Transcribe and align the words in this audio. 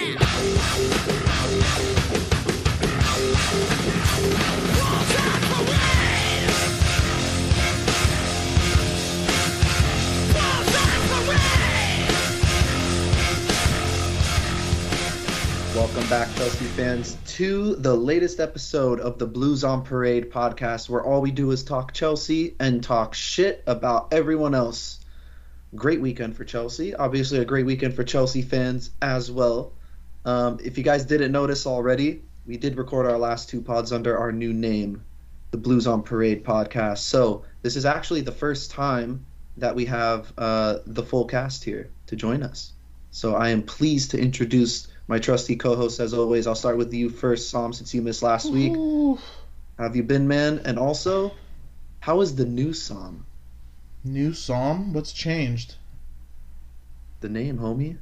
Welcome 0.00 0.16
back, 16.08 16.34
Chelsea 16.34 16.64
fans, 16.64 17.18
to 17.26 17.76
the 17.76 17.94
latest 17.94 18.40
episode 18.40 19.00
of 19.00 19.18
the 19.18 19.26
Blues 19.26 19.64
on 19.64 19.82
Parade 19.82 20.30
podcast, 20.30 20.88
where 20.88 21.04
all 21.04 21.20
we 21.20 21.30
do 21.30 21.50
is 21.50 21.62
talk 21.62 21.92
Chelsea 21.92 22.56
and 22.58 22.82
talk 22.82 23.12
shit 23.12 23.62
about 23.66 24.14
everyone 24.14 24.54
else. 24.54 25.04
Great 25.74 26.00
weekend 26.00 26.38
for 26.38 26.46
Chelsea. 26.46 26.94
Obviously, 26.94 27.40
a 27.40 27.44
great 27.44 27.66
weekend 27.66 27.92
for 27.92 28.02
Chelsea 28.02 28.40
fans 28.40 28.92
as 29.02 29.30
well. 29.30 29.74
Um, 30.24 30.58
if 30.62 30.76
you 30.76 30.84
guys 30.84 31.04
didn't 31.04 31.32
notice 31.32 31.66
already, 31.66 32.22
we 32.46 32.56
did 32.56 32.76
record 32.76 33.06
our 33.06 33.18
last 33.18 33.48
two 33.48 33.60
pods 33.62 33.92
under 33.92 34.18
our 34.18 34.32
new 34.32 34.52
name, 34.52 35.04
the 35.50 35.56
Blues 35.56 35.86
on 35.86 36.02
Parade 36.02 36.44
podcast. 36.44 36.98
So, 36.98 37.44
this 37.62 37.76
is 37.76 37.84
actually 37.84 38.22
the 38.22 38.32
first 38.32 38.70
time 38.70 39.24
that 39.56 39.74
we 39.74 39.84
have 39.86 40.32
uh, 40.38 40.78
the 40.86 41.02
full 41.02 41.26
cast 41.26 41.64
here 41.64 41.90
to 42.06 42.16
join 42.16 42.42
us. 42.42 42.72
So, 43.10 43.34
I 43.34 43.50
am 43.50 43.62
pleased 43.62 44.10
to 44.12 44.20
introduce 44.20 44.88
my 45.08 45.18
trusty 45.18 45.56
co-host 45.56 46.00
as 46.00 46.14
always. 46.14 46.46
I'll 46.46 46.54
start 46.54 46.76
with 46.76 46.92
you 46.94 47.08
first, 47.08 47.50
Sam, 47.50 47.72
since 47.72 47.94
you 47.94 48.02
missed 48.02 48.22
last 48.22 48.50
week. 48.50 48.72
Ooh. 48.72 49.18
How 49.76 49.84
have 49.84 49.96
you 49.96 50.02
been, 50.02 50.28
man? 50.28 50.60
And 50.64 50.78
also, 50.78 51.32
how 52.00 52.20
is 52.20 52.34
the 52.34 52.44
new 52.44 52.72
Sam? 52.72 53.26
New 54.04 54.32
psalm? 54.34 54.92
What's 54.92 55.12
changed? 55.12 55.76
The 57.20 57.28
name, 57.28 57.58
homie. 57.58 57.98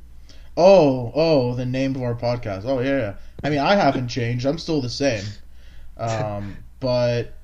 Oh, 0.61 1.13
oh, 1.15 1.55
the 1.55 1.65
name 1.65 1.95
of 1.95 2.03
our 2.03 2.15
podcast. 2.15 2.65
Oh 2.65 2.81
yeah, 2.81 2.99
yeah. 2.99 3.15
I 3.45 3.51
mean, 3.51 3.61
I 3.61 3.77
haven't 3.77 4.09
changed. 4.19 4.45
I'm 4.45 4.59
still 4.59 4.81
the 4.83 4.91
same. 4.91 5.25
Um, 5.97 6.57
but 6.81 7.35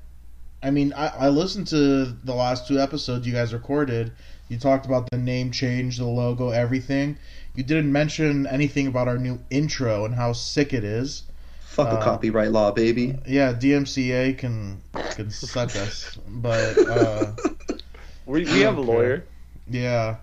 I 0.61 0.69
mean, 0.69 0.91
I, 0.93 1.07
I 1.07 1.29
listened 1.29 1.67
to 1.67 2.05
the 2.05 2.33
last 2.35 2.67
two 2.67 2.79
episodes 2.79 3.25
you 3.25 3.33
guys 3.33 3.53
recorded. 3.53 4.11
You 4.49 4.59
talked 4.59 4.85
about 4.85 5.09
the 5.09 5.17
name 5.17 5.49
change, 5.51 5.97
the 5.97 6.05
logo, 6.05 6.49
everything. 6.49 7.17
You 7.55 7.63
didn't 7.63 7.91
mention 7.91 8.45
anything 8.47 8.85
about 8.87 9.07
our 9.07 9.17
new 9.17 9.39
intro 9.49 10.03
and 10.05 10.13
how 10.13 10.33
sick 10.33 10.73
it 10.73 10.83
is. 10.83 11.23
Fuck 11.67 11.87
a 11.87 11.91
Uh, 11.91 12.03
copyright 12.03 12.51
law, 12.51 12.71
baby. 12.71 13.17
Yeah, 13.25 13.53
DMCA 13.53 14.37
can 14.37 14.81
can 15.11 15.31
suck 15.31 15.75
us, 15.75 16.17
but 16.27 16.77
uh, 16.77 17.31
We, 18.25 18.43
we 18.43 18.59
have 18.61 18.77
a 18.77 18.81
lawyer. 18.81 19.23
Yeah. 19.69 20.17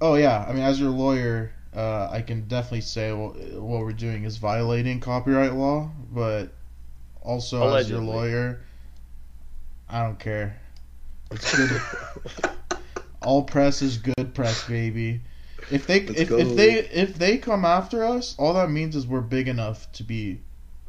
Oh 0.00 0.16
yeah. 0.16 0.44
I 0.46 0.52
mean, 0.52 0.62
as 0.62 0.80
your 0.80 0.90
lawyer, 0.90 1.52
uh, 1.74 2.08
I 2.10 2.22
can 2.22 2.48
definitely 2.48 2.80
say 2.80 3.12
what, 3.12 3.36
what 3.54 3.80
we're 3.80 3.92
doing 3.92 4.24
is 4.24 4.36
violating 4.36 5.00
copyright 5.00 5.54
law, 5.54 5.90
but 6.12 6.52
also 7.22 7.74
as 7.74 7.88
your 7.88 8.00
lawyer, 8.00 8.60
I 9.88 10.02
don't 10.02 10.18
care. 10.18 10.60
It's 11.30 11.56
good. 11.56 11.80
All 13.22 13.42
press 13.42 13.82
is 13.82 13.98
good 13.98 14.34
press, 14.34 14.66
baby. 14.66 15.20
If 15.70 15.86
they 15.86 16.06
Let's 16.06 16.20
if, 16.20 16.28
go. 16.28 16.38
if 16.38 16.56
they 16.56 16.78
if 16.78 17.14
they 17.18 17.38
come 17.38 17.64
after 17.64 18.02
us, 18.02 18.34
all 18.38 18.54
that 18.54 18.70
means 18.70 18.96
is 18.96 19.06
we're 19.06 19.20
big 19.20 19.46
enough 19.46 19.92
to 19.92 20.02
be 20.02 20.40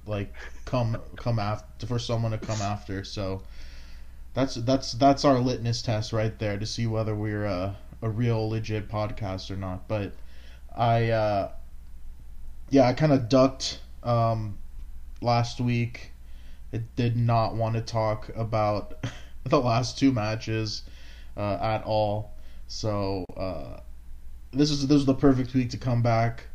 like 0.07 0.33
come 0.65 0.97
come 1.17 1.39
after 1.39 1.85
for 1.85 1.99
someone 1.99 2.31
to 2.31 2.37
come 2.37 2.61
after. 2.61 3.03
So 3.03 3.43
that's 4.33 4.55
that's 4.55 4.93
that's 4.93 5.25
our 5.25 5.39
litmus 5.39 5.81
test 5.81 6.13
right 6.13 6.37
there 6.39 6.57
to 6.57 6.65
see 6.65 6.87
whether 6.87 7.13
we're 7.13 7.45
a, 7.45 7.75
a 8.01 8.09
real 8.09 8.49
legit 8.49 8.89
podcast 8.89 9.51
or 9.51 9.57
not. 9.57 9.87
But 9.87 10.13
I 10.75 11.09
uh 11.09 11.51
yeah, 12.69 12.87
I 12.87 12.93
kind 12.93 13.11
of 13.11 13.29
ducked 13.29 13.79
um 14.03 14.57
last 15.21 15.59
week. 15.61 16.11
It 16.71 16.95
did 16.95 17.17
not 17.17 17.55
want 17.55 17.75
to 17.75 17.81
talk 17.81 18.29
about 18.35 19.05
the 19.43 19.59
last 19.59 19.97
two 19.97 20.11
matches 20.11 20.83
uh, 21.35 21.57
at 21.61 21.83
all. 21.83 22.31
So 22.67 23.25
uh, 23.35 23.81
this 24.51 24.71
is 24.71 24.87
this 24.87 24.97
is 24.97 25.05
the 25.05 25.13
perfect 25.13 25.53
week 25.53 25.69
to 25.71 25.77
come 25.77 26.01
back. 26.01 26.47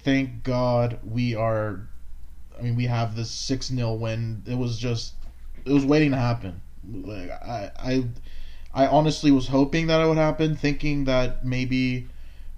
Thank 0.00 0.42
God 0.42 0.98
we 1.04 1.34
are. 1.34 1.88
I 2.58 2.62
mean, 2.62 2.76
we 2.76 2.84
have 2.86 3.16
this 3.16 3.30
six 3.30 3.66
0 3.66 3.94
win. 3.94 4.42
It 4.46 4.56
was 4.56 4.78
just 4.78 5.14
it 5.64 5.72
was 5.72 5.84
waiting 5.84 6.12
to 6.12 6.16
happen. 6.16 6.60
Like 6.88 7.30
I 7.30 7.70
I 7.78 8.04
I 8.72 8.86
honestly 8.86 9.30
was 9.30 9.48
hoping 9.48 9.88
that 9.88 10.00
it 10.00 10.06
would 10.06 10.18
happen, 10.18 10.56
thinking 10.56 11.04
that 11.04 11.44
maybe 11.44 12.08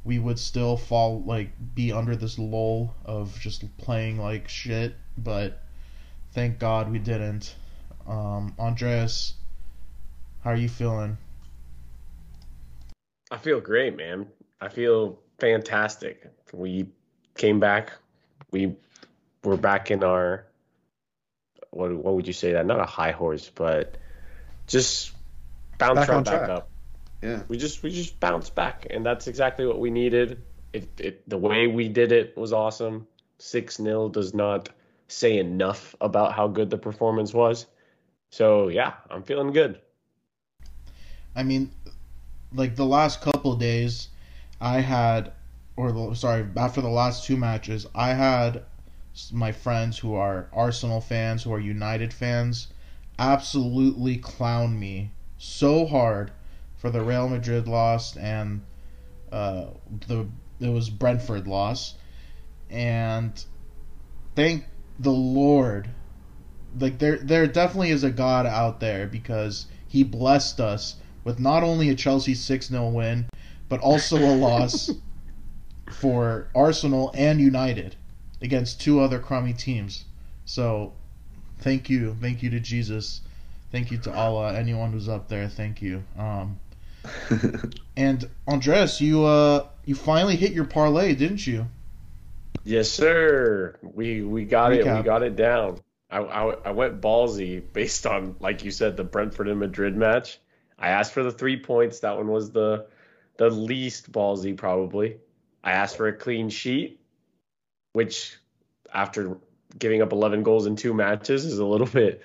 we 0.06 0.21
would 0.21 0.39
still 0.39 0.77
fall 0.77 1.22
like 1.27 1.50
be 1.75 1.93
under 1.93 2.15
this 2.15 2.39
lull 2.39 2.94
of 3.05 3.39
just 3.41 3.65
playing 3.77 4.19
like 4.19 4.49
shit, 4.49 4.94
but 5.19 5.61
thank 6.33 6.61
God 6.61 6.91
we 6.91 7.00
didn't. 7.00 7.56
Um, 8.06 8.55
Andreas, 8.59 9.34
how 10.45 10.50
are 10.50 10.56
you 10.56 10.69
feeling? 10.69 11.19
I 13.33 13.37
feel 13.37 13.61
great, 13.61 13.97
man. 13.97 14.28
I 14.61 14.69
feel 14.69 15.19
fantastic. 15.41 16.31
We 16.53 16.87
came 17.37 17.59
back. 17.59 17.93
We 18.53 18.77
were 19.43 19.56
back 19.56 19.91
in 19.91 20.05
our 20.05 20.47
what 21.71 21.93
what 21.93 22.15
would 22.15 22.28
you 22.28 22.33
say 22.33 22.53
that? 22.53 22.65
Not 22.65 22.78
a 22.78 22.87
high 22.87 23.11
horse, 23.11 23.50
but 23.53 23.97
just 24.69 25.11
bounce 25.78 25.99
Back 25.99 26.09
right 26.09 26.16
on 26.16 26.22
back 26.22 26.49
up. 26.49 26.69
Yeah. 27.22 27.43
We 27.49 27.56
just 27.56 27.82
we 27.82 27.91
just 27.91 28.21
bounced 28.21 28.54
back, 28.54 28.87
and 28.91 29.04
that's 29.04 29.27
exactly 29.27 29.66
what 29.66 29.81
we 29.81 29.91
needed. 29.91 30.43
It, 30.72 30.88
it 31.00 31.28
the 31.28 31.38
way 31.38 31.66
we 31.66 31.88
did 31.88 32.12
it 32.12 32.37
was 32.37 32.53
awesome. 32.53 33.06
Six 33.38 33.77
0 33.77 34.09
does 34.10 34.34
not 34.34 34.69
say 35.09 35.38
enough 35.38 35.94
about 36.00 36.32
how 36.32 36.49
good 36.49 36.71
the 36.71 36.78
performance 36.78 37.32
was. 37.32 37.66
So 38.31 38.69
yeah, 38.69 38.94
I'm 39.10 39.22
feeling 39.22 39.53
good. 39.53 39.81
I 41.34 41.43
mean, 41.43 41.71
like 42.53 42.77
the 42.77 42.87
last 42.87 43.21
couple 43.21 43.54
days, 43.56 44.09
I 44.60 44.81
had, 44.81 45.33
or 45.77 45.93
the, 45.93 46.15
sorry, 46.15 46.47
after 46.56 46.81
the 46.81 46.88
last 46.88 47.27
two 47.27 47.37
matches, 47.37 47.87
I 47.94 48.15
had 48.15 48.65
my 49.33 49.53
friends 49.53 49.98
who 49.98 50.15
are 50.15 50.48
Arsenal 50.53 51.00
fans, 51.00 51.43
who 51.43 51.53
are 51.53 51.60
United 51.60 52.12
fans, 52.12 52.69
absolutely 53.19 54.16
clown 54.16 54.78
me 54.78 55.10
so 55.38 55.87
hard 55.87 56.31
for 56.79 56.91
the 56.91 57.01
Real 57.01 57.29
Madrid 57.29 57.67
loss 57.67 58.17
and 58.17 58.63
uh, 59.33 59.67
the 60.07 60.27
it 60.61 60.69
was 60.69 60.89
Brentford 60.89 61.47
loss, 61.47 61.95
and 62.71 63.45
thank 64.35 64.65
the 64.99 65.11
Lord 65.11 65.91
like 66.79 66.99
there 66.99 67.19
there 67.19 67.47
definitely 67.47 67.91
is 67.91 68.05
a 68.05 68.11
God 68.11 68.47
out 68.47 68.81
there 68.81 69.07
because 69.07 69.67
he 69.87 70.03
blessed 70.03 70.61
us 70.61 70.97
with 71.25 71.39
not 71.39 71.63
only 71.63 71.89
a 71.89 71.95
Chelsea 71.95 72.35
6-0 72.35 72.93
win 72.93 73.27
but 73.69 73.81
also 73.81 74.17
a 74.19 74.35
loss 74.37 74.91
for 75.91 76.49
Arsenal 76.55 77.11
and 77.15 77.41
United 77.41 77.97
against 78.43 78.81
two 78.81 79.01
other 79.01 79.19
crummy 79.19 79.53
teams. 79.53 80.05
So 80.45 80.93
thank 81.59 81.89
you, 81.89 82.17
thank 82.21 82.43
you 82.43 82.51
to 82.51 82.61
Jesus. 82.61 83.23
Thank 83.73 83.91
you 83.91 83.99
to 83.99 84.15
Allah, 84.15 84.55
anyone 84.55 84.93
who's 84.93 85.09
up 85.09 85.29
there, 85.29 85.49
thank 85.49 85.83
you. 85.83 86.05
Um 86.19 86.61
and 87.97 88.28
Andres, 88.47 89.00
you 89.00 89.25
uh 89.25 89.67
you 89.84 89.94
finally 89.94 90.37
hit 90.37 90.53
your 90.53 90.65
parlay, 90.65 91.15
didn't 91.15 91.47
you? 91.47 91.67
Yes, 92.65 92.91
sir. 92.91 93.78
We 93.83 94.22
we 94.22 94.44
got 94.44 94.72
it. 94.72 94.84
We 94.84 95.03
got 95.03 95.22
it 95.22 95.37
down. 95.37 95.78
I, 96.11 96.19
I 96.19 96.55
I 96.66 96.71
went 96.72 97.00
ballsy 97.00 97.62
based 97.72 98.06
on 98.06 98.37
like 98.41 98.65
you 98.65 98.71
said 98.71 98.97
the 98.97 99.05
Brentford 99.05 99.49
and 99.49 99.61
Madrid 99.61 99.97
match. 99.97 100.39
I 100.78 100.89
asked 100.89 101.12
for 101.12 101.22
the 101.22 101.33
three 101.33 101.59
points. 101.59 102.00
That 102.00 102.16
one 102.16 102.28
was 102.28 102.50
the 102.50 102.87
the 103.39 103.50
least 103.50 104.11
ballsy 104.11 104.56
probably. 104.56 105.19
I 105.62 105.72
asked 105.72 105.97
for 105.97 106.09
a 106.09 106.12
clean 106.12 106.49
sheet, 106.49 107.00
which 107.93 108.36
after 108.92 109.39
giving 109.78 110.01
up 110.01 110.13
11 110.13 110.42
goals 110.42 110.66
in 110.66 110.77
two 110.77 110.95
matches 110.95 111.45
is 111.45 111.59
a 111.59 111.65
little 111.65 111.86
bit 112.03 112.22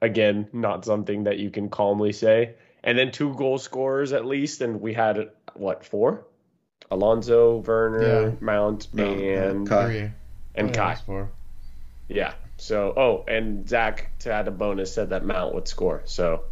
again 0.00 0.48
not 0.52 0.84
something 0.84 1.24
that 1.24 1.38
you 1.38 1.50
can 1.50 1.68
calmly 1.68 2.12
say. 2.12 2.54
And 2.84 2.98
then 2.98 3.12
two 3.12 3.34
goal 3.34 3.58
scorers 3.58 4.12
at 4.12 4.24
least, 4.26 4.60
and 4.60 4.80
we 4.80 4.92
had 4.94 5.30
what 5.54 5.84
four? 5.84 6.24
Alonso, 6.90 7.58
Werner, 7.58 8.02
Yeah. 8.02 8.30
Mount, 8.40 8.88
Mount, 8.92 9.20
yeah. 9.20 9.42
and 9.44 9.68
Kai. 9.68 10.12
And 10.54 10.68
Oh, 10.68 10.70
yeah, 10.70 10.94
Kai. 10.94 10.94
four. 11.06 11.30
Yeah. 12.08 12.34
So, 12.58 12.92
oh, 12.96 13.24
and 13.26 13.68
Zach 13.68 14.10
to 14.20 14.32
add 14.32 14.46
a 14.48 14.50
bonus 14.50 14.92
said 14.92 15.10
that 15.10 15.24
Mount 15.24 15.54
would 15.54 15.66
score. 15.68 16.02
So, 16.04 16.42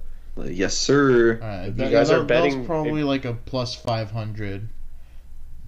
yes, 0.43 0.75
sir. 0.77 1.35
Alright, 1.43 1.69
If 1.69 1.77
that, 1.77 1.85
you 1.85 1.91
guys 1.91 2.09
that, 2.09 2.21
are 2.21 2.25
betting- 2.25 2.53
that 2.53 2.59
was 2.61 2.67
probably 2.67 3.03
like 3.05 3.25
a 3.25 3.35
plus 3.35 3.75
five 3.75 4.11
hundred 4.11 4.69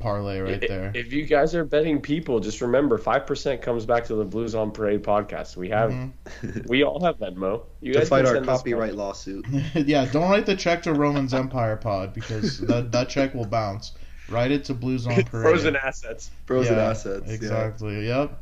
parlay 0.02 0.40
right 0.40 0.62
i- 0.64 0.66
there. 0.66 0.90
if 0.94 1.12
you 1.12 1.25
guys 1.25 1.54
are 1.54 1.64
betting 1.64 2.00
people, 2.00 2.40
just 2.40 2.60
remember 2.60 2.99
five 2.99 3.26
percent 3.26 3.62
comes 3.62 3.87
back 3.87 4.04
to 4.06 4.14
the 4.14 4.25
Blues 4.25 4.54
on 4.54 4.70
Parade 4.72 5.02
podcast. 5.02 5.56
We 5.56 5.69
have, 5.70 5.90
Mhm. 5.90 6.66
we 6.69 6.82
all 6.82 7.02
have 7.04 7.19
Venmo. 7.19 7.62
You 7.81 7.93
to 7.93 7.99
guys 8.00 8.08
fight 8.08 8.26
our 8.26 8.40
copyright 8.40 8.94
lawsuit. 8.96 9.46
yeah, 9.75 10.04
don't 10.06 10.31
write 10.31 10.46
the 10.46 10.56
check 10.56 10.82
to 10.82 10.93
Roman's 10.93 11.32
Empire 11.34 11.76
Pod 11.76 12.12
because 12.14 12.58
that 12.69 12.90
that 12.93 13.08
check 13.08 13.34
will 13.34 13.46
bounce. 13.46 13.93
Write 14.28 14.50
it 14.50 14.64
to 14.66 14.75
Blues 14.75 15.06
on 15.06 15.14
Parade. 15.25 15.28
Frozen 15.28 15.76
assets. 15.76 16.31
Frozen 16.46 16.76
Yeah, 16.76 16.90
assets. 16.90 17.25
yeah. 17.26 17.32
Exactly. 17.34 18.06
Yep. 18.06 18.38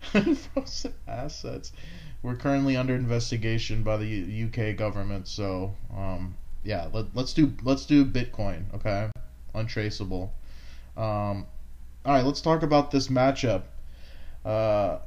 Frozen 0.00 0.94
assets. 1.06 1.72
We're 2.22 2.36
currently 2.36 2.76
under 2.76 2.94
investigation 2.94 3.82
by 3.82 3.96
the 3.96 4.06
U- 4.06 4.46
UK 4.48 4.76
government, 4.76 5.28
so 5.28 5.74
um, 5.96 6.34
yeah, 6.64 6.88
let, 6.92 7.06
let's 7.14 7.32
do 7.32 7.52
let's 7.62 7.84
do 7.86 8.04
Bitcoin, 8.04 8.62
okay? 8.74 9.10
Untraceable. 9.54 10.32
Um, 10.98 11.46
all 12.04 12.14
right, 12.14 12.24
let's 12.24 12.40
talk 12.40 12.62
about 12.62 12.90
this 12.90 13.06
matchup. 13.08 13.62
Uh, 14.44 14.98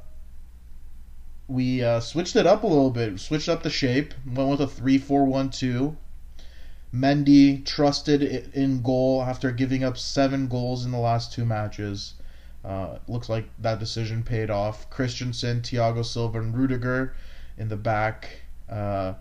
we 1.48 1.84
uh, 1.84 2.00
switched 2.00 2.34
it 2.34 2.46
up 2.46 2.62
a 2.62 2.66
little 2.66 2.90
bit. 2.90 3.20
Switched 3.20 3.48
up 3.48 3.62
the 3.62 3.70
shape. 3.70 4.14
Went 4.26 4.48
with 4.48 4.60
a 4.60 4.66
three-four-one-two. 4.66 5.96
Mendy 6.94 7.64
trusted 7.64 8.22
in 8.54 8.82
goal 8.82 9.22
after 9.22 9.50
giving 9.52 9.84
up 9.84 9.98
seven 9.98 10.48
goals 10.48 10.84
in 10.84 10.92
the 10.92 10.98
last 10.98 11.32
two 11.32 11.44
matches. 11.44 12.14
Uh, 12.64 12.98
looks 13.08 13.28
like 13.28 13.48
that 13.58 13.78
decision 13.78 14.22
paid 14.22 14.50
off. 14.50 14.88
Christensen, 14.88 15.60
Thiago 15.60 16.04
Silva, 16.04 16.40
and 16.40 16.56
Rudiger 16.56 17.14
in 17.58 17.68
the 17.68 17.76
back. 17.76 18.42
Uh, 18.68 19.14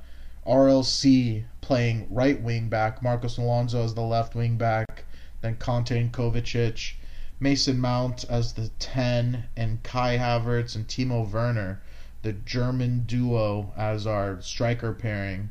RLC 0.47 1.43
playing 1.61 2.07
right 2.09 2.41
wing 2.41 2.69
back. 2.69 3.03
Marcos 3.03 3.37
Alonso 3.37 3.83
as 3.83 3.93
the 3.93 4.01
left 4.01 4.35
wing 4.35 4.57
back. 4.57 5.05
Then 5.41 5.55
Kanté 5.55 5.99
and 5.99 6.13
Kovacic. 6.13 6.93
Mason 7.39 7.79
Mount 7.79 8.23
as 8.29 8.53
the 8.53 8.69
10. 8.79 9.45
And 9.57 9.81
Kai 9.81 10.17
Havertz 10.17 10.75
and 10.75 10.87
Timo 10.87 11.27
Werner, 11.29 11.81
the 12.21 12.33
German 12.33 13.05
duo, 13.07 13.73
as 13.75 14.05
our 14.05 14.39
striker 14.41 14.93
pairing. 14.93 15.49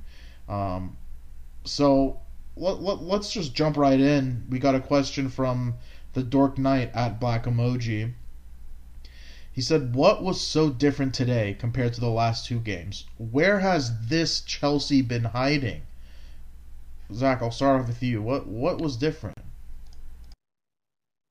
Um, 0.48 0.96
so 1.64 2.20
let, 2.56 2.80
let, 2.80 3.02
let's 3.02 3.32
just 3.32 3.54
jump 3.54 3.76
right 3.76 4.00
in. 4.00 4.46
We 4.48 4.58
got 4.58 4.74
a 4.74 4.80
question 4.80 5.28
from 5.28 5.74
the 6.12 6.22
Dork 6.22 6.58
Knight 6.58 6.90
at 6.94 7.18
Black 7.18 7.44
Emoji. 7.44 8.12
He 9.52 9.60
said, 9.60 9.94
What 9.94 10.22
was 10.22 10.40
so 10.40 10.70
different 10.70 11.12
today 11.12 11.56
compared 11.58 11.92
to 11.94 12.00
the 12.00 12.08
last 12.08 12.46
two 12.46 12.60
games? 12.60 13.06
Where 13.18 13.58
has 13.58 14.06
this 14.06 14.40
Chelsea 14.40 15.02
been 15.02 15.24
hiding? 15.24 15.82
Zach, 17.12 17.42
I'll 17.42 17.50
start 17.50 17.80
off 17.80 17.88
with 17.88 18.02
you. 18.02 18.22
What 18.22 18.46
what 18.46 18.80
was 18.80 18.96
different? 18.96 19.36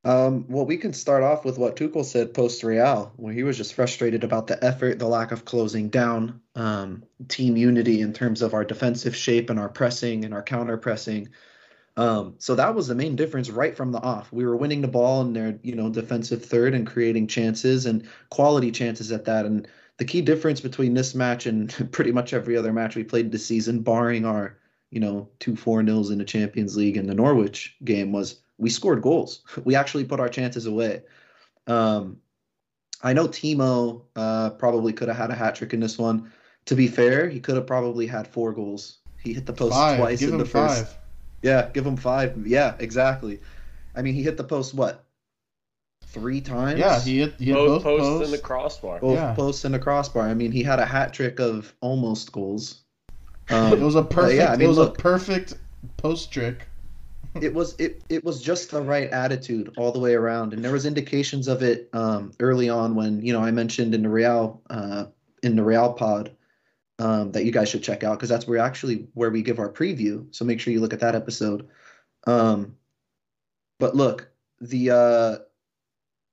Um, 0.05 0.45
well, 0.47 0.65
we 0.65 0.77
can 0.77 0.93
start 0.93 1.23
off 1.23 1.43
with 1.43 1.57
what 1.57 1.75
Tuchel 1.75 2.05
said 2.05 2.33
post 2.33 2.63
Real, 2.63 3.11
where 3.17 3.33
he 3.33 3.43
was 3.43 3.57
just 3.57 3.73
frustrated 3.73 4.23
about 4.23 4.47
the 4.47 4.63
effort, 4.63 4.97
the 4.97 5.07
lack 5.07 5.31
of 5.31 5.43
closing 5.43 5.89
down, 5.89 6.39
um, 6.55 7.03
team 7.27 7.57
unity 7.57 7.99
in 7.99 8.13
terms 8.13 8.41
of 8.41 8.53
our 8.53 8.63
defensive 8.63 9.15
shape 9.15 9.49
and 9.49 9.59
our 9.59 9.67
pressing 9.67 10.23
and 10.23 10.33
our 10.33 10.43
counter 10.43 10.77
pressing. 10.77 11.29
Um, 11.97 12.35
so 12.37 12.55
that 12.55 12.75
was 12.75 12.87
the 12.87 12.95
main 12.95 13.17
difference 13.17 13.49
right 13.49 13.75
from 13.75 13.91
the 13.91 13.99
off. 13.99 14.31
We 14.31 14.45
were 14.45 14.55
winning 14.55 14.81
the 14.81 14.87
ball 14.87 15.21
in 15.21 15.33
their, 15.33 15.59
you 15.63 15.75
know, 15.75 15.89
defensive 15.89 16.45
third 16.45 16.73
and 16.73 16.87
creating 16.87 17.27
chances 17.27 17.85
and 17.85 18.07
quality 18.29 18.71
chances 18.71 19.11
at 19.11 19.25
that. 19.25 19.45
And 19.45 19.67
the 19.97 20.05
key 20.05 20.21
difference 20.21 20.61
between 20.61 20.93
this 20.93 21.13
match 21.13 21.45
and 21.45 21.69
pretty 21.91 22.13
much 22.13 22.33
every 22.33 22.55
other 22.55 22.71
match 22.71 22.95
we 22.95 23.03
played 23.03 23.33
this 23.33 23.45
season, 23.45 23.81
barring 23.81 24.23
our, 24.23 24.57
you 24.91 25.01
know, 25.01 25.27
two 25.39 25.57
four 25.57 25.83
nils 25.83 26.09
in 26.09 26.19
the 26.19 26.23
Champions 26.23 26.77
League 26.77 26.95
and 26.95 27.09
the 27.09 27.15
Norwich 27.15 27.75
game, 27.83 28.13
was 28.13 28.39
we 28.59 28.69
scored 28.69 29.01
goals. 29.01 29.41
We 29.63 29.75
actually 29.75 30.05
put 30.05 30.19
our 30.19 30.29
chances 30.29 30.65
away. 30.67 31.01
Um, 31.65 32.17
I 33.01 33.13
know 33.13 33.27
Timo 33.27 34.01
uh, 34.15 34.51
probably 34.51 34.93
could 34.93 35.07
have 35.07 35.17
had 35.17 35.31
a 35.31 35.35
hat 35.35 35.55
trick 35.55 35.73
in 35.73 35.79
this 35.79 35.97
one. 35.97 36.31
To 36.65 36.75
be 36.75 36.87
fair, 36.87 37.27
he 37.29 37.39
could 37.39 37.55
have 37.55 37.65
probably 37.65 38.05
had 38.05 38.27
four 38.27 38.51
goals. 38.53 38.97
He 39.23 39.33
hit 39.33 39.45
the 39.45 39.53
post 39.53 39.73
Five. 39.73 39.97
twice 39.97 40.19
Give 40.19 40.29
in 40.29 40.35
him 40.35 40.39
the 40.39 40.45
first. 40.45 40.85
five. 40.85 40.97
Yeah, 41.41 41.69
give 41.73 41.85
him 41.85 41.95
five. 41.97 42.45
Yeah, 42.45 42.75
exactly. 42.79 43.39
I 43.95 44.01
mean, 44.01 44.13
he 44.13 44.21
hit 44.23 44.37
the 44.37 44.43
post 44.43 44.73
what? 44.73 45.05
Three 46.07 46.41
times? 46.41 46.79
Yeah, 46.79 46.99
he 46.99 47.19
hit, 47.19 47.33
he 47.37 47.45
hit 47.45 47.53
Both, 47.53 47.83
both, 47.83 47.83
posts 47.83 48.07
posts. 48.09 48.25
and 48.25 48.33
the 48.33 48.43
crossbar. 48.43 48.99
both 48.99 49.15
yeah. 49.15 49.33
posts 49.33 49.63
and 49.65 49.75
a 49.75 49.79
crossbar. 49.79 50.27
I 50.27 50.33
mean, 50.33 50.51
he 50.51 50.63
had 50.63 50.79
a 50.79 50.85
hat 50.85 51.13
trick 51.13 51.39
of 51.39 51.73
almost 51.81 52.31
goals. 52.31 52.81
Um, 53.51 53.73
it 53.73 53.79
was 53.79 53.95
a 53.95 54.03
perfect. 54.03 54.35
yeah, 54.37 54.51
I 54.51 54.57
mean, 54.57 54.65
it 54.65 54.67
was 54.67 54.77
look. 54.77 54.99
a 54.99 55.01
perfect 55.01 55.55
post 55.97 56.31
trick. 56.31 56.67
it 57.43 57.53
was 57.53 57.75
it 57.79 58.03
it 58.09 58.23
was 58.23 58.41
just 58.41 58.71
the 58.71 58.81
right 58.81 59.09
attitude 59.09 59.73
all 59.77 59.91
the 59.91 59.99
way 59.99 60.13
around, 60.13 60.53
and 60.53 60.63
there 60.63 60.71
was 60.71 60.85
indications 60.85 61.47
of 61.47 61.63
it 61.63 61.89
um, 61.93 62.31
early 62.39 62.69
on 62.69 62.95
when 62.95 63.21
you 63.21 63.33
know 63.33 63.41
I 63.41 63.51
mentioned 63.51 63.93
in 63.93 64.03
the 64.03 64.09
Real 64.09 64.61
uh, 64.69 65.05
in 65.43 65.55
the 65.55 65.63
Real 65.63 65.93
pod 65.93 66.31
um, 66.99 67.31
that 67.31 67.45
you 67.45 67.51
guys 67.51 67.69
should 67.69 67.83
check 67.83 68.03
out 68.03 68.17
because 68.17 68.29
that's 68.29 68.47
where 68.47 68.59
actually 68.59 69.07
where 69.13 69.29
we 69.29 69.41
give 69.41 69.59
our 69.59 69.71
preview. 69.71 70.27
So 70.35 70.45
make 70.45 70.59
sure 70.59 70.73
you 70.73 70.81
look 70.81 70.93
at 70.93 70.99
that 70.99 71.15
episode. 71.15 71.67
Um, 72.27 72.75
but 73.79 73.95
look, 73.95 74.29
the 74.59 74.91
uh, 74.91 75.37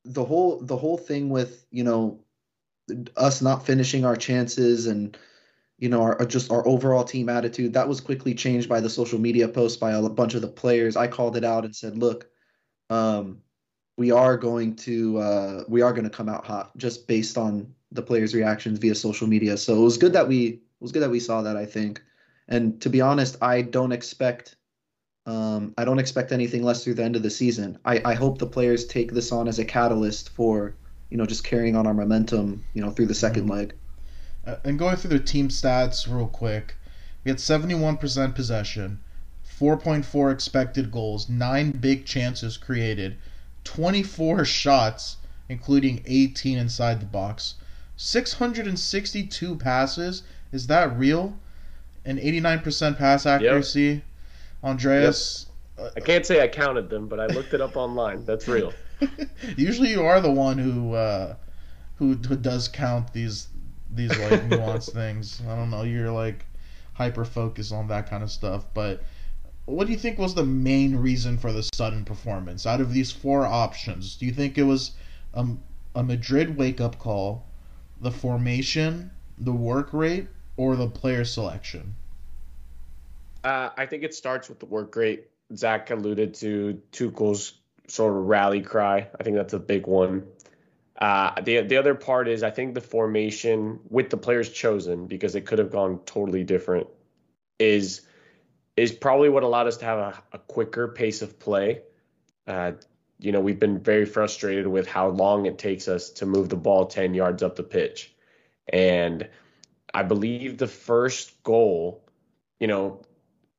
the 0.05 0.25
whole 0.25 0.61
the 0.61 0.77
whole 0.77 0.99
thing 0.99 1.31
with 1.31 1.67
you 1.71 1.85
know 1.85 2.21
us 3.17 3.43
not 3.43 3.67
finishing 3.67 4.05
our 4.05 4.17
chances 4.17 4.87
and 4.87 5.17
you 5.79 5.89
know 5.89 6.03
our 6.03 6.25
just 6.27 6.51
our 6.51 6.67
overall 6.67 7.05
team 7.05 7.29
attitude 7.29 7.75
that 7.75 7.89
was 7.89 8.01
quickly 8.01 8.35
changed 8.35 8.69
by 8.69 8.81
the 8.81 8.91
social 8.91 9.19
media 9.19 9.49
post 9.49 9.79
by 9.79 9.93
a 9.93 10.09
bunch 10.09 10.35
of 10.35 10.43
the 10.43 10.49
players. 10.49 10.97
I 10.97 11.07
called 11.07 11.37
it 11.37 11.45
out 11.45 11.65
and 11.65 11.75
said, 11.75 11.99
look, 11.99 12.29
um, 12.91 13.43
we 13.97 14.11
are 14.11 14.37
going 14.37 14.77
to 14.77 15.19
uh, 15.19 15.65
we 15.69 15.83
are 15.83 15.93
going 15.93 16.05
to 16.05 16.11
come 16.11 16.29
out 16.29 16.47
hot 16.47 16.77
just 16.77 17.07
based 17.07 17.37
on 17.37 17.75
the 17.93 18.03
players' 18.03 18.35
reactions 18.35 18.79
via 18.79 18.95
social 18.95 19.27
media. 19.27 19.57
So 19.57 19.77
it 19.77 19.85
was 19.85 19.99
good 19.99 20.13
that 20.15 20.29
we 20.29 20.47
it 20.47 20.61
was 20.81 20.93
good 20.93 21.03
that 21.03 21.11
we 21.11 21.21
saw 21.21 21.43
that. 21.43 21.57
I 21.57 21.67
think, 21.67 22.03
and 22.49 22.81
to 22.83 22.91
be 22.91 23.01
honest, 23.01 23.37
I 23.43 23.63
don't 23.63 23.93
expect 23.93 24.57
um, 25.27 25.75
I 25.77 25.85
don't 25.85 25.99
expect 25.99 26.33
anything 26.33 26.63
less 26.63 26.85
through 26.85 26.95
the 26.95 27.05
end 27.05 27.17
of 27.17 27.23
the 27.23 27.31
season. 27.31 27.79
I, 27.85 28.01
I 28.05 28.15
hope 28.15 28.39
the 28.39 28.47
players 28.47 28.87
take 28.87 29.13
this 29.13 29.33
on 29.33 29.49
as 29.49 29.59
a 29.59 29.65
catalyst 29.65 30.31
for 30.31 30.75
you 31.11 31.17
know 31.19 31.27
just 31.27 31.45
carrying 31.45 31.77
on 31.77 31.87
our 31.87 31.95
momentum 31.95 32.65
you 32.75 32.83
know 32.83 32.91
through 32.91 33.07
the 33.07 33.15
2nd 33.15 33.51
leg. 33.51 33.75
Uh, 34.47 34.57
and 34.65 34.79
going 34.79 34.97
through 34.97 35.11
their 35.11 35.19
team 35.19 35.49
stats 35.49 36.07
real 36.07 36.27
quick, 36.27 36.77
we 37.25 37.31
had 37.31 37.39
71% 37.39 38.35
possession, 38.35 39.01
4.4 39.59 40.33
expected 40.33 40.93
goals, 40.93 41.29
9 41.29 41.73
big 41.73 42.05
chances 42.05 42.57
created, 42.57 43.17
24 43.65 44.45
shots, 44.45 45.17
including 45.49 46.03
18 46.07 46.59
inside 46.59 47.01
the 47.01 47.07
box, 47.07 47.55
662 47.97 49.57
passes. 49.57 50.23
Is 50.53 50.67
that 50.69 50.97
real? 50.97 51.37
An 52.05 52.19
89% 52.19 52.97
pass 52.97 53.27
accuracy. 53.27 54.03
Andreas, 54.63 55.47
I 55.97 56.01
can't 56.01 56.25
say 56.25 56.43
I 56.43 56.49
counted 56.49 56.89
them, 56.89 57.09
but 57.09 57.21
I 57.21 57.27
looked 57.27 57.53
it 57.53 57.61
up 57.61 57.77
online. 57.77 58.25
That's 58.25 58.47
real. 58.49 58.73
usually 59.57 59.91
you 59.91 60.03
are 60.03 60.21
the 60.21 60.31
one 60.31 60.59
who 60.59 60.95
uh, 60.95 61.35
who 61.97 62.15
who 62.15 62.37
does 62.37 62.69
count 62.69 63.13
these 63.13 63.49
these 63.91 64.11
like 64.19 64.49
nuanced 64.49 64.93
things. 64.93 65.41
I 65.49 65.57
don't 65.57 65.71
know. 65.71 65.83
You're 65.83 66.11
like 66.11 66.45
hyper 66.95 67.25
focused 67.25 67.73
on 67.73 67.89
that 67.89 68.09
kind 68.09 68.23
of 68.23 68.31
stuff. 68.31 68.67
But 68.75 69.03
what 69.67 69.87
do 69.87 69.93
you 69.93 69.99
think 69.99 70.19
was 70.19 70.35
the 70.35 70.45
main 70.45 70.97
reason 70.97 71.39
for 71.39 71.53
the 71.53 71.69
sudden 71.75 72.05
performance 72.05 72.67
out 72.67 72.81
of 72.81 72.93
these 72.93 73.11
four 73.13 73.45
options? 73.45 74.17
Do 74.17 74.27
you 74.27 74.33
think 74.33 74.59
it 74.59 74.63
was 74.63 74.93
a 75.35 76.03
Madrid 76.03 76.57
wake 76.57 76.81
up 76.81 76.99
call, 76.99 77.47
the 78.01 78.11
formation, 78.11 79.11
the 79.39 79.53
work 79.53 79.93
rate, 79.93 80.29
or 80.57 80.77
the 80.77 80.89
player 80.89 81.25
selection? 81.25 81.95
Uh, 83.45 83.71
I 83.77 83.87
think 83.87 84.03
it 84.03 84.15
starts 84.15 84.49
with 84.49 84.59
the 84.59 84.67
work 84.67 84.97
rate. 84.97 85.29
Zach 85.55 85.91
alluded 85.91 86.35
to 86.35 86.81
Tuchel's 86.91 87.55
sort 87.87 88.17
of 88.17 88.25
rally 88.25 88.61
cry. 88.61 89.09
I 89.19 89.23
think 89.23 89.37
that's 89.37 89.53
a 89.53 89.59
big 89.59 89.87
one. 89.87 90.27
Uh, 90.99 91.41
the 91.43 91.61
the 91.61 91.77
other 91.77 91.95
part 91.95 92.27
is 92.29 92.43
I 92.43 92.51
think 92.51 92.75
the 92.75 92.81
formation 92.81 93.81
with 93.89 94.09
the 94.11 94.17
players 94.17 94.51
chosen 94.51 95.07
because 95.07 95.35
it 95.35 95.45
could 95.45 95.59
have 95.59 95.71
gone 95.71 96.01
totally 96.07 96.43
different 96.43 96.87
is 97.59 98.03
is 98.77 98.93
probably 98.93 99.29
what 99.29 99.43
allowed 99.43 99.67
us 99.67 99.79
to 99.79 99.85
have 99.85 99.99
a, 99.99 100.23
a 100.33 100.39
quicker 100.39 100.89
pace 100.89 101.23
of 101.23 101.39
play. 101.39 101.83
Uh, 102.47 102.73
you 103.19 103.33
know, 103.33 103.41
we've 103.41 103.59
been 103.59 103.79
very 103.79 104.05
frustrated 104.05 104.67
with 104.67 104.87
how 104.87 105.09
long 105.09 105.47
it 105.47 105.59
takes 105.59 105.89
us 105.89 106.11
to 106.11 106.27
move 106.27 106.49
the 106.49 106.57
ball 106.57 106.87
10 106.87 107.15
yards 107.15 107.43
up 107.43 107.57
the 107.57 107.63
pitch. 107.63 108.15
And 108.69 109.29
I 109.95 110.03
believe 110.03 110.59
the 110.59 110.67
first 110.67 111.43
goal, 111.43 112.05
you 112.61 112.67
know, 112.67 113.01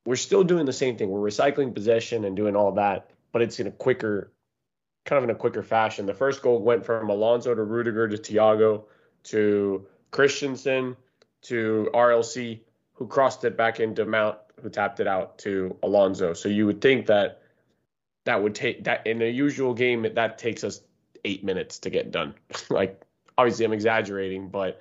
we're 0.06 0.16
still 0.16 0.44
doing 0.44 0.66
the 0.66 0.72
same 0.72 0.96
thing. 0.96 1.10
We're 1.10 1.28
recycling 1.28 1.74
possession 1.74 2.24
and 2.24 2.36
doing 2.36 2.54
all 2.54 2.72
that, 2.72 3.10
but 3.32 3.42
it's 3.42 3.58
in 3.58 3.66
a 3.66 3.72
quicker, 3.72 4.32
kind 5.08 5.16
of 5.16 5.24
in 5.24 5.34
a 5.34 5.38
quicker 5.38 5.62
fashion. 5.62 6.04
The 6.04 6.12
first 6.12 6.42
goal 6.42 6.60
went 6.60 6.84
from 6.84 7.08
Alonso 7.08 7.54
to 7.54 7.62
Rudiger 7.62 8.08
to 8.08 8.18
Thiago 8.18 8.84
to 9.24 9.86
Christensen 10.10 10.96
to 11.42 11.88
RLC, 11.94 12.60
who 12.92 13.06
crossed 13.06 13.42
it 13.44 13.56
back 13.56 13.80
into 13.80 14.04
Mount, 14.04 14.36
who 14.62 14.68
tapped 14.68 15.00
it 15.00 15.06
out 15.06 15.38
to 15.38 15.74
Alonso. 15.82 16.34
So 16.34 16.50
you 16.50 16.66
would 16.66 16.82
think 16.82 17.06
that 17.06 17.40
that 18.24 18.42
would 18.42 18.54
take 18.54 18.84
that 18.84 19.06
in 19.06 19.22
a 19.22 19.30
usual 19.30 19.72
game 19.72 20.06
that 20.14 20.36
takes 20.36 20.62
us 20.62 20.82
eight 21.24 21.42
minutes 21.42 21.78
to 21.80 21.90
get 21.90 22.10
done. 22.10 22.34
like 22.68 23.00
obviously 23.38 23.64
I'm 23.64 23.72
exaggerating, 23.72 24.50
but 24.50 24.78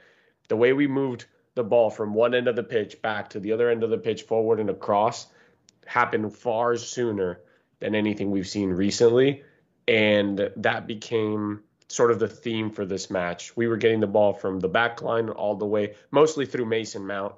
the 0.49 0.57
way 0.57 0.73
we 0.73 0.87
moved 0.87 1.25
the 1.55 1.63
ball 1.63 1.89
from 1.89 2.13
one 2.13 2.35
end 2.35 2.49
of 2.49 2.57
the 2.57 2.63
pitch 2.63 3.01
back 3.01 3.29
to 3.29 3.39
the 3.39 3.53
other 3.53 3.69
end 3.69 3.81
of 3.81 3.91
the 3.91 3.97
pitch 3.97 4.23
forward 4.23 4.59
and 4.59 4.69
across 4.69 5.27
happened 5.85 6.35
far 6.35 6.75
sooner 6.75 7.39
than 7.79 7.95
anything 7.95 8.29
we've 8.29 8.47
seen 8.47 8.69
recently. 8.69 9.43
And 9.87 10.51
that 10.57 10.87
became 10.87 11.61
sort 11.87 12.11
of 12.11 12.19
the 12.19 12.27
theme 12.27 12.69
for 12.69 12.85
this 12.85 13.09
match. 13.09 13.55
We 13.55 13.67
were 13.67 13.77
getting 13.77 13.99
the 13.99 14.07
ball 14.07 14.33
from 14.33 14.59
the 14.59 14.67
back 14.67 15.01
line 15.01 15.29
all 15.29 15.55
the 15.55 15.65
way, 15.65 15.95
mostly 16.11 16.45
through 16.45 16.65
Mason 16.65 17.07
Mount, 17.07 17.35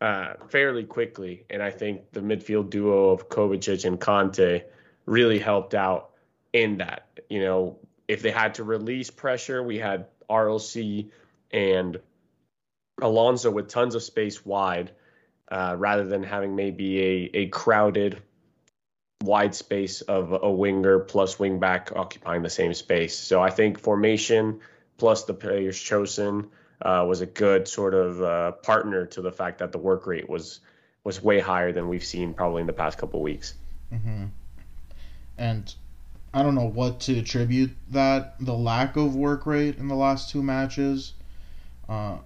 uh, 0.00 0.34
fairly 0.48 0.84
quickly. 0.84 1.44
And 1.50 1.62
I 1.62 1.70
think 1.70 2.12
the 2.12 2.20
midfield 2.20 2.70
duo 2.70 3.10
of 3.10 3.28
Kovacic 3.28 3.84
and 3.84 4.00
Kanté 4.00 4.64
really 5.06 5.38
helped 5.38 5.74
out 5.74 6.10
in 6.52 6.78
that. 6.78 7.08
You 7.28 7.40
know, 7.40 7.78
if 8.06 8.22
they 8.22 8.30
had 8.30 8.54
to 8.54 8.64
release 8.64 9.10
pressure, 9.10 9.62
we 9.62 9.78
had 9.78 10.06
RLC 10.28 11.10
and 11.50 11.98
Alonso 13.02 13.50
with 13.50 13.68
tons 13.68 13.94
of 13.94 14.02
space 14.02 14.44
wide, 14.44 14.92
uh, 15.50 15.74
rather 15.76 16.04
than 16.04 16.22
having 16.22 16.54
maybe 16.54 17.00
a, 17.00 17.30
a 17.34 17.46
crowded 17.48 18.22
wide 19.22 19.54
space 19.54 20.00
of 20.02 20.32
a 20.32 20.50
winger 20.50 20.98
plus 20.98 21.38
wing 21.38 21.58
back 21.58 21.92
occupying 21.94 22.42
the 22.42 22.50
same 22.50 22.72
space. 22.74 23.16
So 23.16 23.40
I 23.42 23.50
think 23.50 23.78
formation 23.78 24.60
plus 24.96 25.24
the 25.24 25.34
players 25.34 25.78
chosen 25.78 26.48
uh, 26.82 27.04
was 27.06 27.20
a 27.20 27.26
good 27.26 27.68
sort 27.68 27.94
of 27.94 28.22
uh, 28.22 28.52
partner 28.52 29.06
to 29.06 29.20
the 29.20 29.32
fact 29.32 29.58
that 29.58 29.72
the 29.72 29.78
work 29.78 30.06
rate 30.06 30.28
was 30.28 30.60
was 31.04 31.22
way 31.22 31.40
higher 31.40 31.72
than 31.72 31.88
we've 31.88 32.04
seen 32.04 32.34
probably 32.34 32.60
in 32.60 32.66
the 32.66 32.74
past 32.74 32.98
couple 32.98 33.22
weeks. 33.22 33.54
Mm-hmm. 33.92 34.26
And 35.38 35.74
I 36.32 36.42
don't 36.42 36.54
know 36.54 36.68
what 36.68 37.00
to 37.00 37.18
attribute 37.18 37.70
that 37.90 38.36
the 38.38 38.54
lack 38.54 38.96
of 38.96 39.16
work 39.16 39.46
rate 39.46 39.78
in 39.78 39.88
the 39.88 39.94
last 39.94 40.30
two 40.30 40.42
matches. 40.42 41.14
Uh, 41.88 42.18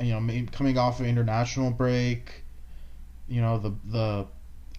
you 0.00 0.18
know, 0.18 0.46
coming 0.52 0.78
off 0.78 1.00
of 1.00 1.06
international 1.06 1.70
break, 1.70 2.44
you 3.28 3.40
know 3.40 3.58
the 3.58 3.74
the 3.84 4.26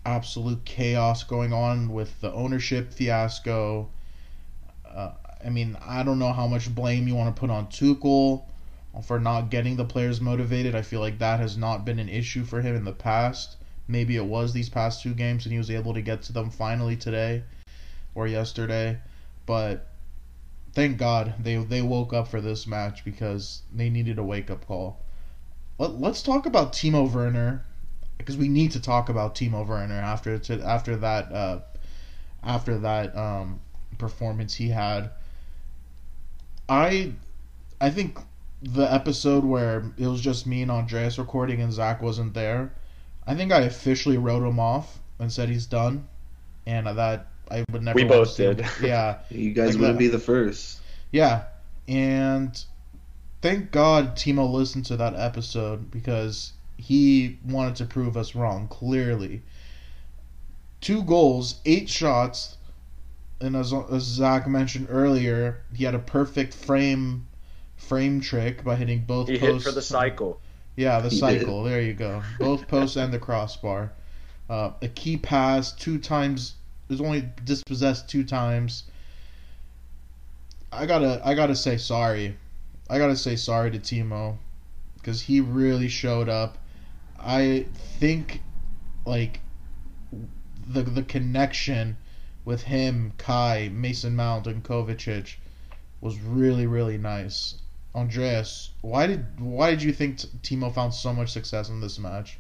absolute 0.10 0.66
chaos 0.66 1.24
going 1.24 1.54
on 1.54 1.94
with 1.94 2.20
the 2.22 2.32
ownership 2.34 2.92
fiasco. 2.92 3.90
Uh, 4.86 5.12
I 5.46 5.50
mean, 5.50 5.78
I 5.86 6.04
don't 6.04 6.20
know 6.20 6.34
how 6.34 6.48
much 6.48 6.74
blame 6.74 7.08
you 7.08 7.16
want 7.16 7.34
to 7.34 7.40
put 7.40 7.50
on 7.50 7.68
Tuchel 7.68 8.44
for 9.06 9.20
not 9.20 9.50
getting 9.50 9.76
the 9.76 9.86
players 9.86 10.20
motivated. 10.20 10.76
I 10.76 10.82
feel 10.82 11.00
like 11.00 11.20
that 11.20 11.40
has 11.40 11.56
not 11.56 11.86
been 11.86 12.00
an 12.00 12.10
issue 12.10 12.44
for 12.44 12.62
him 12.62 12.76
in 12.76 12.84
the 12.84 12.92
past. 12.92 13.58
Maybe 13.88 14.16
it 14.16 14.26
was 14.26 14.52
these 14.52 14.70
past 14.70 15.02
two 15.02 15.14
games 15.14 15.46
and 15.46 15.54
he 15.54 15.58
was 15.58 15.72
able 15.72 15.94
to 15.94 16.02
get 16.02 16.24
to 16.24 16.34
them 16.34 16.50
finally 16.50 16.96
today 16.96 17.44
or 18.16 18.28
yesterday. 18.28 19.00
But 19.46 19.88
thank 20.74 20.98
God 20.98 21.36
they 21.40 21.56
they 21.56 21.82
woke 21.82 22.14
up 22.14 22.28
for 22.28 22.42
this 22.42 22.68
match 22.68 23.06
because 23.06 23.62
they 23.74 23.90
needed 23.90 24.18
a 24.18 24.24
wake 24.24 24.50
up 24.50 24.68
call. 24.68 25.00
Let, 25.78 26.00
let's 26.00 26.22
talk 26.22 26.46
about 26.46 26.74
Timo 26.74 27.12
Werner 27.12 27.66
because 28.20 28.38
we 28.38 28.48
need 28.48 28.72
to 28.74 28.80
talk 28.80 29.10
about 29.10 29.34
Timo 29.34 29.66
Werner 29.66 29.96
after 29.96 30.38
to, 30.38 30.62
after 30.62 30.96
that 30.98 31.32
uh, 31.32 31.60
after 32.44 32.78
that 32.78 33.18
um, 33.18 33.60
performance 33.98 34.54
he 34.54 34.70
had. 34.70 35.10
I 36.68 37.14
I 37.82 37.90
think 37.90 38.20
the 38.62 38.84
episode 38.94 39.44
where 39.44 39.92
it 39.98 40.06
was 40.06 40.22
just 40.22 40.46
me 40.46 40.62
and 40.62 40.70
Andreas 40.70 41.18
recording 41.18 41.62
and 41.62 41.74
Zach 41.74 42.02
wasn't 42.02 42.34
there, 42.34 42.74
I 43.26 43.34
think 43.34 43.52
I 43.52 43.62
officially 43.62 44.18
wrote 44.18 44.44
him 44.44 44.60
off 44.60 45.00
and 45.18 45.32
said 45.32 45.50
he's 45.50 45.66
done, 45.66 46.08
and 46.68 46.86
that 46.86 47.28
I 47.50 47.64
would 47.72 47.82
never. 47.82 47.96
We 47.96 48.04
both 48.04 48.36
did. 48.38 48.66
Yeah, 48.82 49.20
you 49.30 49.54
guys 49.54 49.70
like 49.70 49.82
wouldn't 49.82 49.98
that. 49.98 50.00
be 50.00 50.08
the 50.08 50.20
first. 50.20 50.82
Yeah, 51.12 51.46
and 51.88 52.64
thank 53.42 53.72
God 53.72 54.16
Timo 54.16 54.52
listened 54.52 54.86
to 54.88 54.98
that 54.98 55.16
episode 55.16 55.90
because 55.90 56.52
he 56.80 57.38
wanted 57.46 57.76
to 57.76 57.86
prove 57.86 58.16
us 58.16 58.36
wrong. 58.36 58.68
Clearly, 58.68 59.42
two 60.82 61.04
goals, 61.04 61.60
eight 61.66 61.90
shots, 61.90 62.58
and 63.42 63.56
as, 63.56 63.74
as 63.74 64.04
Zach 64.04 64.48
mentioned 64.48 64.88
earlier, 64.90 65.62
he 65.74 65.84
had 65.84 65.94
a 65.96 66.00
perfect 66.00 66.54
frame 66.54 67.28
frame 67.78 68.22
trick 68.22 68.64
by 68.64 68.76
hitting 68.76 69.02
both 69.02 69.28
he 69.28 69.38
posts. 69.38 69.66
hit 69.66 69.70
for 69.70 69.76
the 69.76 69.82
cycle. 69.82 70.40
Yeah, 70.76 71.02
the 71.02 71.10
he 71.10 71.18
cycle. 71.18 71.64
Did. 71.64 71.72
There 71.72 71.82
you 71.82 71.94
go. 71.94 72.24
Both 72.40 72.68
posts 72.68 72.96
and 72.96 73.14
the 73.14 73.20
crossbar. 73.20 73.92
Uh, 74.50 74.72
a 74.82 74.88
key 74.88 75.18
pass 75.18 75.74
two 75.74 76.00
times. 76.00 76.56
Was 76.88 77.02
only 77.02 77.30
dispossessed 77.46 78.10
two 78.10 78.24
times. 78.24 78.86
I 80.72 80.86
gotta, 80.86 81.22
I 81.24 81.36
gotta 81.36 81.56
say 81.56 81.78
sorry. 81.78 82.36
I 82.90 82.98
gotta 82.98 83.16
say 83.16 83.36
sorry 83.36 83.70
to 83.72 83.80
Timo, 83.80 84.38
because 84.96 85.22
he 85.22 85.40
really 85.40 85.88
showed 85.88 86.30
up. 86.30 86.58
I 87.22 87.66
think, 88.00 88.42
like, 89.06 89.42
the 90.68 90.82
the 90.84 91.04
connection 91.04 91.98
with 92.46 92.64
him, 92.64 93.14
Kai, 93.18 93.70
Mason 93.74 94.16
Mount, 94.16 94.48
and 94.48 94.64
Kovacic 94.64 95.36
was 96.02 96.20
really 96.20 96.68
really 96.68 96.98
nice. 96.98 97.56
Andreas, 97.96 98.72
why 98.82 99.08
did 99.08 99.40
why 99.40 99.72
did 99.72 99.84
you 99.84 99.92
think 99.92 100.18
Timo 100.44 100.74
found 100.74 100.94
so 100.94 101.14
much 101.14 101.32
success 101.32 101.70
in 101.70 101.82
this 101.82 102.00
match? 102.00 102.40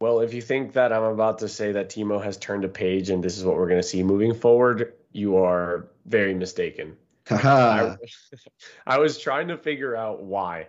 Well, 0.00 0.20
if 0.20 0.34
you 0.34 0.42
think 0.42 0.72
that 0.74 0.92
I'm 0.92 1.04
about 1.04 1.38
to 1.38 1.48
say 1.48 1.72
that 1.72 1.88
Timo 1.88 2.22
has 2.22 2.36
turned 2.36 2.64
a 2.64 2.68
page 2.68 3.10
and 3.10 3.22
this 3.24 3.38
is 3.38 3.44
what 3.44 3.56
we're 3.56 3.68
going 3.68 3.80
to 3.80 3.86
see 3.86 4.02
moving 4.02 4.34
forward, 4.34 4.92
you 5.12 5.38
are 5.38 5.88
very 6.04 6.34
mistaken. 6.34 6.96
I, 7.30 7.96
I 8.86 8.98
was 8.98 9.18
trying 9.18 9.48
to 9.48 9.56
figure 9.56 9.96
out 9.96 10.22
why. 10.22 10.68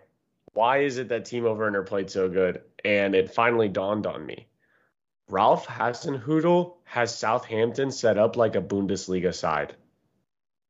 Why 0.55 0.83
is 0.83 0.97
it 0.97 1.09
that 1.09 1.25
Timo 1.25 1.53
Werner 1.53 1.83
played 1.83 2.09
so 2.09 2.29
good? 2.29 2.61
And 2.85 3.13
it 3.13 3.33
finally 3.33 3.67
dawned 3.67 4.07
on 4.07 4.25
me. 4.25 4.47
Ralph 5.29 5.67
Hasenhüttl 5.67 6.75
has 6.85 7.13
Southampton 7.13 7.91
set 7.91 8.17
up 8.17 8.37
like 8.37 8.55
a 8.55 8.61
Bundesliga 8.61 9.35
side. 9.35 9.75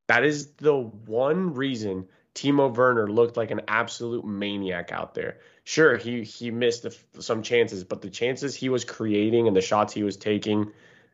That 0.07 0.23
is 0.23 0.53
the 0.53 0.73
one 0.73 1.53
reason 1.53 2.07
Timo 2.33 2.75
Werner 2.75 3.07
looked 3.07 3.37
like 3.37 3.51
an 3.51 3.61
absolute 3.67 4.25
maniac 4.25 4.91
out 4.91 5.13
there. 5.13 5.37
Sure, 5.65 5.97
he 5.97 6.23
he 6.23 6.49
missed 6.49 6.87
some 7.19 7.43
chances, 7.43 7.83
but 7.83 8.01
the 8.01 8.09
chances 8.09 8.55
he 8.55 8.69
was 8.69 8.85
creating 8.85 9.47
and 9.47 9.55
the 9.55 9.61
shots 9.61 9.93
he 9.93 10.01
was 10.01 10.17
taking, 10.17 10.71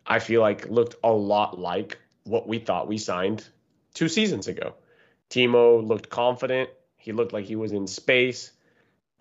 I 0.08 0.20
feel 0.20 0.40
like 0.40 0.70
looked 0.70 0.96
a 1.04 1.12
lot 1.12 1.60
like 1.60 1.98
what 2.24 2.48
we 2.48 2.60
thought 2.60 2.88
we 2.88 2.98
signed 2.98 3.46
two 3.94 4.08
seasons 4.08 4.48
ago. 4.48 4.75
Timo 5.30 5.86
looked 5.86 6.10
confident. 6.10 6.70
He 6.96 7.12
looked 7.12 7.34
like 7.34 7.46
he 7.46 7.58
was 7.58 7.74
in 7.74 7.86
space. 7.86 8.51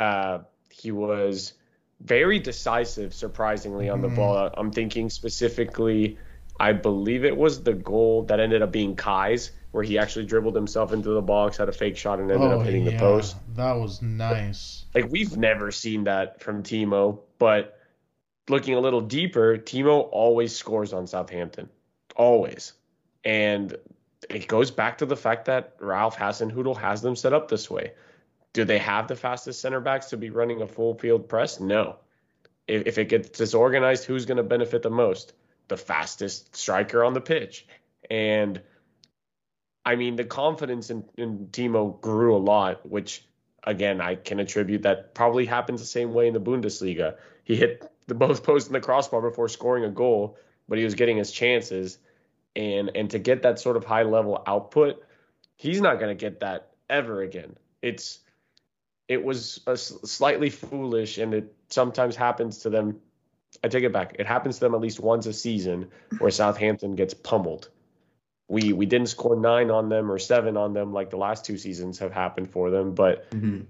Uh, 0.00 0.40
he 0.70 0.90
was 0.90 1.52
very 2.00 2.40
decisive, 2.40 3.14
surprisingly, 3.14 3.88
on 3.88 4.00
the 4.00 4.08
mm-hmm. 4.08 4.16
ball. 4.16 4.50
I'm 4.56 4.72
thinking 4.72 5.10
specifically, 5.10 6.18
I 6.58 6.72
believe 6.72 7.24
it 7.24 7.36
was 7.36 7.62
the 7.62 7.74
goal 7.74 8.24
that 8.24 8.40
ended 8.40 8.62
up 8.62 8.72
being 8.72 8.96
Kai's 8.96 9.52
where 9.72 9.84
he 9.84 9.98
actually 9.98 10.26
dribbled 10.26 10.54
himself 10.54 10.92
into 10.92 11.10
the 11.10 11.22
box, 11.22 11.56
had 11.56 11.68
a 11.68 11.72
fake 11.72 11.96
shot, 11.96 12.18
and 12.18 12.30
ended 12.30 12.50
oh, 12.50 12.58
up 12.58 12.66
hitting 12.66 12.84
yeah. 12.84 12.92
the 12.92 12.98
post. 12.98 13.36
That 13.54 13.74
was 13.74 14.02
nice. 14.02 14.84
Like 14.94 15.10
we've 15.10 15.36
never 15.36 15.70
seen 15.70 16.04
that 16.04 16.40
from 16.40 16.62
Timo, 16.62 17.20
but 17.38 17.78
looking 18.48 18.74
a 18.74 18.80
little 18.80 19.00
deeper, 19.00 19.58
Timo 19.58 20.08
always 20.10 20.54
scores 20.54 20.92
on 20.92 21.06
Southampton, 21.06 21.68
always, 22.16 22.72
and 23.24 23.76
it 24.28 24.48
goes 24.48 24.70
back 24.70 24.98
to 24.98 25.06
the 25.06 25.16
fact 25.16 25.44
that 25.46 25.76
Ralph 25.80 26.16
Hasenhüttl 26.16 26.76
has 26.76 27.00
them 27.00 27.14
set 27.14 27.32
up 27.32 27.48
this 27.48 27.70
way. 27.70 27.92
Do 28.52 28.64
they 28.64 28.78
have 28.78 29.08
the 29.08 29.16
fastest 29.16 29.60
center 29.60 29.80
backs 29.80 30.06
to 30.06 30.16
be 30.16 30.30
running 30.30 30.62
a 30.62 30.66
full 30.66 30.94
field 30.94 31.28
press? 31.28 31.60
No. 31.60 31.96
If, 32.66 32.86
if 32.86 32.98
it 32.98 33.08
gets 33.08 33.30
disorganized, 33.30 34.04
who's 34.04 34.26
going 34.26 34.38
to 34.38 34.42
benefit 34.42 34.82
the 34.82 34.90
most? 34.90 35.32
The 35.68 35.76
fastest 35.76 36.56
striker 36.56 37.04
on 37.04 37.14
the 37.14 37.20
pitch. 37.20 37.66
And 38.10 38.60
I 39.84 39.96
mean, 39.96 40.16
the 40.16 40.24
confidence 40.24 40.90
in, 40.90 41.04
in 41.16 41.48
Timo 41.52 42.00
grew 42.00 42.36
a 42.36 42.38
lot, 42.38 42.88
which 42.88 43.24
again 43.64 44.00
I 44.00 44.14
can 44.14 44.40
attribute 44.40 44.82
that 44.82 45.14
probably 45.14 45.46
happens 45.46 45.80
the 45.80 45.86
same 45.86 46.12
way 46.12 46.26
in 46.26 46.34
the 46.34 46.40
Bundesliga. 46.40 47.16
He 47.44 47.56
hit 47.56 47.90
the 48.06 48.14
both 48.14 48.42
posts 48.42 48.68
and 48.68 48.74
the 48.74 48.80
crossbar 48.80 49.20
before 49.20 49.48
scoring 49.48 49.84
a 49.84 49.90
goal, 49.90 50.36
but 50.68 50.78
he 50.78 50.84
was 50.84 50.94
getting 50.94 51.16
his 51.16 51.30
chances, 51.30 51.98
and 52.56 52.90
and 52.94 53.10
to 53.10 53.18
get 53.18 53.42
that 53.42 53.58
sort 53.58 53.76
of 53.76 53.84
high 53.84 54.02
level 54.02 54.42
output, 54.46 55.02
he's 55.56 55.80
not 55.80 55.98
going 55.98 56.16
to 56.16 56.20
get 56.20 56.40
that 56.40 56.70
ever 56.88 57.22
again. 57.22 57.56
It's 57.82 58.20
it 59.10 59.22
was 59.22 59.60
a 59.66 59.76
slightly 59.76 60.48
foolish, 60.48 61.18
and 61.18 61.34
it 61.34 61.54
sometimes 61.68 62.16
happens 62.16 62.58
to 62.58 62.70
them. 62.70 63.00
I 63.62 63.68
take 63.68 63.84
it 63.84 63.92
back. 63.92 64.16
It 64.18 64.26
happens 64.26 64.56
to 64.56 64.60
them 64.60 64.74
at 64.74 64.80
least 64.80 65.00
once 65.00 65.26
a 65.26 65.32
season 65.32 65.90
where 66.18 66.30
Southampton 66.30 66.94
gets 66.94 67.14
pummeled 67.14 67.68
we 68.50 68.72
we 68.72 68.84
didn't 68.84 69.08
score 69.08 69.36
nine 69.36 69.70
on 69.70 69.88
them 69.88 70.10
or 70.10 70.18
seven 70.18 70.56
on 70.56 70.74
them 70.74 70.92
like 70.92 71.08
the 71.08 71.16
last 71.16 71.44
two 71.44 71.56
seasons 71.56 72.00
have 72.00 72.12
happened 72.12 72.50
for 72.50 72.70
them. 72.70 72.94
But 72.94 73.30
mm-hmm. 73.30 73.60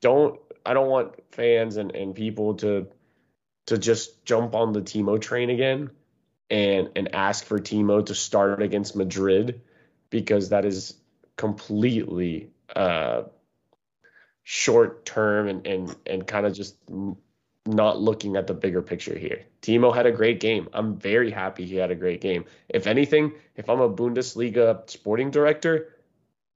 don't 0.00 0.40
I 0.64 0.72
don't 0.72 0.88
want 0.88 1.12
fans 1.30 1.76
and, 1.76 1.94
and 1.94 2.14
people 2.14 2.54
to 2.54 2.88
to 3.66 3.78
just 3.78 4.24
jump 4.24 4.54
on 4.54 4.72
the 4.72 4.80
Timo 4.80 5.20
train 5.20 5.50
again 5.50 5.90
and 6.48 6.88
and 6.96 7.14
ask 7.14 7.44
for 7.44 7.58
Timo 7.58 8.04
to 8.06 8.14
start 8.14 8.62
against 8.62 8.96
Madrid 8.96 9.60
because 10.08 10.48
that 10.48 10.64
is 10.64 10.94
completely 11.36 12.48
uh, 12.74 13.24
short 14.52 15.06
term 15.06 15.46
and 15.46 15.64
and 15.64 15.94
and 16.06 16.26
kind 16.26 16.44
of 16.44 16.52
just 16.52 16.74
not 17.66 18.00
looking 18.00 18.34
at 18.34 18.48
the 18.48 18.52
bigger 18.54 18.82
picture 18.82 19.16
here. 19.16 19.44
Timo 19.62 19.94
had 19.94 20.06
a 20.06 20.10
great 20.10 20.40
game. 20.40 20.68
I'm 20.72 20.96
very 20.96 21.30
happy 21.30 21.64
he 21.64 21.76
had 21.76 21.92
a 21.92 21.94
great 21.94 22.20
game. 22.20 22.44
If 22.68 22.88
anything, 22.88 23.32
if 23.54 23.70
I'm 23.70 23.80
a 23.80 23.88
Bundesliga 23.88 24.90
sporting 24.90 25.30
director, 25.30 25.94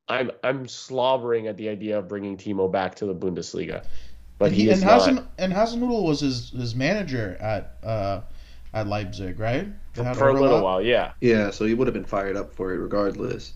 I'm 0.08 0.32
I'm 0.42 0.66
slobbering 0.66 1.46
at 1.46 1.56
the 1.56 1.68
idea 1.68 2.00
of 2.00 2.08
bringing 2.08 2.36
Timo 2.36 2.70
back 2.70 2.96
to 2.96 3.06
the 3.06 3.14
Bundesliga. 3.14 3.84
But 4.38 4.46
and 4.46 4.54
he, 4.56 4.62
he, 4.64 4.70
is 4.70 4.82
and 4.82 5.16
not. 5.16 5.28
And 5.38 5.52
Hasenhüttl 5.52 6.02
was 6.02 6.18
his 6.18 6.50
his 6.50 6.74
manager 6.74 7.36
at 7.40 7.76
uh 7.84 8.22
at 8.72 8.88
Leipzig, 8.88 9.38
right? 9.38 9.68
They 9.92 10.14
for 10.14 10.30
a 10.30 10.32
little 10.32 10.64
while, 10.64 10.82
yeah. 10.82 11.12
Yeah, 11.20 11.52
so 11.52 11.64
he 11.64 11.74
would 11.74 11.86
have 11.86 11.94
been 11.94 12.04
fired 12.04 12.36
up 12.36 12.52
for 12.52 12.74
it 12.74 12.78
regardless. 12.78 13.52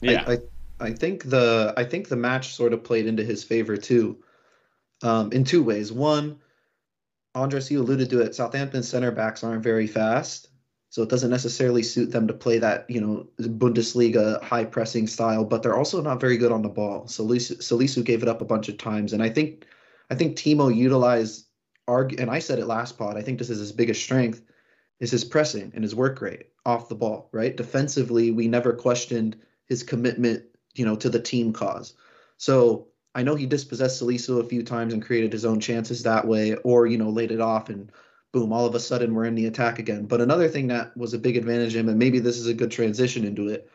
Yeah. 0.00 0.22
I, 0.28 0.32
I, 0.34 0.38
I 0.80 0.92
think 0.92 1.24
the 1.24 1.72
I 1.76 1.84
think 1.84 2.08
the 2.08 2.16
match 2.16 2.54
sort 2.54 2.72
of 2.72 2.84
played 2.84 3.06
into 3.06 3.24
his 3.24 3.44
favor 3.44 3.76
too, 3.76 4.18
um, 5.02 5.32
in 5.32 5.44
two 5.44 5.62
ways. 5.62 5.92
One, 5.92 6.40
Andres, 7.34 7.70
you 7.70 7.80
alluded 7.80 8.10
to 8.10 8.20
it. 8.20 8.34
Southampton 8.34 8.82
center 8.82 9.10
backs 9.10 9.44
aren't 9.44 9.62
very 9.62 9.86
fast, 9.86 10.48
so 10.90 11.02
it 11.02 11.08
doesn't 11.08 11.30
necessarily 11.30 11.82
suit 11.82 12.10
them 12.10 12.26
to 12.28 12.34
play 12.34 12.58
that 12.58 12.88
you 12.90 13.00
know 13.00 13.28
Bundesliga 13.40 14.42
high 14.42 14.64
pressing 14.64 15.06
style. 15.06 15.44
But 15.44 15.62
they're 15.62 15.76
also 15.76 16.02
not 16.02 16.20
very 16.20 16.36
good 16.36 16.52
on 16.52 16.62
the 16.62 16.68
ball. 16.68 17.04
Salisu, 17.04 17.58
Salisu 17.58 18.04
gave 18.04 18.22
it 18.22 18.28
up 18.28 18.40
a 18.40 18.46
bunch 18.46 18.68
of 18.68 18.78
times, 18.78 19.12
and 19.12 19.22
I 19.22 19.28
think 19.28 19.66
I 20.10 20.14
think 20.14 20.36
Timo 20.36 20.74
utilized 20.74 21.46
arg 21.86 22.18
and 22.18 22.30
I 22.30 22.38
said 22.38 22.58
it 22.58 22.66
last 22.66 22.98
pod. 22.98 23.16
I 23.16 23.22
think 23.22 23.38
this 23.38 23.50
is 23.50 23.58
his 23.58 23.72
biggest 23.72 24.02
strength 24.02 24.42
is 25.00 25.10
his 25.10 25.24
pressing 25.24 25.72
and 25.74 25.82
his 25.82 25.94
work 25.94 26.20
rate 26.20 26.46
off 26.64 26.88
the 26.88 26.94
ball. 26.94 27.28
Right, 27.32 27.56
defensively, 27.56 28.30
we 28.30 28.48
never 28.48 28.72
questioned 28.72 29.36
his 29.66 29.82
commitment, 29.82 30.44
you 30.74 30.84
know, 30.84 30.96
to 30.96 31.08
the 31.08 31.20
team 31.20 31.52
cause. 31.52 31.94
So 32.36 32.88
I 33.14 33.22
know 33.22 33.34
he 33.34 33.46
dispossessed 33.46 34.02
Salisu 34.02 34.40
a 34.40 34.48
few 34.48 34.62
times 34.62 34.92
and 34.92 35.04
created 35.04 35.32
his 35.32 35.44
own 35.44 35.60
chances 35.60 36.02
that 36.02 36.26
way, 36.26 36.54
or 36.56 36.86
you 36.86 36.98
know, 36.98 37.10
laid 37.10 37.30
it 37.30 37.40
off 37.40 37.68
and 37.68 37.90
boom, 38.32 38.52
all 38.52 38.66
of 38.66 38.74
a 38.74 38.80
sudden 38.80 39.14
we're 39.14 39.24
in 39.24 39.36
the 39.36 39.46
attack 39.46 39.78
again. 39.78 40.06
But 40.06 40.20
another 40.20 40.48
thing 40.48 40.66
that 40.66 40.96
was 40.96 41.14
a 41.14 41.18
big 41.18 41.36
advantage 41.36 41.76
him, 41.76 41.88
and 41.88 41.98
maybe 41.98 42.18
this 42.18 42.36
is 42.36 42.48
a 42.48 42.54
good 42.54 42.72
transition 42.72 43.24
into 43.24 43.48
it, 43.48 43.70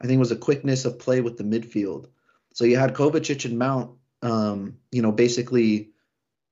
I 0.00 0.06
think 0.06 0.20
was 0.20 0.30
a 0.30 0.36
quickness 0.36 0.84
of 0.84 1.00
play 1.00 1.20
with 1.20 1.36
the 1.36 1.44
midfield. 1.44 2.06
So 2.54 2.64
you 2.64 2.76
had 2.76 2.94
Kovacic 2.94 3.44
and 3.44 3.58
Mount, 3.58 3.90
um, 4.22 4.76
you 4.92 5.02
know, 5.02 5.10
basically 5.10 5.90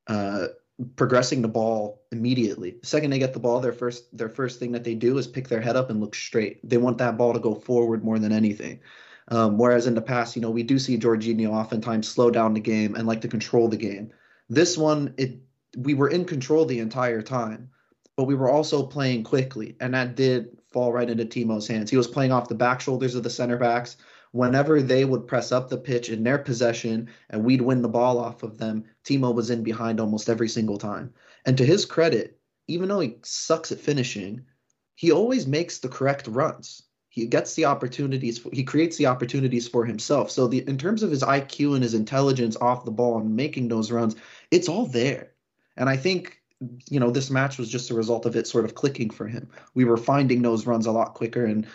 uh, 0.09 0.49
progressing 0.97 1.41
the 1.41 1.49
ball 1.49 2.03
immediately. 2.11 2.79
The 2.81 2.87
second 2.87 3.11
they 3.11 3.21
get 3.21 3.33
the 3.33 3.39
ball, 3.39 3.61
their 3.61 3.73
first 3.73 4.17
their 4.17 4.29
first 4.29 4.59
thing 4.59 4.73
that 4.73 4.83
they 4.83 4.97
do 4.97 5.17
is 5.19 5.29
pick 5.29 5.47
their 5.47 5.61
head 5.61 5.77
up 5.77 5.89
and 5.89 6.01
look 6.01 6.17
straight. 6.17 6.69
They 6.69 6.79
want 6.79 6.99
that 6.99 7.17
ball 7.17 7.33
to 7.33 7.39
go 7.39 7.55
forward 7.55 8.05
more 8.05 8.19
than 8.19 8.33
anything. 8.33 8.81
Um, 9.29 9.57
whereas 9.57 9.87
in 9.87 9.95
the 9.95 10.03
past, 10.03 10.37
you 10.37 10.43
know, 10.43 10.51
we 10.51 10.63
do 10.63 10.79
see 10.79 10.99
Jorginho 10.99 11.51
oftentimes 11.51 12.09
slow 12.09 12.31
down 12.31 12.55
the 12.55 12.61
game 12.61 12.95
and 12.95 13.07
like 13.07 13.21
to 13.23 13.29
control 13.29 13.69
the 13.69 13.77
game. 13.77 14.11
This 14.49 14.77
one, 14.77 15.15
it 15.17 15.39
we 15.77 15.95
were 15.95 16.09
in 16.09 16.25
control 16.25 16.65
the 16.65 16.81
entire 16.81 17.23
time, 17.23 17.71
but 18.17 18.25
we 18.25 18.35
were 18.35 18.51
also 18.51 18.85
playing 18.85 19.25
quickly, 19.25 19.77
and 19.81 19.95
that 19.95 20.17
did 20.17 20.59
fall 20.71 20.93
right 20.93 21.09
into 21.09 21.25
Timo's 21.25 21.67
hands. 21.67 21.91
He 21.91 21.97
was 21.97 22.09
playing 22.09 22.33
off 22.33 22.49
the 22.49 22.55
back 22.55 22.81
shoulders 22.81 23.15
of 23.15 23.23
the 23.23 23.31
center 23.31 23.57
backs. 23.57 23.97
Whenever 24.33 24.81
they 24.81 25.05
would 25.05 25.27
press 25.27 25.53
up 25.53 25.69
the 25.69 25.77
pitch 25.77 26.09
in 26.09 26.25
their 26.25 26.39
possession 26.39 27.09
and 27.29 27.45
we'd 27.45 27.61
win 27.61 27.83
the 27.83 27.89
ball 27.89 28.19
off 28.19 28.43
of 28.43 28.57
them, 28.57 28.85
Timo 29.05 29.35
was 29.35 29.51
in 29.51 29.63
behind 29.63 30.01
almost 30.01 30.31
every 30.31 30.49
single 30.49 30.79
time. 30.79 31.13
And 31.45 31.59
to 31.59 31.67
his 31.67 31.85
credit, 31.85 32.39
even 32.67 32.89
though 32.89 33.01
he 33.01 33.19
sucks 33.23 33.73
at 33.73 33.81
finishing, 33.81 34.47
he 34.95 35.13
always 35.13 35.47
makes 35.47 35.79
the 35.79 35.89
correct 35.89 36.27
runs. 36.29 36.83
He 37.13 37.27
gets 37.27 37.55
the 37.55 37.67
opportunities. 37.67 38.39
For, 38.39 38.49
he 38.55 38.65
creates 38.65 38.97
the 38.97 39.05
opportunities 39.05 39.69
for 39.69 39.85
himself. 39.85 40.31
So 40.31 40.49
the 40.49 40.67
in 40.67 40.79
terms 40.79 41.03
of 41.03 41.11
his 41.11 41.23
IQ 41.23 41.75
and 41.75 41.83
his 41.83 41.93
intelligence 41.93 42.57
off 42.57 42.87
the 42.87 42.91
ball 42.91 43.19
and 43.19 43.37
making 43.37 43.69
those 43.69 43.93
runs, 43.93 44.17
it's 44.51 44.67
all 44.67 44.87
there. 44.87 45.33
And 45.77 45.91
I 45.91 45.99
think 45.99 46.41
you 46.89 46.99
know 46.99 47.11
this 47.11 47.29
match 47.29 47.59
was 47.59 47.69
just 47.69 47.91
a 47.91 47.95
result 47.95 48.25
of 48.25 48.35
it 48.35 48.47
sort 48.47 48.65
of 48.65 48.75
clicking 48.75 49.11
for 49.11 49.29
him. 49.29 49.51
We 49.75 49.85
were 49.85 49.99
finding 49.99 50.41
those 50.41 50.67
runs 50.67 50.87
a 50.87 50.91
lot 50.91 51.13
quicker 51.13 51.45
and 51.45 51.67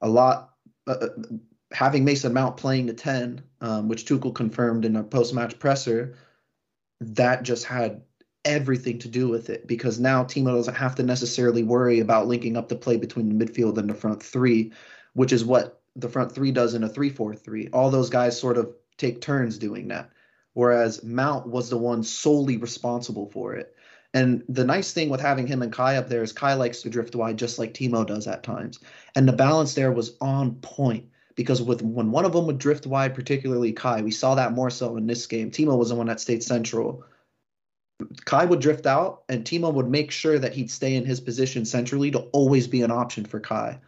a 0.00 0.08
lot. 0.08 0.54
Uh, 0.86 1.08
having 1.72 2.04
Mason 2.04 2.32
Mount 2.32 2.56
playing 2.56 2.86
the 2.86 2.94
10, 2.94 3.42
um, 3.62 3.88
which 3.88 4.04
Tuchel 4.04 4.32
confirmed 4.32 4.84
in 4.84 4.94
a 4.94 5.02
post-match 5.02 5.58
presser, 5.58 6.14
that 7.00 7.42
just 7.42 7.64
had 7.64 8.02
everything 8.44 8.98
to 9.00 9.08
do 9.08 9.28
with 9.28 9.50
it 9.50 9.66
because 9.66 9.98
now 9.98 10.24
Timo 10.24 10.54
doesn't 10.54 10.74
have 10.74 10.94
to 10.96 11.02
necessarily 11.02 11.62
worry 11.62 12.00
about 12.00 12.26
linking 12.26 12.56
up 12.56 12.68
the 12.68 12.76
play 12.76 12.96
between 12.96 13.28
the 13.28 13.44
midfield 13.44 13.78
and 13.78 13.88
the 13.88 13.94
front 13.94 14.22
three, 14.22 14.72
which 15.14 15.32
is 15.32 15.44
what 15.44 15.80
the 15.96 16.08
front 16.08 16.32
three 16.32 16.50
does 16.50 16.74
in 16.74 16.84
a 16.84 16.88
3-4-3. 16.88 17.70
All 17.72 17.90
those 17.90 18.10
guys 18.10 18.38
sort 18.38 18.58
of 18.58 18.72
take 18.96 19.20
turns 19.20 19.58
doing 19.58 19.88
that, 19.88 20.10
whereas 20.52 21.02
Mount 21.02 21.46
was 21.46 21.70
the 21.70 21.78
one 21.78 22.02
solely 22.02 22.56
responsible 22.56 23.30
for 23.30 23.54
it. 23.54 23.74
And 24.12 24.44
the 24.48 24.64
nice 24.64 24.92
thing 24.92 25.10
with 25.10 25.20
having 25.20 25.46
him 25.46 25.62
and 25.62 25.72
Kai 25.72 25.96
up 25.96 26.08
there 26.08 26.22
is 26.22 26.32
Kai 26.32 26.54
likes 26.54 26.82
to 26.82 26.90
drift 26.90 27.16
wide 27.16 27.36
just 27.36 27.58
like 27.58 27.74
Timo 27.74 28.06
does 28.06 28.28
at 28.28 28.44
times. 28.44 28.78
And 29.16 29.26
the 29.26 29.32
balance 29.32 29.74
there 29.74 29.90
was 29.90 30.16
on 30.20 30.54
point 30.56 31.06
because 31.34 31.60
with 31.60 31.82
when 31.82 32.12
one 32.12 32.24
of 32.24 32.32
them 32.32 32.46
would 32.46 32.58
drift 32.58 32.86
wide, 32.86 33.14
particularly 33.14 33.72
Kai, 33.72 34.02
we 34.02 34.12
saw 34.12 34.36
that 34.36 34.52
more 34.52 34.70
so 34.70 34.96
in 34.96 35.08
this 35.08 35.26
game. 35.26 35.50
Timo 35.50 35.76
was 35.76 35.88
the 35.88 35.96
one 35.96 36.06
that 36.06 36.20
stayed 36.20 36.44
central. 36.44 37.04
Kai 38.24 38.44
would 38.44 38.60
drift 38.60 38.86
out, 38.86 39.22
and 39.28 39.44
Timo 39.44 39.72
would 39.72 39.88
make 39.88 40.10
sure 40.10 40.38
that 40.38 40.52
he'd 40.52 40.70
stay 40.70 40.94
in 40.94 41.04
his 41.04 41.20
position 41.20 41.64
centrally 41.64 42.10
to 42.10 42.20
always 42.32 42.66
be 42.66 42.82
an 42.82 42.90
option 42.90 43.24
for 43.24 43.40
Kai. 43.40 43.78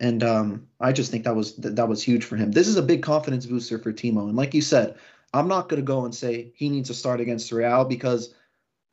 And 0.00 0.24
um, 0.24 0.66
I 0.80 0.92
just 0.92 1.10
think 1.10 1.24
that 1.24 1.36
was 1.36 1.54
that, 1.56 1.76
that 1.76 1.88
was 1.88 2.02
huge 2.02 2.24
for 2.24 2.36
him. 2.36 2.50
This 2.50 2.66
is 2.66 2.76
a 2.76 2.82
big 2.82 3.02
confidence 3.02 3.46
booster 3.46 3.78
for 3.78 3.92
Timo. 3.92 4.28
And 4.28 4.36
like 4.36 4.52
you 4.52 4.62
said, 4.62 4.96
I'm 5.32 5.48
not 5.48 5.68
going 5.68 5.80
to 5.80 5.86
go 5.86 6.04
and 6.04 6.14
say 6.14 6.52
he 6.56 6.68
needs 6.68 6.88
to 6.88 6.94
start 6.94 7.20
against 7.20 7.52
Real 7.52 7.84
because 7.84 8.34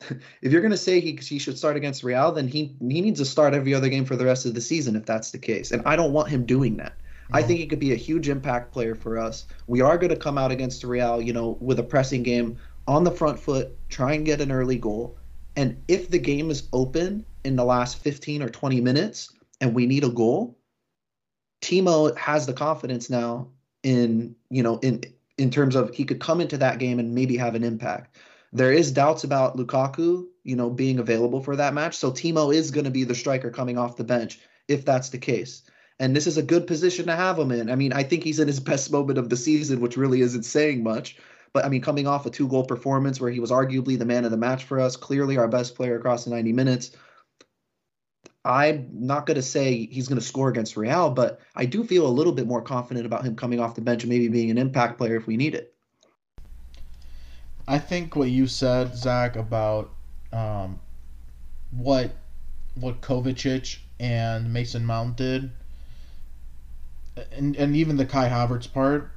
if 0.00 0.52
you're 0.52 0.60
going 0.60 0.70
to 0.70 0.76
say 0.76 1.00
he, 1.00 1.16
he 1.16 1.38
should 1.38 1.58
start 1.58 1.76
against 1.76 2.04
Real, 2.04 2.30
then 2.30 2.46
he 2.46 2.76
he 2.80 3.00
needs 3.00 3.18
to 3.18 3.26
start 3.26 3.54
every 3.54 3.74
other 3.74 3.88
game 3.88 4.04
for 4.04 4.14
the 4.14 4.24
rest 4.24 4.46
of 4.46 4.54
the 4.54 4.60
season 4.60 4.94
if 4.94 5.04
that's 5.04 5.32
the 5.32 5.38
case. 5.38 5.72
And 5.72 5.82
I 5.84 5.96
don't 5.96 6.12
want 6.12 6.28
him 6.28 6.46
doing 6.46 6.76
that. 6.76 6.94
I 7.32 7.42
think 7.42 7.60
he 7.60 7.66
could 7.66 7.78
be 7.78 7.92
a 7.92 7.96
huge 7.96 8.28
impact 8.28 8.72
player 8.72 8.94
for 8.94 9.18
us. 9.18 9.46
We 9.68 9.80
are 9.80 9.96
going 9.96 10.10
to 10.10 10.16
come 10.16 10.36
out 10.36 10.50
against 10.50 10.82
Real, 10.82 11.20
you 11.20 11.32
know, 11.32 11.56
with 11.60 11.78
a 11.78 11.82
pressing 11.82 12.24
game 12.24 12.58
on 12.90 13.04
the 13.04 13.10
front 13.12 13.38
foot, 13.38 13.78
try 13.88 14.14
and 14.14 14.26
get 14.26 14.40
an 14.40 14.50
early 14.50 14.76
goal. 14.76 15.16
And 15.54 15.80
if 15.86 16.10
the 16.10 16.18
game 16.18 16.50
is 16.50 16.68
open 16.72 17.24
in 17.44 17.54
the 17.54 17.64
last 17.64 17.98
15 17.98 18.42
or 18.42 18.48
20 18.48 18.80
minutes 18.80 19.32
and 19.60 19.76
we 19.76 19.86
need 19.86 20.02
a 20.02 20.08
goal, 20.08 20.58
Timo 21.62 22.16
has 22.18 22.46
the 22.46 22.52
confidence 22.52 23.08
now 23.08 23.46
in, 23.84 24.34
you 24.50 24.64
know, 24.64 24.78
in 24.78 25.04
in 25.38 25.52
terms 25.52 25.76
of 25.76 25.94
he 25.94 26.04
could 26.04 26.18
come 26.18 26.40
into 26.40 26.58
that 26.58 26.80
game 26.80 26.98
and 26.98 27.14
maybe 27.14 27.36
have 27.36 27.54
an 27.54 27.62
impact. 27.62 28.16
There 28.52 28.72
is 28.72 28.90
doubts 28.90 29.22
about 29.22 29.56
Lukaku, 29.56 30.26
you 30.42 30.56
know, 30.56 30.68
being 30.68 30.98
available 30.98 31.40
for 31.44 31.54
that 31.54 31.74
match. 31.74 31.96
So 31.96 32.10
Timo 32.10 32.52
is 32.52 32.72
going 32.72 32.86
to 32.86 32.90
be 32.90 33.04
the 33.04 33.14
striker 33.14 33.50
coming 33.50 33.78
off 33.78 33.96
the 33.96 34.04
bench 34.04 34.40
if 34.66 34.84
that's 34.84 35.10
the 35.10 35.18
case 35.18 35.62
and 36.00 36.16
this 36.16 36.26
is 36.26 36.38
a 36.38 36.42
good 36.42 36.66
position 36.66 37.06
to 37.06 37.14
have 37.14 37.38
him 37.38 37.52
in. 37.52 37.70
I 37.70 37.76
mean, 37.76 37.92
I 37.92 38.02
think 38.02 38.24
he's 38.24 38.40
in 38.40 38.48
his 38.48 38.58
best 38.70 38.90
moment 38.90 39.18
of 39.18 39.28
the 39.28 39.36
season, 39.36 39.80
which 39.80 39.96
really 39.96 40.22
isn't 40.22 40.44
saying 40.44 40.82
much. 40.82 41.16
But 41.52 41.64
I 41.64 41.68
mean, 41.68 41.80
coming 41.80 42.06
off 42.06 42.26
a 42.26 42.30
two 42.30 42.48
goal 42.48 42.64
performance 42.64 43.20
where 43.20 43.30
he 43.30 43.40
was 43.40 43.50
arguably 43.50 43.98
the 43.98 44.04
man 44.04 44.24
of 44.24 44.30
the 44.30 44.36
match 44.36 44.64
for 44.64 44.80
us, 44.80 44.96
clearly 44.96 45.36
our 45.36 45.48
best 45.48 45.74
player 45.74 45.96
across 45.96 46.24
the 46.24 46.30
90 46.30 46.52
minutes. 46.52 46.92
I'm 48.44 48.88
not 48.92 49.26
going 49.26 49.34
to 49.34 49.42
say 49.42 49.86
he's 49.86 50.08
going 50.08 50.20
to 50.20 50.26
score 50.26 50.48
against 50.48 50.76
Real, 50.76 51.10
but 51.10 51.40
I 51.54 51.66
do 51.66 51.84
feel 51.84 52.06
a 52.06 52.08
little 52.08 52.32
bit 52.32 52.46
more 52.46 52.62
confident 52.62 53.04
about 53.04 53.24
him 53.24 53.36
coming 53.36 53.60
off 53.60 53.74
the 53.74 53.82
bench 53.82 54.02
and 54.02 54.10
maybe 54.10 54.28
being 54.28 54.50
an 54.50 54.56
impact 54.56 54.96
player 54.96 55.16
if 55.16 55.26
we 55.26 55.36
need 55.36 55.54
it. 55.54 55.74
I 57.68 57.78
think 57.78 58.16
what 58.16 58.30
you 58.30 58.46
said, 58.46 58.96
Zach, 58.96 59.36
about 59.36 59.90
um, 60.32 60.80
what 61.70 62.12
what 62.76 63.00
Kovacic 63.02 63.78
and 63.98 64.52
Mason 64.52 64.86
Mount 64.86 65.16
did 65.16 65.50
and 67.32 67.56
and 67.56 67.76
even 67.76 67.96
the 67.96 68.06
Kai 68.06 68.28
Havertz 68.28 68.72
part, 68.72 69.10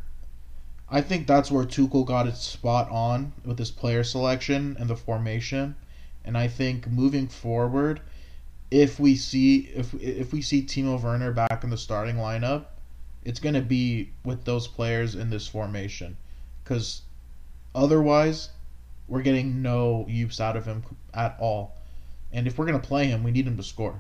I 0.94 1.02
think 1.02 1.26
that's 1.26 1.50
where 1.50 1.66
Tuchel 1.66 2.06
got 2.06 2.28
it 2.28 2.38
spot 2.38 2.88
on 2.92 3.34
with 3.44 3.58
his 3.58 3.72
player 3.72 4.04
selection 4.04 4.78
and 4.80 4.88
the 4.88 4.96
formation. 4.96 5.76
And 6.24 6.38
I 6.38 6.48
think 6.48 6.88
moving 6.88 7.28
forward, 7.28 8.00
if 8.70 9.00
we 9.00 9.16
see 9.16 9.72
if 9.74 9.96
if 9.96 10.32
we 10.32 10.44
see 10.44 10.62
Timo 10.62 11.02
Werner 11.02 11.32
back 11.32 11.64
in 11.64 11.72
the 11.72 11.78
starting 11.78 12.18
lineup, 12.18 12.66
it's 13.24 13.40
gonna 13.40 13.62
be 13.62 14.12
with 14.24 14.46
those 14.46 14.68
players 14.68 15.16
in 15.16 15.32
this 15.32 15.48
formation, 15.48 16.16
because 16.64 17.02
otherwise, 17.74 18.50
we're 19.08 19.24
getting 19.24 19.64
no 19.64 20.06
use 20.08 20.40
out 20.40 20.56
of 20.56 20.66
him 20.68 20.84
at 21.16 21.36
all. 21.40 21.76
And 22.32 22.46
if 22.46 22.60
we're 22.60 22.68
gonna 22.68 22.78
play 22.78 23.08
him, 23.08 23.24
we 23.24 23.32
need 23.32 23.48
him 23.48 23.58
to 23.58 23.64
score. 23.64 24.00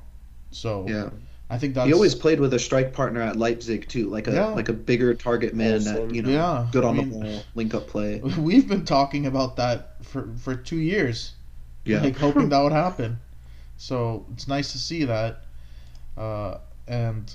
So 0.51 0.86
Yeah. 0.88 1.10
I 1.49 1.58
think 1.60 1.75
that's 1.75 1.88
He 1.88 1.93
always 1.93 2.15
played 2.15 2.39
with 2.39 2.53
a 2.53 2.60
strike 2.60 2.93
partner 2.93 3.21
at 3.21 3.36
Leipzig 3.38 3.88
too, 3.88 4.10
like 4.10 4.27
a 4.27 4.34
Yeah. 4.34 4.45
like 4.47 4.69
a 4.69 4.73
bigger 4.73 5.13
target 5.13 5.53
man 5.53 5.79
Poulsen. 5.82 5.93
that 6.08 6.15
you 6.15 6.21
know 6.23 6.29
Yeah, 6.29 6.67
good 6.71 6.84
on 6.84 6.99
I 6.99 7.03
mean- 7.03 7.10
the 7.12 7.19
ball, 7.19 7.43
link 7.56 7.73
up 7.75 7.88
play. 7.88 8.19
We've 8.39 8.67
been 8.67 8.86
talking 8.86 9.25
about 9.27 9.56
that 9.58 10.03
for 10.06 10.29
for 10.38 10.56
two 10.56 10.77
years, 10.77 11.34
Yeah. 11.86 12.01
like 12.01 12.17
hoping 12.17 12.49
that 12.49 12.62
would 12.62 12.71
happen. 12.86 13.19
So 13.77 14.25
it's 14.34 14.47
nice 14.47 14.71
to 14.71 14.77
see 14.77 15.03
that, 15.06 15.43
uh, 16.17 16.58
and 16.88 17.34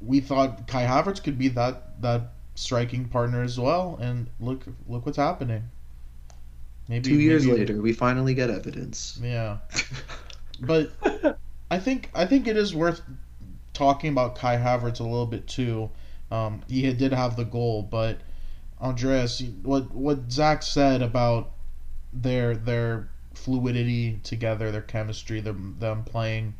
we 0.00 0.20
thought 0.20 0.66
Kai 0.66 0.84
Havertz 0.84 1.22
could 1.22 1.38
be 1.38 1.48
that 1.48 2.02
that 2.02 2.32
striking 2.56 3.06
partner 3.06 3.42
as 3.42 3.58
well. 3.58 3.96
And 4.02 4.26
look 4.40 4.64
look 4.88 5.06
what's 5.06 5.16
happening. 5.18 5.62
Maybe 6.88 7.08
Two 7.08 7.20
years 7.20 7.46
maybe- 7.46 7.58
later, 7.58 7.80
we 7.80 7.92
finally 7.94 8.34
get 8.34 8.50
evidence. 8.50 9.18
Yeah, 9.22 9.58
but 10.60 10.92
I 11.74 11.80
think 11.80 12.08
I 12.14 12.24
think 12.24 12.46
it 12.46 12.56
is 12.56 12.72
worth 12.72 13.02
talking 13.72 14.10
about 14.10 14.36
Kai 14.36 14.58
Havertz 14.58 15.00
a 15.00 15.02
little 15.02 15.26
bit 15.26 15.48
too. 15.48 15.90
Um, 16.30 16.62
he 16.68 16.92
did 16.92 17.12
have 17.12 17.34
the 17.34 17.42
goal, 17.42 17.82
but 17.82 18.18
Andreas, 18.80 19.42
what 19.64 19.92
what 19.92 20.30
Zach 20.30 20.62
said 20.62 21.02
about 21.02 21.50
their 22.12 22.54
their 22.54 23.08
fluidity 23.34 24.20
together, 24.22 24.70
their 24.70 24.82
chemistry, 24.82 25.40
them 25.40 25.74
them 25.80 26.04
playing, 26.04 26.54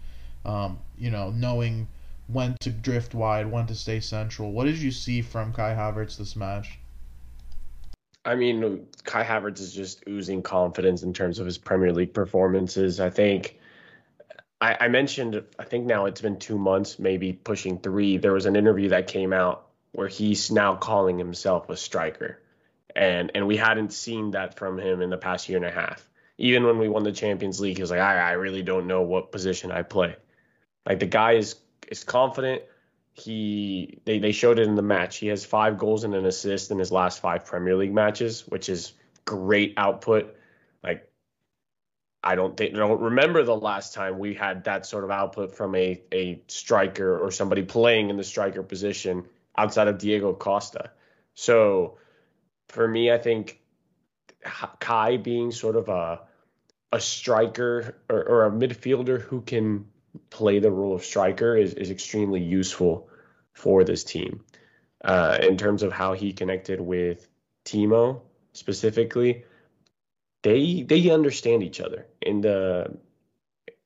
um, 0.45 0.81
you 0.99 1.13
know, 1.13 1.31
knowing 1.31 1.87
when 2.27 2.57
to 2.63 2.71
drift 2.71 3.15
wide, 3.15 3.47
when 3.47 3.67
to 3.67 3.75
stay 3.77 4.01
central. 4.01 4.51
What 4.51 4.65
did 4.65 4.79
you 4.79 4.91
see 4.91 5.23
from 5.23 5.53
Kai 5.53 5.75
Havertz 5.75 6.17
this 6.17 6.35
match? 6.35 6.81
I 8.25 8.35
mean, 8.35 8.89
Kai 9.05 9.23
Havertz 9.23 9.61
is 9.61 9.73
just 9.73 10.03
oozing 10.09 10.43
confidence 10.43 11.05
in 11.05 11.13
terms 11.13 11.39
of 11.39 11.47
his 11.47 11.57
Premier 11.57 11.93
League 11.93 12.15
performances. 12.15 12.99
I 12.99 13.11
think 13.11 13.61
I, 14.65 14.77
I 14.81 14.89
mentioned, 14.89 15.45
I 15.59 15.65
think 15.65 15.85
now 15.85 16.07
it's 16.07 16.23
been 16.23 16.39
two 16.39 16.57
months, 16.57 16.99
maybe 16.99 17.35
pushing 17.35 17.79
three. 17.79 18.17
There 18.17 18.33
was 18.33 18.47
an 18.47 18.57
interview 18.57 18.89
that 18.91 19.09
came 19.09 19.35
out 19.35 19.67
where 19.93 20.09
he's 20.09 20.51
now 20.51 20.75
calling 20.75 21.19
himself 21.19 21.69
a 21.69 21.77
striker, 21.77 22.41
and 22.97 23.31
and 23.35 23.47
we 23.47 23.59
hadn't 23.59 23.93
seen 23.93 24.31
that 24.31 24.57
from 24.57 24.79
him 24.79 25.03
in 25.03 25.11
the 25.11 25.19
past 25.19 25.51
year 25.51 25.59
and 25.59 25.67
a 25.67 25.71
half. 25.71 26.09
Even 26.39 26.65
when 26.65 26.79
we 26.79 26.89
won 26.89 27.03
the 27.03 27.13
Champions 27.13 27.61
League, 27.61 27.77
he 27.77 27.83
was 27.83 27.91
like, 27.91 28.01
I, 28.01 28.31
I 28.31 28.33
really 28.33 28.63
don't 28.63 28.87
know 28.87 29.03
what 29.03 29.31
position 29.31 29.71
I 29.71 29.83
play. 29.83 30.17
Like 30.87 30.99
the 30.99 31.07
guy 31.07 31.33
is 31.33 31.57
is 31.89 32.03
confident. 32.03 32.63
He 33.13 34.01
they, 34.07 34.19
they 34.19 34.33
showed 34.33 34.59
it 34.59 34.67
in 34.67 34.77
the 34.77 34.83
match. 34.83 35.19
He 35.19 35.27
has 35.27 35.45
five 35.45 35.77
goals 35.77 36.05
and 36.05 36.15
an 36.15 36.25
assist 36.25 36.71
in 36.71 36.79
his 36.79 36.91
last 36.91 37.21
five 37.21 37.45
Premier 37.45 37.77
League 37.77 37.93
matches, 37.93 38.47
which 38.49 38.71
is 38.71 38.95
great 39.27 39.75
output. 39.77 40.35
Like 40.83 41.13
I 42.25 42.35
don't 42.35 42.57
think 42.57 42.75
I 42.75 42.79
don't 42.79 43.01
remember 43.01 43.43
the 43.45 43.55
last 43.55 43.93
time 43.93 44.19
we 44.19 44.33
had 44.35 44.65
that 44.65 44.87
sort 44.87 45.05
of 45.05 45.11
output 45.11 45.55
from 45.55 45.75
a 45.75 46.03
a 46.11 46.43
striker 46.49 47.19
or 47.19 47.31
somebody 47.31 47.63
playing 47.63 48.09
in 48.09 48.17
the 48.17 48.25
striker 48.25 48.63
position 48.63 49.27
outside 49.57 49.89
of 49.89 49.99
Diego 49.99 50.33
Costa. 50.33 50.91
So 51.35 51.99
for 52.69 52.89
me, 52.89 53.13
I 53.13 53.19
think 53.19 53.61
Kai 54.81 55.19
being 55.19 55.53
sort 55.53 55.77
of 55.77 55.89
a 55.91 56.23
a 56.93 57.01
striker 57.01 57.97
or, 58.09 58.23
or 58.23 58.47
a 58.47 58.51
midfielder 58.51 59.21
who 59.21 59.43
can 59.43 59.87
play 60.31 60.61
the 60.61 60.71
role 60.71 60.95
of 60.95 61.05
striker 61.05 61.57
is, 61.57 61.75
is 61.75 61.91
extremely 61.91 62.41
useful 62.41 63.09
for 63.53 63.85
this 63.85 64.05
team. 64.05 64.45
Uh, 65.05 65.37
in 65.43 65.57
terms 65.57 65.83
of 65.83 65.93
how 65.93 66.15
he 66.15 66.33
connected 66.33 66.81
with 66.81 67.29
Timo 67.67 68.23
specifically, 68.53 69.45
they 70.43 70.83
they 70.83 71.11
understand 71.11 71.63
each 71.63 71.81
other. 71.81 72.07
And 72.25 72.43
the 72.43 72.97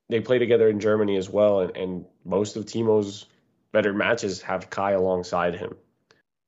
they 0.08 0.20
play 0.20 0.38
together 0.38 0.68
in 0.68 0.80
Germany 0.80 1.16
as 1.16 1.28
well, 1.28 1.60
and, 1.60 1.76
and 1.76 2.04
most 2.24 2.56
of 2.56 2.64
Timo's 2.64 3.26
better 3.72 3.92
matches 3.92 4.42
have 4.42 4.70
Kai 4.70 4.92
alongside 4.92 5.54
him. 5.54 5.76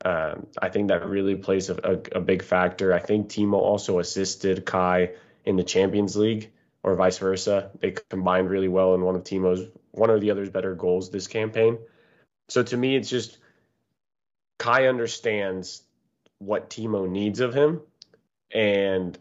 Um, 0.03 0.47
I 0.61 0.71
think 0.71 0.89
that 0.89 1.07
really 1.07 1.37
plays 1.37 1.69
a, 1.69 1.75
a, 1.75 2.19
a 2.19 2.21
big 2.21 2.43
factor. 2.43 2.95
I 2.95 3.01
think 3.01 3.29
Timo 3.29 3.59
also 3.59 3.99
assisted 3.99 4.65
Kai 4.65 5.11
in 5.45 5.57
the 5.57 5.63
Champions 5.63 6.17
League 6.17 6.51
or 6.83 6.95
vice 6.95 7.19
versa. 7.19 7.71
They 7.81 7.95
combined 8.09 8.49
really 8.49 8.69
well 8.69 8.95
in 8.95 9.03
one 9.03 9.15
of 9.15 9.25
Timo's 9.25 9.69
one 9.91 10.11
or 10.11 10.19
the 10.19 10.31
other's 10.31 10.49
better 10.49 10.75
goals 10.75 11.11
this 11.11 11.27
campaign. 11.27 11.79
So 12.49 12.63
to 12.63 12.77
me, 12.77 12.97
it's 12.97 13.11
just 13.11 13.37
Kai 14.59 14.87
understands 14.87 15.83
what 16.39 16.71
Timo 16.71 17.09
needs 17.09 17.41
of 17.41 17.53
him, 17.53 17.83
and 18.51 19.19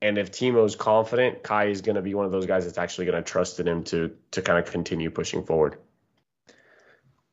and 0.00 0.18
if 0.18 0.30
Timo's 0.30 0.76
confident, 0.76 1.42
Kai 1.42 1.66
is 1.66 1.80
going 1.80 1.96
to 1.96 2.02
be 2.02 2.14
one 2.14 2.24
of 2.24 2.32
those 2.32 2.46
guys 2.46 2.64
that's 2.64 2.78
actually 2.78 3.06
going 3.06 3.22
to 3.22 3.28
trust 3.28 3.58
in 3.60 3.66
him 3.66 3.84
to 3.84 4.16
to 4.32 4.42
kind 4.42 4.58
of 4.58 4.70
continue 4.70 5.10
pushing 5.10 5.44
forward. 5.44 5.78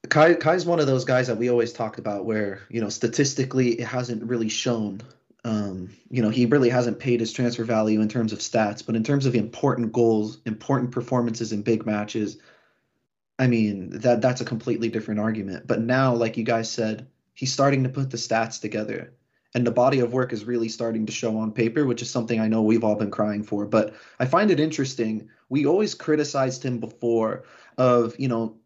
Kai 0.09 0.35
Kai's 0.35 0.65
one 0.65 0.79
of 0.79 0.87
those 0.87 1.05
guys 1.05 1.27
that 1.27 1.37
we 1.37 1.49
always 1.49 1.73
talk 1.73 1.97
about 1.97 2.25
where, 2.25 2.61
you 2.69 2.81
know, 2.81 2.89
statistically 2.89 3.79
it 3.79 3.87
hasn't 3.87 4.23
really 4.23 4.49
shown. 4.49 5.01
Um, 5.43 5.91
you 6.09 6.23
know, 6.23 6.29
he 6.29 6.47
really 6.47 6.69
hasn't 6.69 6.97
paid 6.97 7.19
his 7.19 7.31
transfer 7.31 7.63
value 7.63 8.01
in 8.01 8.09
terms 8.09 8.33
of 8.33 8.39
stats, 8.39 8.83
but 8.83 8.95
in 8.95 9.03
terms 9.03 9.27
of 9.27 9.35
important 9.35 9.91
goals, 9.91 10.39
important 10.45 10.89
performances 10.89 11.51
in 11.51 11.61
big 11.61 11.85
matches, 11.85 12.39
I 13.37 13.45
mean, 13.45 13.91
that 13.99 14.21
that's 14.21 14.41
a 14.41 14.45
completely 14.45 14.89
different 14.89 15.19
argument. 15.19 15.67
But 15.67 15.81
now, 15.81 16.15
like 16.15 16.37
you 16.37 16.43
guys 16.43 16.71
said, 16.71 17.07
he's 17.35 17.53
starting 17.53 17.83
to 17.83 17.89
put 17.89 18.09
the 18.09 18.17
stats 18.17 18.59
together. 18.59 19.13
And 19.55 19.65
the 19.65 19.71
body 19.71 20.01
of 20.01 20.11
work 20.11 20.33
is 20.33 20.43
really 20.43 20.67
starting 20.67 21.05
to 21.05 21.13
show 21.13 21.37
on 21.37 21.53
paper, 21.53 21.85
which 21.85 22.01
is 22.01 22.11
something 22.11 22.41
I 22.41 22.49
know 22.49 22.61
we've 22.61 22.83
all 22.83 22.95
been 22.95 23.09
crying 23.09 23.41
for. 23.41 23.65
But 23.65 23.95
I 24.19 24.25
find 24.25 24.51
it 24.51 24.59
interesting. 24.59 25.29
We 25.47 25.65
always 25.65 25.95
criticized 25.95 26.63
him 26.63 26.79
before 26.79 27.45
of, 27.77 28.19
you 28.19 28.27
know, 28.27 28.57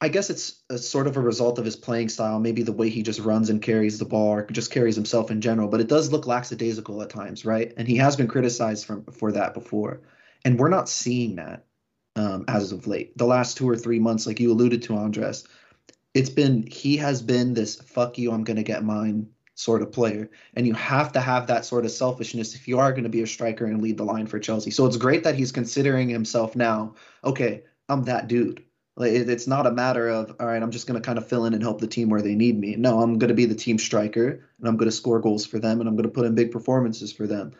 I 0.00 0.08
guess 0.08 0.30
it's 0.30 0.62
a 0.70 0.78
sort 0.78 1.08
of 1.08 1.16
a 1.16 1.20
result 1.20 1.58
of 1.58 1.64
his 1.64 1.76
playing 1.76 2.08
style, 2.08 2.38
maybe 2.38 2.62
the 2.62 2.72
way 2.72 2.88
he 2.88 3.02
just 3.02 3.20
runs 3.20 3.50
and 3.50 3.60
carries 3.60 3.98
the 3.98 4.04
ball 4.04 4.28
or 4.28 4.46
just 4.46 4.70
carries 4.70 4.96
himself 4.96 5.30
in 5.30 5.40
general, 5.40 5.68
but 5.68 5.80
it 5.80 5.88
does 5.88 6.10
look 6.10 6.26
lackadaisical 6.26 7.02
at 7.02 7.10
times, 7.10 7.44
right? 7.44 7.72
And 7.76 7.86
he 7.86 7.96
has 7.96 8.16
been 8.16 8.26
criticized 8.26 8.84
from 8.84 9.04
for 9.06 9.32
that 9.32 9.54
before. 9.54 10.00
And 10.44 10.58
we're 10.58 10.68
not 10.70 10.88
seeing 10.88 11.36
that 11.36 11.66
um, 12.16 12.44
as 12.48 12.72
of 12.72 12.86
late. 12.86 13.16
The 13.16 13.26
last 13.26 13.56
two 13.56 13.68
or 13.68 13.76
three 13.76 14.00
months, 14.00 14.26
like 14.26 14.40
you 14.40 14.50
alluded 14.52 14.82
to, 14.84 14.96
Andres, 14.96 15.44
it's 16.14 16.30
been 16.30 16.64
he 16.66 16.96
has 16.98 17.22
been 17.22 17.54
this 17.54 17.76
fuck 17.76 18.18
you, 18.18 18.32
I'm 18.32 18.44
gonna 18.44 18.64
get 18.64 18.84
mine 18.84 19.28
sort 19.54 19.82
of 19.82 19.92
player. 19.92 20.30
And 20.54 20.66
you 20.66 20.74
have 20.74 21.12
to 21.12 21.20
have 21.20 21.46
that 21.46 21.64
sort 21.64 21.84
of 21.84 21.90
selfishness 21.90 22.54
if 22.54 22.66
you 22.66 22.78
are 22.78 22.92
going 22.92 23.04
to 23.04 23.10
be 23.10 23.22
a 23.22 23.26
striker 23.26 23.66
and 23.66 23.82
lead 23.82 23.98
the 23.98 24.04
line 24.04 24.26
for 24.26 24.38
Chelsea. 24.38 24.70
So 24.70 24.86
it's 24.86 24.96
great 24.96 25.24
that 25.24 25.34
he's 25.34 25.52
considering 25.52 26.08
himself 26.08 26.56
now, 26.56 26.94
okay, 27.22 27.64
I'm 27.88 28.04
that 28.04 28.28
dude. 28.28 28.64
It's 28.98 29.46
not 29.46 29.66
a 29.66 29.70
matter 29.70 30.08
of 30.08 30.36
all 30.38 30.46
right, 30.46 30.62
I'm 30.62 30.70
just 30.70 30.86
going 30.86 31.00
to 31.00 31.06
kind 31.06 31.18
of 31.18 31.26
fill 31.26 31.46
in 31.46 31.54
and 31.54 31.62
help 31.62 31.80
the 31.80 31.86
team 31.86 32.10
where 32.10 32.22
they 32.22 32.34
need 32.34 32.58
me. 32.58 32.76
No, 32.76 33.00
I'm 33.00 33.18
going 33.18 33.28
to 33.28 33.34
be 33.34 33.46
the 33.46 33.54
team 33.54 33.78
striker 33.78 34.28
and 34.58 34.68
I'm 34.68 34.76
going 34.76 34.90
to 34.90 34.96
score 34.96 35.20
goals 35.20 35.46
for 35.46 35.58
them 35.58 35.80
and 35.80 35.88
I'm 35.88 35.96
going 35.96 36.08
to 36.08 36.14
put 36.14 36.26
in 36.26 36.34
big 36.34 36.50
performances 36.50 37.12
for 37.12 37.26
them. 37.26 37.52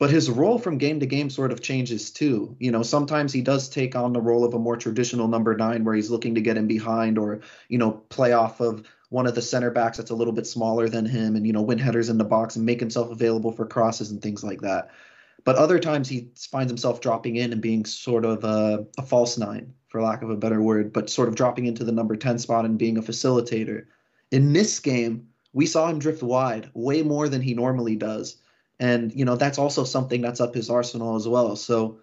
But 0.00 0.10
his 0.10 0.30
role 0.30 0.58
from 0.58 0.78
game 0.78 0.98
to 1.00 1.06
game 1.06 1.30
sort 1.30 1.52
of 1.52 1.60
changes 1.60 2.10
too. 2.10 2.56
You 2.58 2.70
know, 2.70 2.82
sometimes 2.82 3.32
he 3.32 3.42
does 3.42 3.68
take 3.68 3.94
on 3.94 4.12
the 4.12 4.20
role 4.20 4.44
of 4.44 4.54
a 4.54 4.58
more 4.58 4.76
traditional 4.76 5.28
number 5.28 5.54
nine 5.56 5.84
where 5.84 5.94
he's 5.94 6.10
looking 6.10 6.34
to 6.36 6.40
get 6.40 6.56
in 6.56 6.66
behind 6.66 7.18
or, 7.18 7.40
you 7.68 7.76
know, 7.76 7.92
play 8.08 8.32
off 8.32 8.60
of 8.60 8.82
one 9.10 9.26
of 9.26 9.34
the 9.34 9.42
center 9.42 9.70
backs 9.70 9.98
that's 9.98 10.10
a 10.10 10.14
little 10.14 10.32
bit 10.32 10.46
smaller 10.46 10.88
than 10.88 11.04
him 11.04 11.36
and, 11.36 11.46
you 11.46 11.52
know, 11.52 11.62
win 11.62 11.78
headers 11.78 12.08
in 12.08 12.16
the 12.16 12.24
box 12.24 12.56
and 12.56 12.64
make 12.64 12.80
himself 12.80 13.10
available 13.10 13.52
for 13.52 13.66
crosses 13.66 14.10
and 14.10 14.22
things 14.22 14.42
like 14.42 14.60
that. 14.62 14.90
But 15.44 15.56
other 15.56 15.78
times 15.78 16.08
he 16.08 16.30
finds 16.50 16.70
himself 16.70 17.00
dropping 17.00 17.36
in 17.36 17.52
and 17.52 17.60
being 17.60 17.84
sort 17.84 18.24
of 18.24 18.44
a, 18.44 18.86
a 18.98 19.02
false 19.02 19.36
nine, 19.36 19.74
for 19.88 20.00
lack 20.00 20.22
of 20.22 20.30
a 20.30 20.36
better 20.36 20.62
word, 20.62 20.92
but 20.92 21.10
sort 21.10 21.28
of 21.28 21.34
dropping 21.34 21.66
into 21.66 21.82
the 21.82 21.92
number 21.92 22.14
10 22.14 22.38
spot 22.38 22.64
and 22.64 22.78
being 22.78 22.98
a 22.98 23.02
facilitator. 23.02 23.86
In 24.30 24.52
this 24.52 24.78
game, 24.78 25.26
we 25.52 25.66
saw 25.66 25.88
him 25.88 25.98
drift 25.98 26.22
wide 26.22 26.70
way 26.74 27.02
more 27.02 27.28
than 27.28 27.40
he 27.40 27.54
normally 27.54 27.96
does. 27.96 28.36
And, 28.78 29.12
you 29.12 29.24
know, 29.24 29.36
that's 29.36 29.58
also 29.58 29.82
something 29.82 30.20
that's 30.20 30.40
up 30.40 30.54
his 30.54 30.70
arsenal 30.70 31.16
as 31.16 31.26
well. 31.26 31.56
So, 31.56 31.98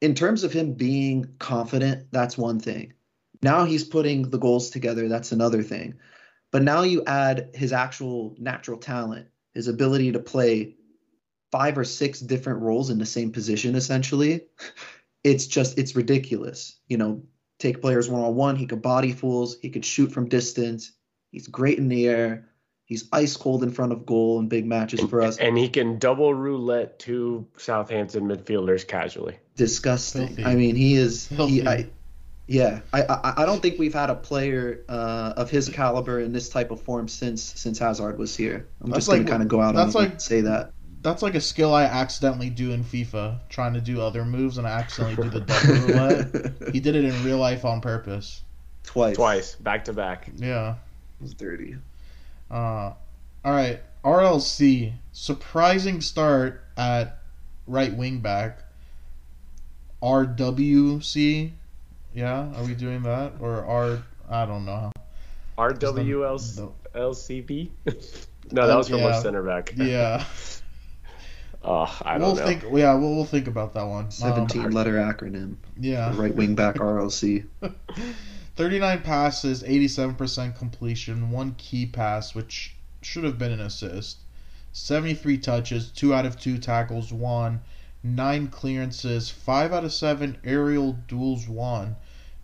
in 0.00 0.14
terms 0.14 0.44
of 0.44 0.52
him 0.52 0.74
being 0.74 1.28
confident, 1.40 2.06
that's 2.12 2.38
one 2.38 2.60
thing. 2.60 2.94
Now 3.42 3.64
he's 3.64 3.84
putting 3.84 4.30
the 4.30 4.38
goals 4.38 4.70
together, 4.70 5.08
that's 5.08 5.32
another 5.32 5.62
thing. 5.62 5.94
But 6.50 6.62
now 6.62 6.82
you 6.82 7.04
add 7.06 7.50
his 7.54 7.72
actual 7.72 8.34
natural 8.38 8.78
talent, 8.78 9.26
his 9.52 9.68
ability 9.68 10.12
to 10.12 10.18
play 10.18 10.76
five 11.50 11.78
or 11.78 11.84
six 11.84 12.20
different 12.20 12.60
roles 12.60 12.90
in 12.90 12.98
the 12.98 13.06
same 13.06 13.32
position 13.32 13.74
essentially. 13.74 14.42
It's 15.24 15.46
just 15.46 15.78
it's 15.78 15.96
ridiculous. 15.96 16.78
You 16.86 16.96
know, 16.96 17.22
take 17.58 17.80
players 17.80 18.08
one 18.08 18.22
on 18.22 18.34
one, 18.34 18.56
he 18.56 18.66
could 18.66 18.82
body 18.82 19.12
fools, 19.12 19.58
he 19.60 19.68
could 19.68 19.84
shoot 19.84 20.12
from 20.12 20.28
distance. 20.28 20.92
He's 21.30 21.46
great 21.46 21.78
in 21.78 21.88
the 21.88 22.06
air. 22.06 22.48
He's 22.86 23.06
ice 23.12 23.36
cold 23.36 23.62
in 23.62 23.70
front 23.70 23.92
of 23.92 24.06
goal 24.06 24.38
in 24.38 24.48
big 24.48 24.64
matches 24.64 25.00
for 25.00 25.20
us. 25.20 25.36
And 25.36 25.58
he 25.58 25.68
can 25.68 25.98
double 25.98 26.32
roulette 26.32 26.98
two 26.98 27.46
Southampton 27.58 28.26
midfielders 28.26 28.88
casually. 28.88 29.36
Disgusting. 29.56 30.28
Filthy. 30.28 30.44
I 30.44 30.54
mean, 30.54 30.74
he 30.74 30.94
is. 30.94 31.28
He, 31.28 31.66
I, 31.68 31.90
yeah, 32.48 32.80
I, 32.94 33.02
I 33.02 33.34
I 33.42 33.46
don't 33.46 33.60
think 33.60 33.78
we've 33.78 33.92
had 33.92 34.08
a 34.08 34.14
player 34.14 34.80
uh, 34.88 35.34
of 35.36 35.50
his 35.50 35.68
caliber 35.68 36.18
in 36.20 36.32
this 36.32 36.48
type 36.48 36.70
of 36.70 36.80
form 36.82 37.06
since 37.06 37.42
since 37.42 37.78
Hazard 37.78 38.18
was 38.18 38.34
here. 38.34 38.66
I'm 38.82 38.90
That's 38.90 39.06
just 39.06 39.16
gonna 39.16 39.28
kind 39.28 39.42
of 39.42 39.48
go 39.48 39.60
out 39.60 39.74
that's 39.74 39.94
on 39.94 40.02
like- 40.02 40.10
and 40.12 40.22
say 40.22 40.40
that. 40.40 40.72
That's 41.00 41.22
like 41.22 41.36
a 41.36 41.40
skill 41.40 41.72
I 41.72 41.84
accidentally 41.84 42.50
do 42.50 42.72
in 42.72 42.82
FIFA, 42.82 43.38
trying 43.48 43.72
to 43.74 43.80
do 43.80 44.00
other 44.00 44.24
moves, 44.24 44.58
and 44.58 44.66
I 44.66 44.70
accidentally 44.70 45.30
do 45.30 45.38
the 45.38 45.40
double 45.46 45.86
roulette. 45.86 46.72
He 46.74 46.80
did 46.80 46.96
it 46.96 47.04
in 47.04 47.24
real 47.24 47.38
life 47.38 47.64
on 47.64 47.80
purpose. 47.80 48.42
Twice. 48.82 49.14
Twice, 49.14 49.54
back 49.54 49.84
to 49.84 49.92
back. 49.92 50.28
Yeah. 50.36 50.70
It 51.20 51.22
was 51.22 51.34
dirty. 51.34 51.76
Uh, 52.50 52.94
all 53.44 53.52
right. 53.52 53.80
RLC 54.04 54.92
surprising 55.12 56.00
start 56.00 56.64
at 56.76 57.18
right 57.68 57.94
wing 57.94 58.18
back. 58.18 58.64
RWC. 60.02 61.52
Yeah, 62.18 62.52
are 62.56 62.64
we 62.64 62.74
doing 62.74 63.04
that 63.04 63.34
or 63.38 63.64
R? 63.64 64.02
I 64.28 64.44
don't 64.44 64.64
know. 64.64 64.90
RWLCB? 65.56 67.70
No. 67.86 67.92
no, 68.50 68.66
that 68.66 68.76
was 68.76 68.88
from 68.88 68.98
Yeah. 68.98 69.06
our 69.06 69.22
center 69.22 69.44
back. 69.44 69.72
Yeah. 69.76 70.24
Oh, 71.60 71.92
I 72.02 72.18
don't 72.18 72.22
we'll 72.22 72.36
know. 72.36 72.46
think. 72.46 72.62
Yeah, 72.72 72.94
we'll, 72.94 73.16
we'll 73.16 73.24
think 73.24 73.48
about 73.48 73.74
that 73.74 73.84
one. 73.84 74.04
Um, 74.04 74.10
17 74.12 74.70
letter 74.70 74.92
acronym. 74.94 75.56
yeah. 75.76 76.14
Right 76.16 76.32
wing 76.34 76.54
back 76.54 76.76
RLC. 76.76 77.46
39 78.56 79.02
passes, 79.02 79.64
87% 79.64 80.56
completion, 80.56 81.32
one 81.32 81.56
key 81.58 81.84
pass, 81.84 82.32
which 82.32 82.76
should 83.02 83.24
have 83.24 83.38
been 83.38 83.50
an 83.50 83.60
assist. 83.60 84.18
73 84.72 85.36
touches, 85.38 85.90
2 85.90 86.14
out 86.14 86.24
of 86.24 86.38
2 86.38 86.58
tackles, 86.58 87.12
1. 87.12 87.60
9 88.04 88.46
clearances, 88.48 89.28
5 89.28 89.72
out 89.72 89.84
of 89.84 89.92
7 89.92 90.38
aerial 90.44 90.92
duels, 91.08 91.48
1. 91.48 91.96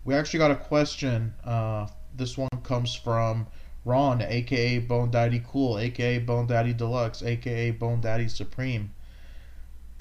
We 0.05 0.13
actually 0.13 0.39
got 0.39 0.51
a 0.51 0.55
question. 0.55 1.33
Uh, 1.43 1.87
this 2.15 2.37
one 2.37 2.49
comes 2.63 2.95
from 2.95 3.47
Ron, 3.83 4.21
aka 4.21 4.79
Bone 4.79 5.11
Daddy 5.11 5.43
Cool, 5.45 5.79
aka 5.79 6.19
Bone 6.19 6.47
Daddy 6.47 6.73
Deluxe, 6.73 7.23
aka 7.23 7.71
Bone 7.71 8.01
Daddy 8.01 8.27
Supreme. 8.27 8.91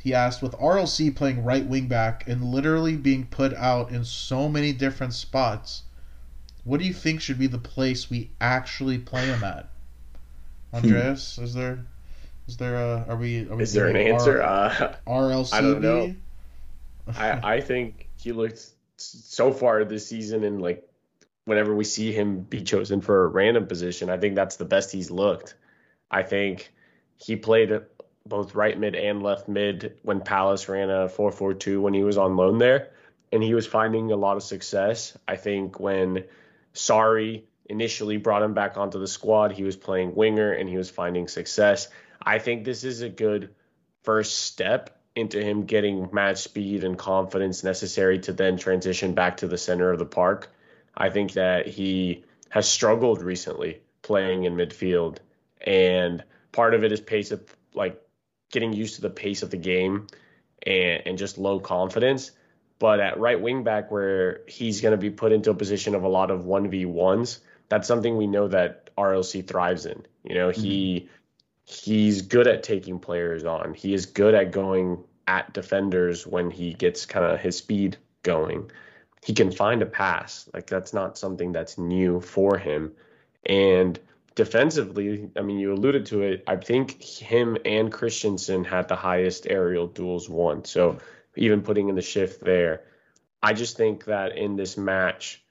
He 0.02 0.12
asked, 0.12 0.42
with 0.42 0.52
RLC 0.52 1.16
playing 1.16 1.42
right 1.42 1.64
wing 1.66 1.88
back 1.88 2.28
and 2.28 2.44
literally 2.44 2.94
being 2.96 3.26
put 3.26 3.54
out 3.54 3.90
in 3.90 4.04
so 4.04 4.50
many 4.50 4.72
different 4.74 5.14
spots, 5.14 5.84
what 6.64 6.78
do 6.78 6.84
you 6.84 6.92
think 6.92 7.22
should 7.22 7.38
be 7.38 7.46
the 7.46 7.58
place 7.58 8.10
we 8.10 8.30
actually 8.38 8.98
play 8.98 9.24
him 9.26 9.42
at? 9.42 9.70
Andreas, 10.74 11.38
is 11.38 11.54
there, 11.54 11.86
is 12.46 12.58
there 12.58 12.76
a, 12.76 13.06
are 13.08 13.16
we, 13.16 13.48
are 13.48 13.56
we 13.56 13.62
Is 13.62 13.72
there 13.72 13.88
an 13.88 13.96
answer? 13.96 14.42
R- 14.42 14.70
Uh, 14.70 14.94
RLCB? 15.06 15.52
I 15.54 15.60
don't 15.62 15.80
know. 15.80 16.14
I 17.16 17.54
I 17.56 17.60
think 17.62 18.08
he 18.18 18.32
looked 18.32 18.73
so 18.96 19.52
far 19.52 19.84
this 19.84 20.06
season, 20.06 20.44
and 20.44 20.60
like 20.62 20.88
whenever 21.44 21.74
we 21.74 21.84
see 21.84 22.12
him 22.12 22.40
be 22.40 22.62
chosen 22.62 23.00
for 23.00 23.24
a 23.24 23.28
random 23.28 23.66
position, 23.66 24.10
I 24.10 24.18
think 24.18 24.34
that's 24.34 24.56
the 24.56 24.64
best 24.64 24.92
he's 24.92 25.10
looked. 25.10 25.54
I 26.10 26.22
think 26.22 26.72
he 27.16 27.36
played 27.36 27.72
both 28.26 28.54
right 28.54 28.78
mid 28.78 28.94
and 28.94 29.22
left 29.22 29.48
mid 29.48 29.98
when 30.02 30.20
Palace 30.20 30.68
ran 30.68 30.90
a 30.90 31.08
4-4-2 31.08 31.80
when 31.80 31.94
he 31.94 32.02
was 32.02 32.16
on 32.16 32.36
loan 32.36 32.58
there, 32.58 32.90
and 33.32 33.42
he 33.42 33.54
was 33.54 33.66
finding 33.66 34.12
a 34.12 34.16
lot 34.16 34.36
of 34.36 34.42
success. 34.42 35.16
I 35.28 35.36
think 35.36 35.78
when 35.78 36.24
Sarri 36.74 37.42
initially 37.66 38.16
brought 38.16 38.42
him 38.42 38.54
back 38.54 38.76
onto 38.76 38.98
the 38.98 39.06
squad, 39.06 39.52
he 39.52 39.64
was 39.64 39.76
playing 39.76 40.14
winger 40.14 40.52
and 40.52 40.68
he 40.68 40.76
was 40.76 40.90
finding 40.90 41.28
success. 41.28 41.88
I 42.22 42.38
think 42.38 42.64
this 42.64 42.84
is 42.84 43.02
a 43.02 43.08
good 43.08 43.54
first 44.02 44.38
step 44.38 44.93
into 45.16 45.40
him 45.40 45.64
getting 45.64 46.08
match 46.12 46.38
speed 46.38 46.84
and 46.84 46.98
confidence 46.98 47.62
necessary 47.62 48.18
to 48.20 48.32
then 48.32 48.56
transition 48.56 49.14
back 49.14 49.38
to 49.38 49.46
the 49.46 49.58
center 49.58 49.92
of 49.92 49.98
the 49.98 50.06
park. 50.06 50.52
I 50.96 51.10
think 51.10 51.32
that 51.32 51.66
he 51.66 52.24
has 52.48 52.68
struggled 52.68 53.22
recently 53.22 53.80
playing 54.02 54.44
in 54.44 54.56
midfield, 54.56 55.18
and 55.60 56.22
part 56.52 56.74
of 56.74 56.84
it 56.84 56.92
is 56.92 57.00
pace 57.00 57.30
of 57.30 57.42
like 57.74 58.00
getting 58.50 58.72
used 58.72 58.96
to 58.96 59.02
the 59.02 59.10
pace 59.10 59.42
of 59.42 59.50
the 59.50 59.56
game 59.56 60.06
and, 60.64 61.02
and 61.06 61.18
just 61.18 61.38
low 61.38 61.60
confidence. 61.60 62.30
But 62.78 63.00
at 63.00 63.18
right 63.18 63.40
wing 63.40 63.62
back, 63.62 63.90
where 63.90 64.40
he's 64.48 64.80
going 64.80 64.92
to 64.92 64.98
be 64.98 65.10
put 65.10 65.32
into 65.32 65.50
a 65.50 65.54
position 65.54 65.94
of 65.94 66.02
a 66.02 66.08
lot 66.08 66.30
of 66.30 66.42
1v1s, 66.42 67.38
that's 67.68 67.88
something 67.88 68.16
we 68.16 68.26
know 68.26 68.48
that 68.48 68.90
RLC 68.96 69.46
thrives 69.46 69.86
in. 69.86 70.04
You 70.24 70.34
know, 70.34 70.50
he 70.50 71.00
mm-hmm. 71.00 71.06
He's 71.64 72.22
good 72.22 72.46
at 72.46 72.62
taking 72.62 72.98
players 72.98 73.44
on. 73.44 73.74
He 73.74 73.94
is 73.94 74.06
good 74.06 74.34
at 74.34 74.52
going 74.52 75.02
at 75.26 75.52
defenders 75.52 76.26
when 76.26 76.50
he 76.50 76.74
gets 76.74 77.06
kind 77.06 77.24
of 77.24 77.40
his 77.40 77.56
speed 77.56 77.96
going. 78.22 78.70
He 79.22 79.32
can 79.32 79.50
find 79.50 79.82
a 79.82 79.86
pass. 79.86 80.48
Like 80.52 80.66
that's 80.66 80.92
not 80.92 81.16
something 81.16 81.52
that's 81.52 81.78
new 81.78 82.20
for 82.20 82.58
him. 82.58 82.92
And 83.46 83.98
defensively, 84.34 85.30
I 85.36 85.40
mean, 85.42 85.58
you 85.58 85.72
alluded 85.72 86.06
to 86.06 86.22
it. 86.22 86.44
I 86.46 86.56
think 86.56 87.02
him 87.02 87.56
and 87.64 87.90
Christensen 87.90 88.64
had 88.64 88.88
the 88.88 88.96
highest 88.96 89.46
aerial 89.48 89.86
duels 89.86 90.28
won. 90.28 90.64
So 90.64 90.98
even 91.36 91.62
putting 91.62 91.88
in 91.88 91.94
the 91.94 92.02
shift 92.02 92.44
there, 92.44 92.82
I 93.42 93.54
just 93.54 93.76
think 93.76 94.04
that 94.04 94.36
in 94.36 94.56
this 94.56 94.76
match, 94.76 95.42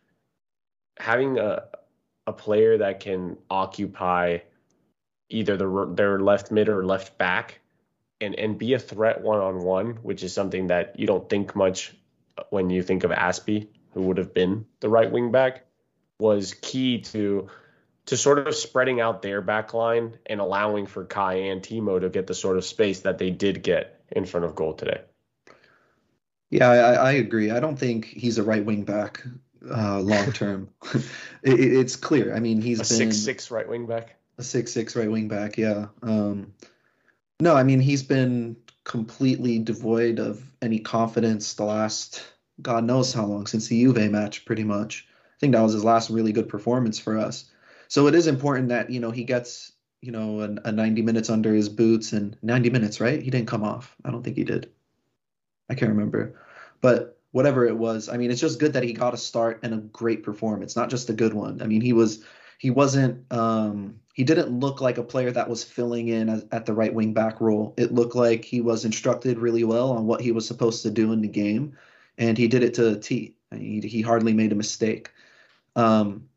having 0.99 1.39
a 1.39 1.63
a 2.25 2.33
player 2.33 2.77
that 2.77 2.99
can 2.99 3.37
occupy 3.49 4.39
either 5.33 5.57
the 5.57 5.93
their 5.95 6.19
left 6.19 6.51
mid 6.51 6.69
or 6.69 6.85
left 6.85 7.17
back 7.17 7.59
and 8.21 8.35
and 8.35 8.57
be 8.57 8.73
a 8.73 8.79
threat 8.79 9.21
one 9.21 9.39
on 9.39 9.63
one, 9.63 9.97
which 10.03 10.23
is 10.23 10.33
something 10.33 10.67
that 10.67 10.99
you 10.99 11.07
don't 11.07 11.29
think 11.29 11.55
much 11.55 11.93
when 12.49 12.69
you 12.69 12.81
think 12.81 13.03
of 13.03 13.11
Azpi, 13.11 13.67
who 13.93 14.03
would 14.03 14.17
have 14.17 14.33
been 14.33 14.65
the 14.79 14.89
right 14.89 15.11
wing 15.11 15.31
back, 15.31 15.65
was 16.19 16.53
key 16.61 17.01
to 17.01 17.49
to 18.05 18.17
sort 18.17 18.47
of 18.47 18.55
spreading 18.55 18.99
out 18.99 19.21
their 19.21 19.41
back 19.41 19.73
line 19.73 20.17
and 20.25 20.41
allowing 20.41 20.85
for 20.85 21.05
Kai 21.05 21.35
and 21.35 21.61
Timo 21.61 21.99
to 21.99 22.09
get 22.09 22.27
the 22.27 22.33
sort 22.33 22.57
of 22.57 22.65
space 22.65 23.01
that 23.01 23.17
they 23.17 23.29
did 23.29 23.63
get 23.63 24.01
in 24.11 24.25
front 24.25 24.45
of 24.45 24.55
goal 24.55 24.73
today. 24.73 25.01
Yeah, 26.49 26.69
I, 26.69 26.93
I 26.93 27.11
agree. 27.13 27.49
I 27.49 27.59
don't 27.59 27.77
think 27.77 28.05
he's 28.05 28.37
a 28.37 28.43
right 28.43 28.63
wing 28.63 28.83
back 28.83 29.23
uh, 29.69 29.99
long 30.01 30.31
term. 30.33 30.69
it, 31.43 31.59
it's 31.59 31.95
clear. 31.95 32.35
I 32.35 32.39
mean, 32.39 32.61
he's 32.61 32.79
a 32.79 32.81
been 32.81 33.11
six 33.11 33.17
six 33.17 33.51
right 33.51 33.67
wing 33.67 33.87
back. 33.87 34.17
A 34.37 34.43
six 34.43 34.71
six 34.71 34.95
right 34.95 35.11
wing 35.11 35.27
back. 35.27 35.57
Yeah. 35.57 35.87
Um, 36.01 36.53
no, 37.39 37.55
I 37.55 37.63
mean 37.63 37.79
he's 37.79 38.03
been 38.03 38.55
completely 38.83 39.59
devoid 39.59 40.19
of 40.19 40.43
any 40.61 40.79
confidence 40.79 41.53
the 41.53 41.63
last 41.63 42.23
God 42.61 42.83
knows 42.83 43.13
how 43.13 43.25
long 43.25 43.47
since 43.47 43.67
the 43.67 43.81
Juve 43.81 44.11
match, 44.11 44.45
pretty 44.45 44.63
much. 44.63 45.07
I 45.09 45.39
think 45.39 45.53
that 45.53 45.61
was 45.61 45.73
his 45.73 45.83
last 45.83 46.09
really 46.09 46.31
good 46.31 46.49
performance 46.49 46.99
for 46.99 47.17
us. 47.17 47.49
So 47.87 48.07
it 48.07 48.15
is 48.15 48.27
important 48.27 48.69
that 48.69 48.89
you 48.89 48.99
know 48.99 49.11
he 49.11 49.23
gets 49.23 49.71
you 50.01 50.11
know 50.11 50.41
a, 50.41 50.69
a 50.69 50.71
90 50.71 51.01
minutes 51.01 51.29
under 51.29 51.53
his 51.53 51.69
boots 51.69 52.13
and 52.13 52.37
90 52.41 52.69
minutes, 52.69 52.99
right? 52.99 53.21
He 53.21 53.29
didn't 53.29 53.47
come 53.47 53.63
off. 53.63 53.95
I 54.05 54.11
don't 54.11 54.23
think 54.23 54.37
he 54.37 54.43
did. 54.43 54.69
I 55.69 55.75
can't 55.75 55.91
remember, 55.91 56.39
but 56.81 57.19
whatever 57.31 57.65
it 57.65 57.75
was, 57.75 58.09
I 58.09 58.17
mean, 58.17 58.29
it's 58.29 58.41
just 58.41 58.59
good 58.59 58.73
that 58.73 58.83
he 58.83 58.93
got 58.93 59.15
a 59.15 59.17
start 59.17 59.61
and 59.63 59.73
a 59.73 59.77
great 59.77 60.21
performance, 60.21 60.75
not 60.75 60.89
just 60.91 61.09
a 61.09 61.13
good 61.13 61.33
one. 61.33 61.61
I 61.61 61.67
mean, 61.67 61.81
he 61.81 61.93
was 61.93 62.23
he 62.59 62.69
wasn't 62.69 63.31
um, 63.31 63.99
he 64.13 64.23
didn't 64.23 64.59
look 64.59 64.79
like 64.79 64.97
a 64.97 65.03
player 65.03 65.31
that 65.31 65.49
was 65.49 65.63
filling 65.63 66.07
in 66.07 66.29
as, 66.29 66.45
at 66.51 66.65
the 66.65 66.73
right 66.73 66.93
wing 66.93 67.13
back 67.13 67.41
role. 67.41 67.73
It 67.77 67.93
looked 67.93 68.15
like 68.15 68.45
he 68.45 68.61
was 68.61 68.85
instructed 68.85 69.39
really 69.39 69.63
well 69.63 69.91
on 69.91 70.05
what 70.05 70.21
he 70.21 70.31
was 70.31 70.47
supposed 70.47 70.83
to 70.83 70.91
do 70.91 71.11
in 71.11 71.21
the 71.21 71.27
game, 71.27 71.77
and 72.17 72.37
he 72.37 72.47
did 72.47 72.63
it 72.63 72.75
to 72.75 72.93
a 72.93 72.95
T. 72.95 73.35
He, 73.51 73.81
he 73.81 74.01
hardly 74.01 74.33
made 74.33 74.51
a 74.51 74.55
mistake. 74.55 75.11
Um, 75.75 76.29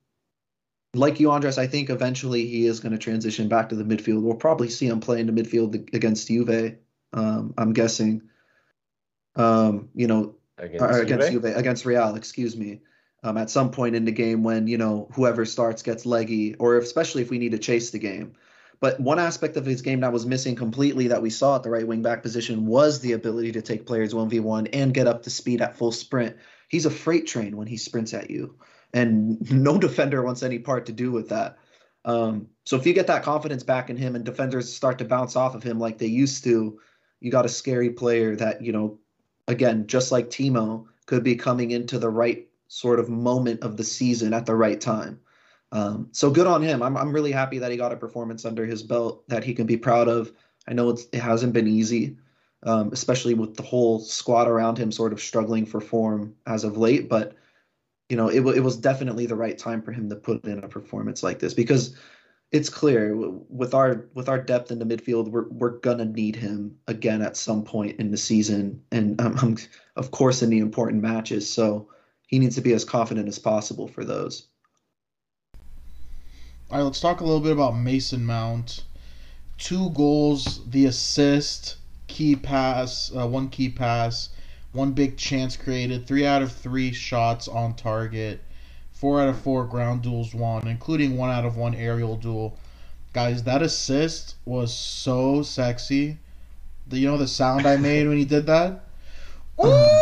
like 0.94 1.20
you, 1.20 1.30
Andres, 1.30 1.58
I 1.58 1.66
think 1.66 1.90
eventually 1.90 2.46
he 2.46 2.66
is 2.66 2.80
going 2.80 2.92
to 2.92 2.98
transition 2.98 3.48
back 3.48 3.68
to 3.68 3.74
the 3.76 3.84
midfield. 3.84 4.22
We'll 4.22 4.34
probably 4.34 4.70
see 4.70 4.86
him 4.86 5.00
play 5.00 5.20
in 5.20 5.26
the 5.26 5.42
midfield 5.42 5.94
against 5.94 6.28
Juve. 6.28 6.76
Um, 7.12 7.54
I'm 7.58 7.72
guessing. 7.72 8.22
Um, 9.34 9.90
you 9.94 10.06
know, 10.06 10.36
Against, 10.58 11.02
against? 11.02 11.30
Juve, 11.30 11.44
against 11.44 11.84
Real, 11.84 12.14
excuse 12.14 12.56
me. 12.56 12.80
Um, 13.22 13.38
at 13.38 13.50
some 13.50 13.70
point 13.70 13.96
in 13.96 14.04
the 14.04 14.12
game 14.12 14.44
when 14.44 14.68
you 14.68 14.78
know 14.78 15.08
whoever 15.14 15.44
starts 15.44 15.82
gets 15.82 16.06
leggy, 16.06 16.54
or 16.56 16.76
especially 16.76 17.22
if 17.22 17.30
we 17.30 17.38
need 17.38 17.52
to 17.52 17.58
chase 17.58 17.90
the 17.90 17.98
game. 17.98 18.34
But 18.78 19.00
one 19.00 19.18
aspect 19.18 19.56
of 19.56 19.64
his 19.64 19.82
game 19.82 20.00
that 20.00 20.12
was 20.12 20.26
missing 20.26 20.54
completely 20.54 21.08
that 21.08 21.22
we 21.22 21.30
saw 21.30 21.56
at 21.56 21.62
the 21.62 21.70
right 21.70 21.86
wing 21.86 22.02
back 22.02 22.22
position 22.22 22.66
was 22.66 23.00
the 23.00 23.12
ability 23.12 23.52
to 23.52 23.62
take 23.62 23.86
players 23.86 24.12
1v1 24.12 24.68
and 24.74 24.92
get 24.92 25.06
up 25.06 25.22
to 25.22 25.30
speed 25.30 25.62
at 25.62 25.78
full 25.78 25.92
sprint. 25.92 26.36
He's 26.68 26.84
a 26.84 26.90
freight 26.90 27.26
train 27.26 27.56
when 27.56 27.66
he 27.66 27.78
sprints 27.78 28.12
at 28.12 28.30
you, 28.30 28.56
and 28.92 29.50
no 29.50 29.78
defender 29.78 30.22
wants 30.22 30.42
any 30.42 30.58
part 30.58 30.86
to 30.86 30.92
do 30.92 31.10
with 31.10 31.30
that. 31.30 31.56
Um, 32.04 32.48
so 32.64 32.76
if 32.76 32.86
you 32.86 32.92
get 32.92 33.08
that 33.08 33.24
confidence 33.24 33.64
back 33.64 33.90
in 33.90 33.96
him 33.96 34.14
and 34.14 34.24
defenders 34.24 34.72
start 34.72 34.98
to 34.98 35.04
bounce 35.04 35.34
off 35.34 35.56
of 35.56 35.62
him 35.62 35.80
like 35.80 35.98
they 35.98 36.06
used 36.06 36.44
to, 36.44 36.78
you 37.20 37.30
got 37.30 37.44
a 37.44 37.48
scary 37.48 37.90
player 37.90 38.36
that, 38.36 38.62
you 38.62 38.72
know, 38.72 39.00
again, 39.48 39.88
just 39.88 40.12
like 40.12 40.30
Timo, 40.30 40.86
could 41.06 41.24
be 41.24 41.34
coming 41.34 41.72
into 41.72 41.98
the 41.98 42.08
right 42.08 42.45
sort 42.68 43.00
of 43.00 43.08
moment 43.08 43.62
of 43.62 43.76
the 43.76 43.84
season 43.84 44.34
at 44.34 44.46
the 44.46 44.54
right 44.54 44.80
time. 44.80 45.20
Um, 45.72 46.08
so 46.12 46.30
good 46.30 46.46
on 46.46 46.62
him. 46.62 46.82
I'm 46.82 46.96
I'm 46.96 47.12
really 47.12 47.32
happy 47.32 47.58
that 47.58 47.70
he 47.70 47.76
got 47.76 47.92
a 47.92 47.96
performance 47.96 48.44
under 48.44 48.64
his 48.64 48.82
belt 48.82 49.26
that 49.28 49.44
he 49.44 49.54
can 49.54 49.66
be 49.66 49.76
proud 49.76 50.08
of. 50.08 50.32
I 50.68 50.74
know 50.74 50.90
it 50.90 51.14
hasn't 51.14 51.52
been 51.52 51.68
easy, 51.68 52.16
um, 52.62 52.90
especially 52.92 53.34
with 53.34 53.56
the 53.56 53.62
whole 53.62 53.98
squad 53.98 54.48
around 54.48 54.78
him 54.78 54.92
sort 54.92 55.12
of 55.12 55.20
struggling 55.20 55.66
for 55.66 55.80
form 55.80 56.34
as 56.46 56.64
of 56.64 56.76
late. 56.76 57.08
But 57.08 57.34
you 58.08 58.16
know, 58.16 58.28
it 58.28 58.38
w- 58.38 58.56
it 58.56 58.62
was 58.62 58.76
definitely 58.76 59.26
the 59.26 59.36
right 59.36 59.58
time 59.58 59.82
for 59.82 59.92
him 59.92 60.08
to 60.10 60.16
put 60.16 60.44
in 60.44 60.62
a 60.62 60.68
performance 60.68 61.22
like 61.22 61.40
this 61.40 61.54
because 61.54 61.96
it's 62.52 62.68
clear 62.68 63.10
w- 63.10 63.44
with 63.48 63.74
our 63.74 64.08
with 64.14 64.28
our 64.28 64.40
depth 64.40 64.70
in 64.70 64.78
the 64.78 64.84
midfield, 64.84 65.30
we're 65.30 65.48
we're 65.48 65.78
gonna 65.78 66.04
need 66.04 66.36
him 66.36 66.76
again 66.86 67.22
at 67.22 67.36
some 67.36 67.64
point 67.64 67.98
in 67.98 68.10
the 68.12 68.16
season, 68.16 68.82
and 68.92 69.20
um, 69.20 69.56
of 69.96 70.10
course 70.12 70.42
in 70.42 70.50
the 70.50 70.60
important 70.60 71.02
matches. 71.02 71.50
So 71.50 71.88
he 72.26 72.38
needs 72.38 72.56
to 72.56 72.60
be 72.60 72.72
as 72.72 72.84
confident 72.84 73.28
as 73.28 73.38
possible 73.38 73.88
for 73.88 74.04
those. 74.04 74.46
All 76.68 76.78
right, 76.78 76.82
let's 76.82 77.00
talk 77.00 77.20
a 77.20 77.24
little 77.24 77.40
bit 77.40 77.52
about 77.52 77.76
Mason 77.76 78.26
Mount. 78.26 78.82
Two 79.56 79.90
goals, 79.90 80.60
the 80.68 80.86
assist, 80.86 81.76
key 82.08 82.34
pass, 82.34 83.12
uh, 83.16 83.26
one 83.26 83.48
key 83.48 83.68
pass, 83.68 84.30
one 84.72 84.92
big 84.92 85.16
chance 85.16 85.56
created, 85.56 86.06
three 86.06 86.26
out 86.26 86.42
of 86.42 86.52
three 86.52 86.92
shots 86.92 87.46
on 87.46 87.74
target, 87.74 88.40
four 88.90 89.20
out 89.22 89.28
of 89.28 89.40
four 89.40 89.64
ground 89.64 90.02
duels 90.02 90.34
won, 90.34 90.66
including 90.66 91.16
one 91.16 91.30
out 91.30 91.44
of 91.44 91.56
one 91.56 91.74
aerial 91.74 92.16
duel. 92.16 92.58
Guys, 93.12 93.44
that 93.44 93.62
assist 93.62 94.34
was 94.44 94.74
so 94.74 95.42
sexy. 95.42 96.18
The, 96.88 96.98
you 96.98 97.06
know 97.06 97.16
the 97.16 97.28
sound 97.28 97.64
I 97.64 97.76
made 97.76 98.08
when 98.08 98.18
he 98.18 98.24
did 98.24 98.46
that? 98.46 98.84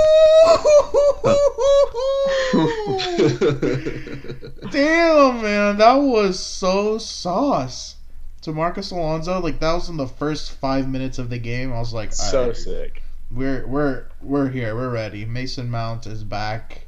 Damn, 4.71 5.43
man, 5.43 5.79
that 5.79 5.95
was 5.95 6.39
so 6.39 6.99
sauce. 6.99 7.97
To 8.43 8.53
Marcos 8.53 8.91
Alonso, 8.91 9.41
like 9.41 9.59
that 9.61 9.73
was 9.73 9.89
in 9.89 9.97
the 9.97 10.07
first 10.07 10.53
five 10.53 10.87
minutes 10.89 11.19
of 11.19 11.31
the 11.31 11.39
game. 11.39 11.73
I 11.73 11.79
was 11.79 11.95
like, 11.95 12.13
So 12.13 12.43
"Alright, 12.43 12.57
sick. 12.59 13.03
we're 13.31 13.67
we're 13.67 14.05
we're 14.21 14.51
here, 14.51 14.75
we're 14.75 14.91
ready. 14.91 15.25
Mason 15.25 15.71
Mount 15.71 16.07
is 16.07 16.23
back. 16.23 16.87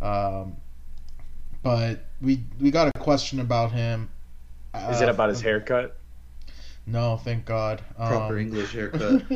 Um, 0.00 0.56
but 1.64 2.04
we 2.20 2.44
we 2.60 2.70
got 2.70 2.92
a 2.94 2.98
question 3.00 3.40
about 3.40 3.72
him. 3.72 4.08
Is 4.88 5.00
it 5.00 5.08
about 5.08 5.30
his 5.30 5.40
haircut? 5.40 5.96
No, 6.86 7.16
thank 7.16 7.44
God. 7.44 7.82
Um, 7.98 8.08
Proper 8.08 8.38
English 8.38 8.72
haircut. 8.72 9.24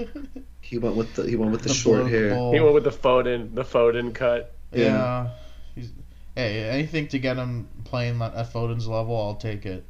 He 0.73 0.79
went 0.79 0.97
with 0.97 1.15
the 1.15 1.25
he 1.25 1.37
went 1.37 1.53
with 1.53 1.61
the, 1.61 1.69
the 1.69 1.75
short 1.75 2.07
hair. 2.07 2.31
bowl. 2.31 2.55
He 2.55 2.59
went 2.59 2.73
with 2.73 2.85
the 2.85 2.91
Foden, 2.91 3.55
the 3.55 3.63
Foden 3.63 4.15
cut. 4.15 4.55
Yeah. 4.73 5.29
He's, 5.75 5.93
hey, 6.35 6.67
anything 6.71 7.09
to 7.09 7.19
get 7.19 7.37
him 7.37 7.69
playing 7.85 8.23
at 8.23 8.35
at 8.35 8.51
Foden's 8.51 8.89
level, 8.89 9.15
I'll 9.15 9.35
take 9.35 9.67
it. 9.67 9.85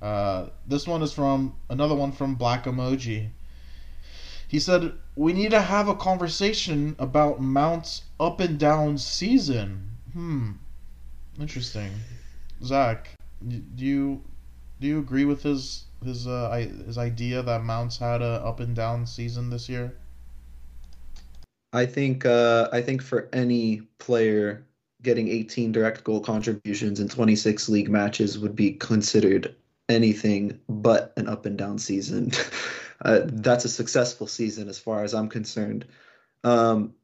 Uh, 0.00 0.46
this 0.66 0.86
one 0.86 1.02
is 1.02 1.12
from 1.12 1.54
another 1.68 1.94
one 1.94 2.12
from 2.12 2.36
Black 2.36 2.64
Emoji. 2.64 3.28
He 4.48 4.58
said, 4.58 4.94
"We 5.16 5.34
need 5.34 5.50
to 5.50 5.60
have 5.60 5.86
a 5.86 5.94
conversation 5.94 6.96
about 6.98 7.42
Mount's 7.42 8.04
up 8.18 8.40
and 8.40 8.58
down 8.58 8.96
season." 8.96 9.98
Hmm, 10.14 10.52
interesting. 11.38 11.92
Zach, 12.64 13.10
do 13.46 13.84
you 13.84 14.22
do 14.80 14.86
you 14.86 14.98
agree 14.98 15.26
with 15.26 15.42
his 15.42 15.84
his 16.02 16.26
uh, 16.26 16.48
his 16.86 16.96
idea 16.96 17.42
that 17.42 17.62
Mount's 17.64 17.98
had 17.98 18.22
a 18.22 18.42
up 18.42 18.60
and 18.60 18.74
down 18.74 19.06
season 19.06 19.50
this 19.50 19.68
year? 19.68 19.92
I 21.72 21.86
think 21.86 22.26
uh, 22.26 22.68
I 22.72 22.82
think 22.82 23.02
for 23.02 23.28
any 23.32 23.82
player 23.98 24.66
getting 25.02 25.28
18 25.28 25.72
direct 25.72 26.04
goal 26.04 26.20
contributions 26.20 27.00
in 27.00 27.08
26 27.08 27.68
league 27.68 27.90
matches 27.90 28.38
would 28.38 28.54
be 28.54 28.72
considered 28.72 29.54
anything 29.88 30.60
but 30.68 31.12
an 31.16 31.28
up 31.28 31.46
and 31.46 31.58
down 31.58 31.78
season. 31.78 32.30
uh, 33.04 33.20
that's 33.24 33.64
a 33.64 33.68
successful 33.68 34.26
season 34.26 34.68
as 34.68 34.78
far 34.78 35.02
as 35.02 35.14
I'm 35.14 35.28
concerned. 35.28 35.86
Um, 36.44 36.94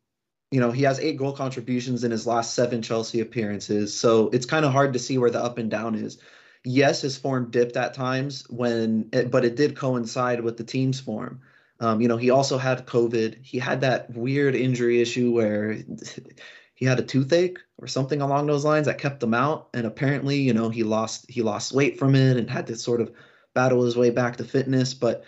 you 0.50 0.60
know, 0.60 0.70
he 0.70 0.82
has 0.82 0.98
eight 1.00 1.16
goal 1.16 1.32
contributions 1.32 2.04
in 2.04 2.10
his 2.10 2.26
last 2.26 2.54
seven 2.54 2.80
Chelsea 2.80 3.20
appearances, 3.20 3.98
so 3.98 4.28
it's 4.30 4.46
kind 4.46 4.64
of 4.64 4.72
hard 4.72 4.94
to 4.94 4.98
see 4.98 5.18
where 5.18 5.30
the 5.30 5.42
up 5.42 5.58
and 5.58 5.70
down 5.70 5.94
is. 5.94 6.18
Yes, 6.64 7.02
his 7.02 7.16
form 7.16 7.50
dipped 7.50 7.76
at 7.76 7.94
times 7.94 8.48
when, 8.48 9.10
it, 9.12 9.30
but 9.30 9.44
it 9.44 9.56
did 9.56 9.76
coincide 9.76 10.40
with 10.40 10.56
the 10.56 10.64
team's 10.64 11.00
form. 11.00 11.40
Um, 11.80 12.00
you 12.00 12.08
know, 12.08 12.16
he 12.16 12.30
also 12.30 12.58
had 12.58 12.86
COVID. 12.86 13.44
He 13.44 13.58
had 13.58 13.80
that 13.82 14.10
weird 14.10 14.54
injury 14.54 15.00
issue 15.00 15.30
where 15.30 15.78
he 16.74 16.84
had 16.84 16.98
a 16.98 17.04
toothache 17.04 17.58
or 17.78 17.86
something 17.86 18.20
along 18.20 18.46
those 18.46 18.64
lines 18.64 18.86
that 18.86 18.98
kept 18.98 19.22
him 19.22 19.34
out. 19.34 19.68
And 19.74 19.86
apparently, 19.86 20.38
you 20.38 20.54
know, 20.54 20.68
he 20.68 20.82
lost 20.82 21.30
he 21.30 21.42
lost 21.42 21.72
weight 21.72 21.98
from 21.98 22.14
it 22.14 22.36
and 22.36 22.50
had 22.50 22.66
to 22.68 22.76
sort 22.76 23.00
of 23.00 23.12
battle 23.54 23.84
his 23.84 23.96
way 23.96 24.10
back 24.10 24.36
to 24.36 24.44
fitness. 24.44 24.94
But 24.94 25.24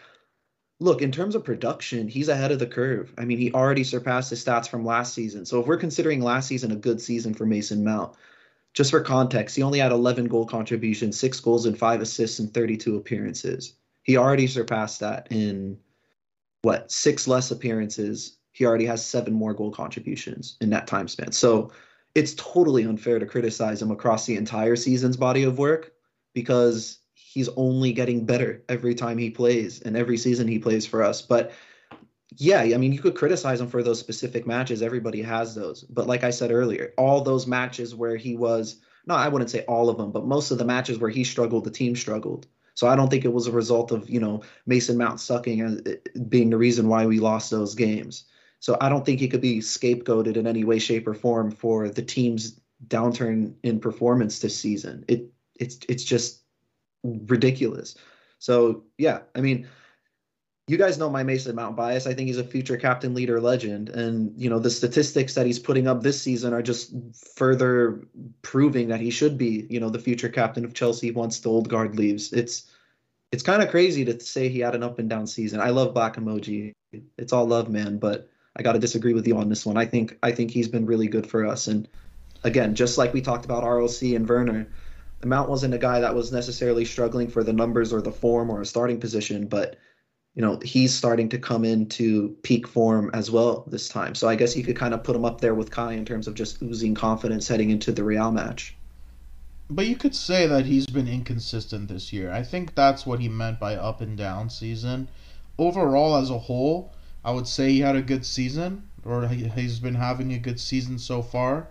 look, 0.81 1.03
in 1.03 1.13
terms 1.13 1.35
of 1.35 1.45
production, 1.45 2.09
he's 2.09 2.29
ahead 2.29 2.51
of 2.51 2.59
the 2.59 2.67
curve. 2.67 3.13
I 3.19 3.25
mean, 3.25 3.39
he 3.39 3.53
already 3.53 3.85
surpassed 3.85 4.31
his 4.31 4.45
stats 4.45 4.69
from 4.69 4.85
last 4.85 5.15
season. 5.15 5.47
So 5.47 5.61
if 5.61 5.67
we're 5.67 5.77
considering 5.77 6.21
last 6.21 6.49
season 6.49 6.73
a 6.73 6.77
good 6.77 7.01
season 7.01 7.35
for 7.35 7.47
Mason 7.47 7.85
Mount, 7.85 8.15
just 8.73 8.91
for 8.91 9.01
context, 9.01 9.57
he 9.57 9.63
only 9.63 9.81
had 9.81 9.93
11 9.93 10.27
goal 10.27 10.47
contributions, 10.47 11.19
six 11.19 11.41
goals 11.41 11.67
and 11.67 11.79
five 11.79 12.01
assists 12.01 12.39
in 12.41 12.49
32 12.49 12.97
appearances. 12.97 13.75
He 14.03 14.17
already 14.17 14.47
surpassed 14.47 15.01
that 15.01 15.29
in 15.31 15.79
what 16.63 16.91
six 16.91 17.27
less 17.27 17.51
appearances. 17.51 18.37
He 18.53 18.67
already 18.67 18.87
has 18.87 19.05
seven 19.05 19.33
more 19.33 19.55
goal 19.55 19.71
contributions 19.71 20.57
in 20.61 20.71
that 20.71 20.87
time 20.87 21.09
span. 21.09 21.33
So 21.33 21.73
it's 22.15 22.35
totally 22.35 22.85
unfair 22.85 23.19
to 23.19 23.27
criticize 23.27 23.81
him 23.81 23.91
across 23.91 24.27
the 24.27 24.37
entire 24.37 24.77
season's 24.77 25.17
body 25.17 25.45
of 25.45 25.59
work 25.59 25.93
because 26.35 26.99
he's 27.15 27.49
only 27.51 27.93
getting 27.93 28.27
better 28.27 28.63
every 28.69 28.95
time 28.95 29.19
he 29.19 29.31
plays 29.31 29.81
and 29.83 29.97
every 29.97 30.17
season 30.17 30.49
he 30.49 30.59
plays 30.59 30.87
for 30.87 31.03
us. 31.03 31.23
But 31.23 31.53
yeah, 32.37 32.61
I 32.61 32.77
mean, 32.77 32.93
you 32.93 33.01
could 33.01 33.15
criticize 33.15 33.61
him 33.61 33.69
for 33.69 33.83
those 33.83 34.01
specific 34.01 34.47
matches. 34.47 34.83
Everybody 34.83 35.23
has 35.23 35.55
those. 35.55 35.83
But 35.83 36.07
like 36.07 36.25
I 36.25 36.31
said 36.31 36.51
earlier, 36.51 36.93
all 36.97 37.21
those 37.21 37.47
matches 37.47 37.95
where 37.95 38.17
he 38.17 38.37
was, 38.37 38.77
no, 39.07 39.15
I 39.15 39.29
wouldn't 39.29 39.51
say 39.51 39.65
all 39.65 39.89
of 39.89 39.97
them, 39.97 40.11
but 40.11 40.27
most 40.27 40.51
of 40.51 40.59
the 40.59 40.65
matches 40.65 40.99
where 40.99 41.11
he 41.11 41.25
struggled, 41.25 41.65
the 41.65 41.71
team 41.71 41.97
struggled. 41.97 42.47
So 42.75 42.87
I 42.87 42.97
don't 42.97 43.11
think 43.11 43.25
it 43.25 43.33
was 43.33 43.47
a 43.47 43.53
result 43.53 43.93
of, 43.93 44.09
you 44.09 44.21
know, 44.21 44.43
Mason 44.67 44.97
Mount 44.97 45.21
sucking 45.21 45.99
being 46.29 46.51
the 46.51 46.57
reason 46.57 46.89
why 46.89 47.07
we 47.07 47.19
lost 47.19 47.51
those 47.51 47.75
games. 47.75 48.25
So 48.61 48.77
I 48.81 48.89
don't 48.89 49.05
think 49.05 49.21
he 49.21 49.29
could 49.29 49.41
be 49.41 49.59
scapegoated 49.59 50.37
in 50.37 50.47
any 50.47 50.65
way, 50.65 50.79
shape, 50.79 51.09
or 51.09 51.15
form 51.15 51.51
for 51.51 51.89
the 51.89 52.03
team's 52.03 52.61
downturn 52.87 53.55
in 53.63 53.81
performance 53.81 54.39
this 54.39 54.59
season. 54.59 55.05
It 55.09 55.31
it's 55.59 55.79
it's 55.89 56.05
just 56.05 56.43
ridiculous. 57.03 57.97
So 58.39 58.85
yeah, 58.99 59.21
I 59.35 59.41
mean, 59.41 59.69
you 60.71 60.77
guys 60.77 60.99
know 60.99 61.11
my 61.11 61.25
Mason 61.25 61.57
Mount 61.57 61.75
bias. 61.75 62.07
I 62.07 62.15
think 62.15 62.29
he's 62.29 62.39
a 62.39 62.45
future 62.45 62.77
captain, 62.77 63.13
leader, 63.13 63.41
legend, 63.41 63.89
and 63.89 64.41
you 64.41 64.49
know 64.49 64.61
the 64.61 64.71
statistics 64.71 65.35
that 65.35 65.45
he's 65.45 65.59
putting 65.59 65.89
up 65.89 66.01
this 66.01 66.23
season 66.23 66.53
are 66.53 66.63
just 66.63 66.95
further 67.35 68.07
proving 68.43 68.87
that 68.89 69.01
he 69.01 69.11
should 69.11 69.37
be, 69.37 69.67
you 69.69 69.81
know, 69.81 69.91
the 69.91 69.99
future 69.99 70.29
captain 70.29 70.65
of 70.65 70.73
Chelsea 70.73 71.11
once 71.11 71.41
the 71.41 71.49
old 71.49 71.69
guard 71.69 71.97
leaves. 71.97 72.33
It's 72.33 72.71
it's 73.33 73.43
kind 73.43 73.65
of 73.65 73.71
crazy 73.71 74.05
to 74.05 74.21
say 74.21 74.49
he 74.49 74.61
had 74.61 74.77
an 74.77 74.85
up 74.85 75.01
and 75.01 75.11
down 75.11 75.27
season. 75.27 75.61
I 75.61 75.71
love 75.71 75.93
Black 75.93 76.15
Emoji. 76.15 76.73
It's 77.19 77.33
all 77.33 77.47
love, 77.47 77.69
man, 77.69 77.99
but 77.99 78.31
I 78.55 78.63
got 78.63 78.75
to 78.75 78.79
disagree 78.79 79.15
with 79.15 79.27
you 79.27 79.39
on 79.39 79.49
this 79.49 79.67
one. 79.67 79.77
I 79.77 79.87
think 79.87 80.19
I 80.23 80.31
think 80.31 80.53
he's 80.53 80.69
been 80.69 80.87
really 80.87 81.09
good 81.09 81.27
for 81.27 81.47
us, 81.47 81.67
and 81.67 81.89
again, 82.45 82.77
just 82.77 82.97
like 82.97 83.13
we 83.13 83.23
talked 83.23 83.45
about 83.45 83.65
RLC 83.65 84.15
and 84.15 84.29
Werner, 84.29 84.69
Mount 85.25 85.51
wasn't 85.51 85.75
a 85.75 85.79
guy 85.79 85.99
that 85.99 86.15
was 86.15 86.31
necessarily 86.31 86.85
struggling 86.85 87.27
for 87.27 87.43
the 87.43 87.53
numbers 87.53 87.93
or 87.93 88.01
the 88.01 88.13
form 88.13 88.51
or 88.51 88.61
a 88.61 88.67
starting 88.67 89.01
position, 89.01 89.49
but 89.49 89.77
you 90.35 90.43
know 90.43 90.59
he's 90.65 90.95
starting 90.95 91.29
to 91.29 91.39
come 91.39 91.65
into 91.65 92.37
peak 92.43 92.67
form 92.69 93.11
as 93.13 93.31
well 93.31 93.65
this 93.67 93.89
time. 93.89 94.15
So 94.15 94.29
I 94.29 94.37
guess 94.37 94.57
you 94.57 94.63
could 94.63 94.77
kind 94.77 94.95
of 94.95 95.03
put 95.03 95.17
him 95.17 95.25
up 95.25 95.41
there 95.41 95.55
with 95.55 95.71
Kai 95.71 95.93
in 95.95 96.05
terms 96.05 96.29
of 96.29 96.35
just 96.35 96.63
oozing 96.63 96.95
confidence 96.95 97.49
heading 97.49 97.71
into 97.71 97.93
the 97.93 98.05
Real 98.05 98.31
match. 98.31 98.77
But 99.69 99.87
you 99.87 99.97
could 99.97 100.15
say 100.15 100.47
that 100.47 100.67
he's 100.67 100.87
been 100.87 101.09
inconsistent 101.09 101.89
this 101.89 102.13
year. 102.13 102.33
I 102.33 102.43
think 102.43 102.75
that's 102.75 103.07
what 103.07 103.21
he 103.21 103.29
meant 103.29 103.61
by 103.61 103.77
up 103.77 104.01
and 104.01 104.17
down 104.17 104.51
season. 104.51 105.09
Overall, 105.59 106.17
as 106.17 106.31
a 106.31 106.39
whole, 106.39 106.93
I 107.25 107.31
would 107.33 107.47
say 107.47 107.71
he 107.71 107.81
had 107.81 107.95
a 107.95 108.03
good 108.03 108.25
season, 108.25 108.83
or 109.05 109.29
he- 109.29 109.49
he's 109.49 109.79
been 109.79 109.95
having 109.95 110.33
a 110.33 110.39
good 110.39 110.59
season 110.59 110.99
so 110.99 111.23
far. 111.23 111.69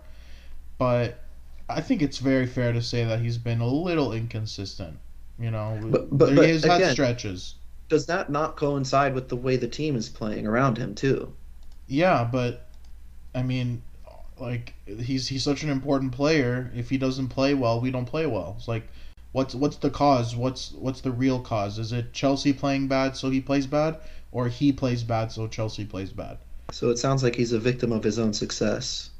But 0.78 1.22
I 1.68 1.82
think 1.82 2.00
it's 2.00 2.18
very 2.18 2.46
fair 2.46 2.72
to 2.72 2.80
say 2.80 3.04
that 3.04 3.20
he's 3.20 3.36
been 3.36 3.60
a 3.60 3.66
little 3.68 4.12
inconsistent. 4.12 4.96
You 5.38 5.50
know, 5.50 5.78
But- 5.82 6.16
but- 6.16 6.34
but 6.36 6.48
he's 6.48 6.64
had 6.64 6.80
again- 6.80 6.92
stretches. 6.92 7.54
Does 7.90 8.06
that 8.06 8.30
not 8.30 8.56
coincide 8.56 9.14
with 9.14 9.28
the 9.28 9.36
way 9.36 9.56
the 9.56 9.68
team 9.68 9.96
is 9.96 10.08
playing 10.08 10.46
around 10.46 10.78
him 10.78 10.94
too? 10.94 11.34
Yeah, 11.88 12.26
but 12.30 12.68
I 13.34 13.42
mean, 13.42 13.82
like 14.38 14.74
he's 14.86 15.26
he's 15.26 15.42
such 15.42 15.64
an 15.64 15.70
important 15.70 16.12
player. 16.12 16.70
If 16.74 16.88
he 16.88 16.96
doesn't 16.98 17.28
play 17.28 17.52
well, 17.52 17.80
we 17.80 17.90
don't 17.90 18.06
play 18.06 18.26
well. 18.26 18.54
It's 18.56 18.68
like, 18.68 18.88
what's 19.32 19.56
what's 19.56 19.76
the 19.76 19.90
cause? 19.90 20.36
What's 20.36 20.70
what's 20.72 21.00
the 21.00 21.10
real 21.10 21.40
cause? 21.40 21.80
Is 21.80 21.92
it 21.92 22.12
Chelsea 22.12 22.52
playing 22.52 22.86
bad 22.86 23.16
so 23.16 23.28
he 23.28 23.40
plays 23.40 23.66
bad, 23.66 23.98
or 24.30 24.48
he 24.48 24.72
plays 24.72 25.02
bad 25.02 25.32
so 25.32 25.48
Chelsea 25.48 25.84
plays 25.84 26.12
bad? 26.12 26.38
So 26.70 26.90
it 26.90 26.98
sounds 26.98 27.24
like 27.24 27.34
he's 27.34 27.52
a 27.52 27.58
victim 27.58 27.90
of 27.90 28.04
his 28.04 28.20
own 28.20 28.32
success. 28.32 29.10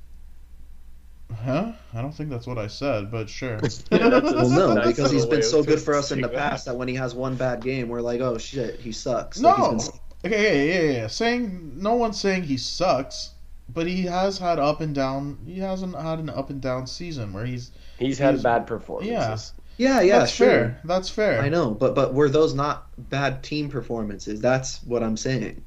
Huh? 1.45 1.73
I 1.95 2.03
don't 2.03 2.13
think 2.13 2.31
that's 2.31 2.47
what 2.47 2.59
I 2.59 2.67
said, 2.67 3.11
but 3.11 3.29
sure. 3.29 3.59
Yeah, 3.91 4.09
that's 4.09 4.31
a 4.31 4.35
Well, 4.35 4.49
no, 4.51 4.75
nice 4.75 4.87
because 4.89 5.11
he's 5.11 5.27
been 5.27 5.43
so 5.43 5.63
good 5.63 5.81
for 5.81 5.95
us 5.95 6.11
in 6.13 6.21
the 6.21 6.29
twisting 6.29 6.39
that. 6.43 6.51
past 6.51 6.65
that 6.67 6.77
when 6.77 6.89
he 6.89 6.95
has 6.97 7.15
one 7.15 7.37
bad 7.37 7.63
game, 7.63 7.89
we're 7.89 8.01
like, 8.01 8.21
oh 8.21 8.37
shit, 8.39 8.81
he 8.81 8.93
sucks. 8.93 9.39
No. 9.41 9.73
he's 9.75 9.89
been- 9.89 10.01
Okay, 10.23 10.67
yeah, 10.69 10.75
yeah, 10.93 10.93
yeah. 10.99 11.07
Saying 11.07 11.73
no 11.77 11.95
one's 11.95 12.21
saying 12.21 12.43
he 12.43 12.59
sucks, 12.59 13.31
but 13.71 13.87
he 13.87 14.03
has 14.03 14.37
had 14.37 14.59
up 14.59 14.83
and 14.83 14.95
down. 14.95 15.39
He 15.47 15.59
hasn't 15.61 15.97
had 15.97 16.19
an 16.19 16.29
up 16.29 16.51
and 16.51 16.61
down 16.61 16.87
season 16.87 17.33
where 17.33 17.47
he's. 17.47 17.71
He's 17.99 18.19
had 18.19 18.33
He's- 18.35 18.43
bad 18.43 18.67
performances. 18.67 19.55
yeah, 19.79 20.03
yeah, 20.03 20.19
that's 20.19 20.33
sure. 20.33 20.47
fair. 20.47 20.81
That's 20.85 21.09
fair. 21.09 21.41
I 21.41 21.49
know, 21.49 21.71
but 21.71 21.95
but 21.95 22.13
were 22.13 22.29
those 22.29 22.53
not 22.53 22.89
bad 23.09 23.43
team 23.43 23.71
performances? 23.71 24.43
That's 24.43 24.83
what 24.85 25.03
I'm 25.03 25.17
saying. 25.17 25.63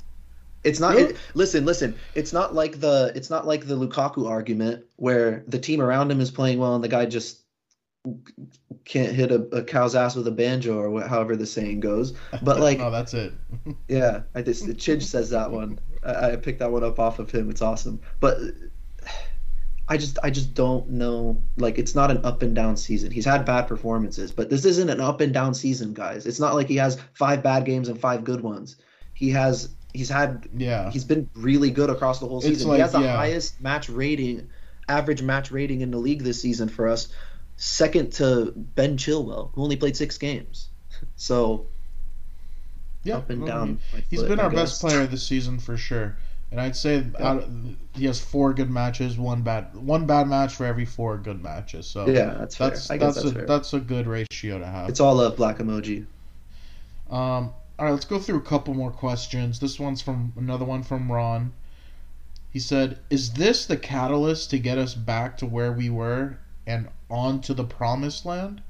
It's 0.63 0.79
not. 0.79 0.95
Really? 0.95 1.11
It, 1.11 1.17
listen, 1.33 1.65
listen. 1.65 1.95
It's 2.15 2.33
not 2.33 2.53
like 2.53 2.79
the. 2.79 3.11
It's 3.15 3.29
not 3.29 3.45
like 3.45 3.67
the 3.67 3.75
Lukaku 3.75 4.29
argument 4.29 4.85
where 4.95 5.43
the 5.47 5.59
team 5.59 5.81
around 5.81 6.11
him 6.11 6.21
is 6.21 6.31
playing 6.31 6.59
well 6.59 6.75
and 6.75 6.83
the 6.83 6.89
guy 6.89 7.05
just 7.05 7.41
can't 8.85 9.13
hit 9.13 9.31
a, 9.31 9.41
a 9.55 9.63
cow's 9.63 9.95
ass 9.95 10.15
with 10.15 10.27
a 10.27 10.31
banjo 10.31 10.77
or 10.77 10.89
what, 10.89 11.07
however 11.07 11.35
the 11.35 11.45
saying 11.45 11.79
goes. 11.79 12.13
But 12.41 12.59
like, 12.59 12.79
oh, 12.81 12.91
that's 12.91 13.13
it. 13.13 13.33
yeah, 13.87 14.23
I 14.35 14.41
just 14.41 14.65
Chidge 14.65 15.03
says 15.03 15.29
that 15.31 15.51
one. 15.51 15.79
I, 16.03 16.31
I 16.31 16.35
picked 16.35 16.59
that 16.59 16.71
one 16.71 16.83
up 16.83 16.99
off 16.99 17.19
of 17.19 17.31
him. 17.31 17.49
It's 17.49 17.61
awesome. 17.61 17.99
But 18.19 18.39
I 19.87 19.97
just 19.97 20.17
I 20.23 20.29
just 20.29 20.53
don't 20.53 20.89
know. 20.89 21.41
Like 21.57 21.77
it's 21.77 21.95
not 21.95 22.11
an 22.11 22.23
up 22.25 22.41
and 22.41 22.55
down 22.55 22.77
season. 22.77 23.11
He's 23.11 23.25
had 23.25 23.45
bad 23.45 23.67
performances, 23.67 24.31
but 24.31 24.49
this 24.49 24.65
isn't 24.65 24.89
an 24.89 25.01
up 25.01 25.21
and 25.21 25.33
down 25.33 25.53
season, 25.53 25.93
guys. 25.93 26.25
It's 26.25 26.39
not 26.39 26.55
like 26.55 26.67
he 26.67 26.77
has 26.77 26.99
five 27.13 27.43
bad 27.43 27.65
games 27.65 27.89
and 27.89 27.99
five 27.99 28.23
good 28.23 28.41
ones. 28.41 28.77
he 29.13 29.29
has 29.29 29.69
he's 29.93 30.09
had 30.09 30.47
Yeah. 30.57 30.89
he's 30.91 31.03
been 31.05 31.29
really 31.35 31.69
good 31.71 31.89
across 31.89 32.19
the 32.19 32.25
whole 32.27 32.41
season. 32.41 32.67
like- 32.69 32.77
he 32.77 32.81
has 32.81 32.91
the 32.93 33.01
yeah. 33.01 33.15
highest 33.15 33.61
match 33.61 33.89
rating, 33.89 34.47
average 34.89 35.21
match 35.21 35.51
rating 35.51 35.81
in 35.81 35.91
the 35.91 35.97
league 35.97 36.23
this 36.23 36.41
season 36.41 36.67
for 36.69 36.87
us, 36.87 37.07
second 37.57 38.11
to 38.13 38.51
Ben 38.55 38.97
Chilwell, 38.97 39.51
who 39.53 39.63
only 39.63 39.75
played 39.77 39.95
six 39.95 40.17
games. 40.17 40.69
So 41.17 41.67
yeah. 43.03 43.17
up 43.17 43.29
and 43.29 43.45
down. 43.45 43.79
He's 44.09 44.23
been 44.23 44.39
I 44.39 44.43
our 44.43 44.49
best 44.49 44.79
player 44.81 45.05
this 45.05 45.23
season 45.23 45.59
for 45.59 45.75
sure. 45.77 46.17
And 46.51 46.61
I'd 46.61 46.75
say 46.75 47.03
out 47.19 47.37
of, 47.43 47.49
he 47.93 48.05
has 48.05 48.19
four 48.21 48.53
good 48.53 48.69
matches, 48.69 49.17
one 49.17 49.41
bad 49.41 49.75
one 49.75 50.05
bad 50.05 50.27
match 50.27 50.53
for 50.55 50.65
every 50.65 50.85
four 50.85 51.17
good 51.17 51.41
matches. 51.43 51.87
So 51.87 52.07
Yeah, 52.07 52.35
that's 52.37 52.55
fair. 52.55 52.69
that's 52.69 52.89
I 52.91 52.97
guess 52.97 53.15
that's, 53.15 53.23
that's 53.25 53.31
a 53.31 53.39
fair. 53.39 53.45
that's 53.47 53.73
a 53.73 53.79
good 53.79 54.07
ratio 54.07 54.59
to 54.59 54.65
have. 54.65 54.87
It's 54.87 54.99
all 54.99 55.19
a 55.19 55.31
black 55.31 55.57
emoji. 55.57 56.05
Um, 57.09 57.51
all 57.79 57.85
right, 57.85 57.91
let's 57.91 58.05
go 58.05 58.19
through 58.19 58.37
a 58.37 58.41
couple 58.41 58.73
more 58.73 58.91
questions. 58.91 59.59
This 59.59 59.79
one's 59.79 60.01
from 60.01 60.33
another 60.37 60.65
one 60.65 60.83
from 60.83 61.11
Ron. 61.11 61.53
He 62.51 62.59
said, 62.59 62.99
"Is 63.09 63.33
this 63.33 63.65
the 63.65 63.77
catalyst 63.77 64.51
to 64.51 64.59
get 64.59 64.77
us 64.77 64.93
back 64.93 65.37
to 65.37 65.47
where 65.47 65.71
we 65.71 65.89
were 65.89 66.37
and 66.67 66.89
on 67.09 67.41
to 67.41 67.53
the 67.53 67.63
promised 67.63 68.25
land?" 68.25 68.61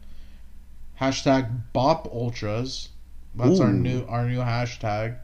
Hashtag 1.01 1.64
Bop 1.74 2.08
Ultras. 2.14 2.89
That's 3.36 3.60
our 3.60 3.74
new 3.74 4.06
our 4.06 4.28
new 4.28 4.39
hashtag. 4.39 5.18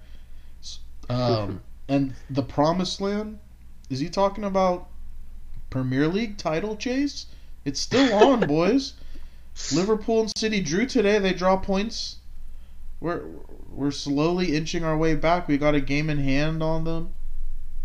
Um, 1.09 1.61
and 1.87 2.15
the 2.29 2.43
promised 2.43 2.99
land. 2.99 3.39
Is 3.89 3.99
he 3.99 4.09
talking 4.09 4.43
about 4.43 4.89
Premier 5.69 6.07
League 6.07 6.37
title 6.37 6.75
chase? 6.75 7.27
It's 7.63 7.79
still 7.79 8.13
on, 8.13 8.41
boys. 8.47 8.93
Liverpool 9.73 10.21
and 10.21 10.37
City 10.37 10.59
drew 10.61 10.85
today. 10.85 11.17
They 11.19 11.33
draw 11.33 11.57
points. 11.57 12.17
We're 12.99 13.23
we're 13.69 13.91
slowly 13.91 14.55
inching 14.55 14.83
our 14.83 14.97
way 14.97 15.15
back. 15.15 15.47
We 15.47 15.57
got 15.57 15.75
a 15.75 15.81
game 15.81 16.09
in 16.09 16.17
hand 16.17 16.61
on 16.61 16.83
them. 16.83 17.13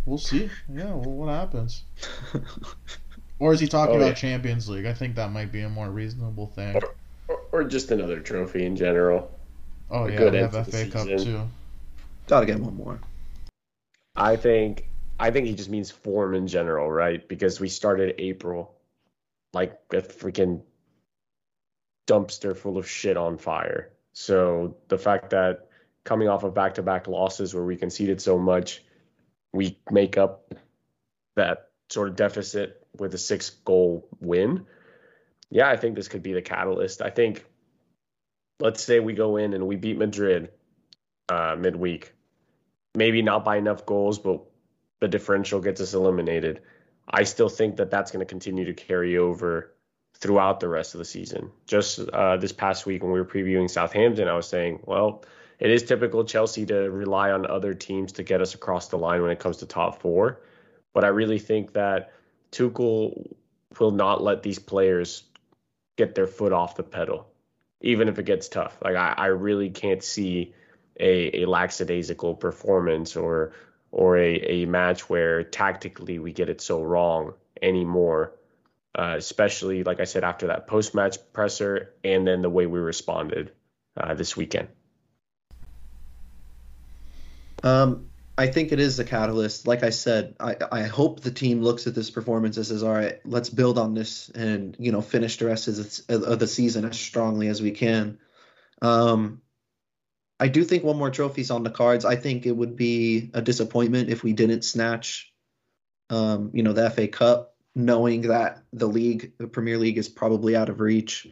We'll 0.07 0.19
see. 0.19 0.51
Yeah, 0.69 0.93
well, 0.95 1.13
what 1.13 1.29
happens? 1.29 1.85
Or 3.39 3.53
is 3.53 3.61
he 3.61 3.67
talking 3.67 3.97
Oh, 3.97 3.99
about 3.99 4.07
yeah. 4.09 4.15
Champions 4.15 4.69
League? 4.69 4.87
I 4.87 4.95
think 4.95 5.17
that 5.17 5.33
might 5.33 5.51
be 5.51 5.63
a 5.63 5.69
more 5.69 5.91
reasonable 5.91 6.47
thing. 6.47 6.81
Or, 7.29 7.41
or 7.53 7.65
just 7.65 7.91
another 7.91 8.21
trophy 8.21 8.65
in 8.65 8.77
general. 8.77 9.31
Oh 9.91 10.05
a 10.05 10.11
yeah, 10.11 10.17
good 10.19 10.33
we 10.33 10.39
have 10.39 10.53
to 10.53 10.71
the 10.71 10.85
FA 10.85 10.91
Cup 10.91 11.07
too. 11.07 11.43
Gotta 12.27 12.47
get 12.47 12.59
one 12.59 12.77
more. 12.77 12.99
I 14.17 14.37
think 14.37 14.89
I 15.19 15.31
think 15.31 15.47
he 15.47 15.55
just 15.55 15.69
means 15.69 15.91
form 15.91 16.35
in 16.35 16.47
general, 16.47 16.91
right? 16.91 17.27
Because 17.29 17.61
we 17.61 17.69
started 17.69 18.15
April 18.19 18.75
like 19.53 19.79
a 19.93 19.97
freaking 19.97 20.63
dumpster 22.07 22.57
full 22.57 22.79
of 22.79 22.89
shit 22.89 23.17
on 23.17 23.37
fire. 23.37 23.91
So 24.15 24.77
the 24.89 24.99
fact 24.99 25.31
that 25.31 25.69
coming 26.05 26.29
off 26.29 26.45
of 26.45 26.55
back-to-back 26.55 27.07
losses 27.07 27.55
where 27.55 27.65
we 27.65 27.77
conceded 27.77 28.21
so 28.21 28.39
much, 28.39 28.83
we 29.53 29.79
make 29.91 30.17
up 30.17 30.55
that 31.37 31.69
sort 31.91 32.09
of 32.09 32.17
deficit 32.17 32.87
with 32.97 33.13
a 33.15 33.19
six-goal 33.19 34.09
win. 34.21 34.67
Yeah, 35.51 35.69
I 35.69 35.77
think 35.77 35.95
this 35.95 36.09
could 36.09 36.23
be 36.23 36.33
the 36.33 36.43
catalyst. 36.43 37.03
I 37.03 37.11
think 37.11 37.45
let's 38.61 38.83
say 38.83 39.01
we 39.01 39.13
go 39.13 39.37
in 39.37 39.53
and 39.53 39.67
we 39.67 39.77
beat 39.77 39.99
Madrid 39.99 40.51
uh, 41.29 41.57
midweek 41.59 42.15
maybe 42.95 43.23
not 43.23 43.45
by 43.45 43.57
enough 43.57 43.85
goals, 43.85 44.19
but 44.19 44.43
the 45.01 45.09
differential 45.09 45.61
gets 45.61 45.81
us 45.81 45.95
eliminated. 45.95 46.63
I 47.09 47.25
still 47.25 47.49
think 47.49 47.77
that 47.77 47.91
that's 47.91 48.11
going 48.11 48.25
to 48.25 48.31
continue 48.31 48.65
to 48.67 48.75
carry 48.75 49.19
over 49.19 49.74
throughout 50.15 50.61
the 50.61 50.69
rest 50.69 50.95
of 50.95 50.99
the 50.99 51.05
season. 51.05 51.51
Just 51.67 51.99
uh, 51.99 52.37
this 52.37 52.53
past 52.53 52.87
week 52.87 53.03
when 53.03 53.13
we 53.13 53.21
were 53.21 53.27
previewing 53.27 53.69
Southampton, 53.69 54.29
I 54.29 54.35
was 54.35 54.49
saying, 54.49 54.81
well, 54.85 55.25
it 55.59 55.71
is 55.71 55.83
typical 55.83 56.25
Chelsea 56.25 56.67
to 56.67 56.91
rely 56.91 57.31
on 57.31 57.47
other 57.47 57.75
teams 57.75 58.13
to 58.13 58.23
get 58.23 58.41
us 58.41 58.55
across 58.55 58.89
the 58.89 58.99
line 58.99 59.23
when 59.23 59.31
it 59.31 59.39
comes 59.39 59.59
to 59.59 59.67
top 59.67 60.01
four. 60.01 60.41
But 60.93 61.05
I 61.05 61.09
really 61.09 61.39
think 61.39 61.73
that 61.73 62.13
Tuchel 62.53 63.35
will 63.79 63.91
not 63.91 64.23
let 64.23 64.43
these 64.43 64.59
players 64.59 65.25
get 65.97 66.15
their 66.15 66.27
foot 66.27 66.53
off 66.53 66.77
the 66.77 66.83
pedal, 66.83 67.27
even 67.81 68.09
if 68.09 68.19
it 68.19 68.27
gets 68.27 68.49
tough. 68.49 68.79
Like 68.83 68.97
I, 68.97 69.15
I 69.17 69.27
really 69.27 69.71
can't 69.71 70.03
see 70.03 70.55
a, 70.99 71.43
a 71.43 71.47
lackadaisical 71.47 72.35
performance 72.35 73.17
or 73.17 73.53
or 73.91 74.17
a, 74.19 74.35
a 74.35 74.67
match 74.67 75.09
where 75.09 75.45
tactically 75.45 76.19
we 76.19 76.33
get 76.33 76.49
it 76.49 76.61
so 76.61 76.83
wrong 76.83 77.33
anymore. 77.63 78.33
Uh, 78.97 79.15
especially 79.17 79.83
like 79.83 79.99
I 79.99 80.05
said 80.05 80.23
after 80.23 80.47
that 80.47 80.69
post 80.69 80.95
match 80.95 81.17
presser 81.33 81.95
and 82.05 82.25
then 82.25 82.43
the 82.43 82.51
way 82.51 82.67
we 82.67 82.79
responded 82.79 83.51
uh, 83.97 84.15
this 84.15 84.37
weekend. 84.37 84.69
Um, 87.65 88.11
I 88.37 88.49
think 88.49 88.73
it 88.73 88.81
is 88.81 88.97
the 88.97 89.05
catalyst. 89.05 89.67
Like 89.67 89.83
I 89.83 89.91
said, 89.91 90.35
I, 90.41 90.57
I 90.71 90.83
hope 90.83 91.21
the 91.21 91.31
team 91.31 91.63
looks 91.63 91.87
at 91.87 91.95
this 91.95 92.11
performance 92.11 92.57
and 92.57 92.67
says, 92.67 92.83
"All 92.83 92.93
right, 92.93 93.21
let's 93.25 93.49
build 93.49 93.79
on 93.79 93.95
this 93.95 94.29
and 94.29 94.77
you 94.79 94.93
know 94.93 95.01
finish 95.01 95.37
the 95.37 95.47
rest 95.47 95.69
of 95.69 96.39
the, 96.39 96.47
season 96.47 96.85
as 96.85 96.99
strongly 96.99 97.49
as 97.49 97.63
we 97.63 97.71
can." 97.71 98.19
Um, 98.83 99.41
I 100.41 100.49
do 100.49 100.65
think 100.65 100.83
one 100.83 100.99
more 100.99 101.11
trophy's 101.11 101.51
on 101.51 101.63
the 101.63 101.71
cards. 101.71 102.05
I 102.05 102.17
think 102.17 102.45
it 102.45 102.53
would 102.53 102.77
be 102.77 103.31
a 103.35 103.41
disappointment 103.41 104.11
if 104.11 104.25
we 104.25 104.33
didn't 104.33 104.63
snatch, 104.63 105.33
um, 106.11 106.51
you 106.53 106.65
know, 106.65 106.73
the 106.73 106.91
FA 106.91 107.07
Cup, 107.07 107.54
knowing 107.75 108.23
that 108.23 108.63
the 108.73 108.87
league, 108.87 109.33
the 109.39 109.49
Premier 109.49 109.79
League, 109.79 109.99
is 109.99 110.09
probably 110.09 110.57
out 110.57 110.69
of 110.69 110.81
reach. 110.81 111.29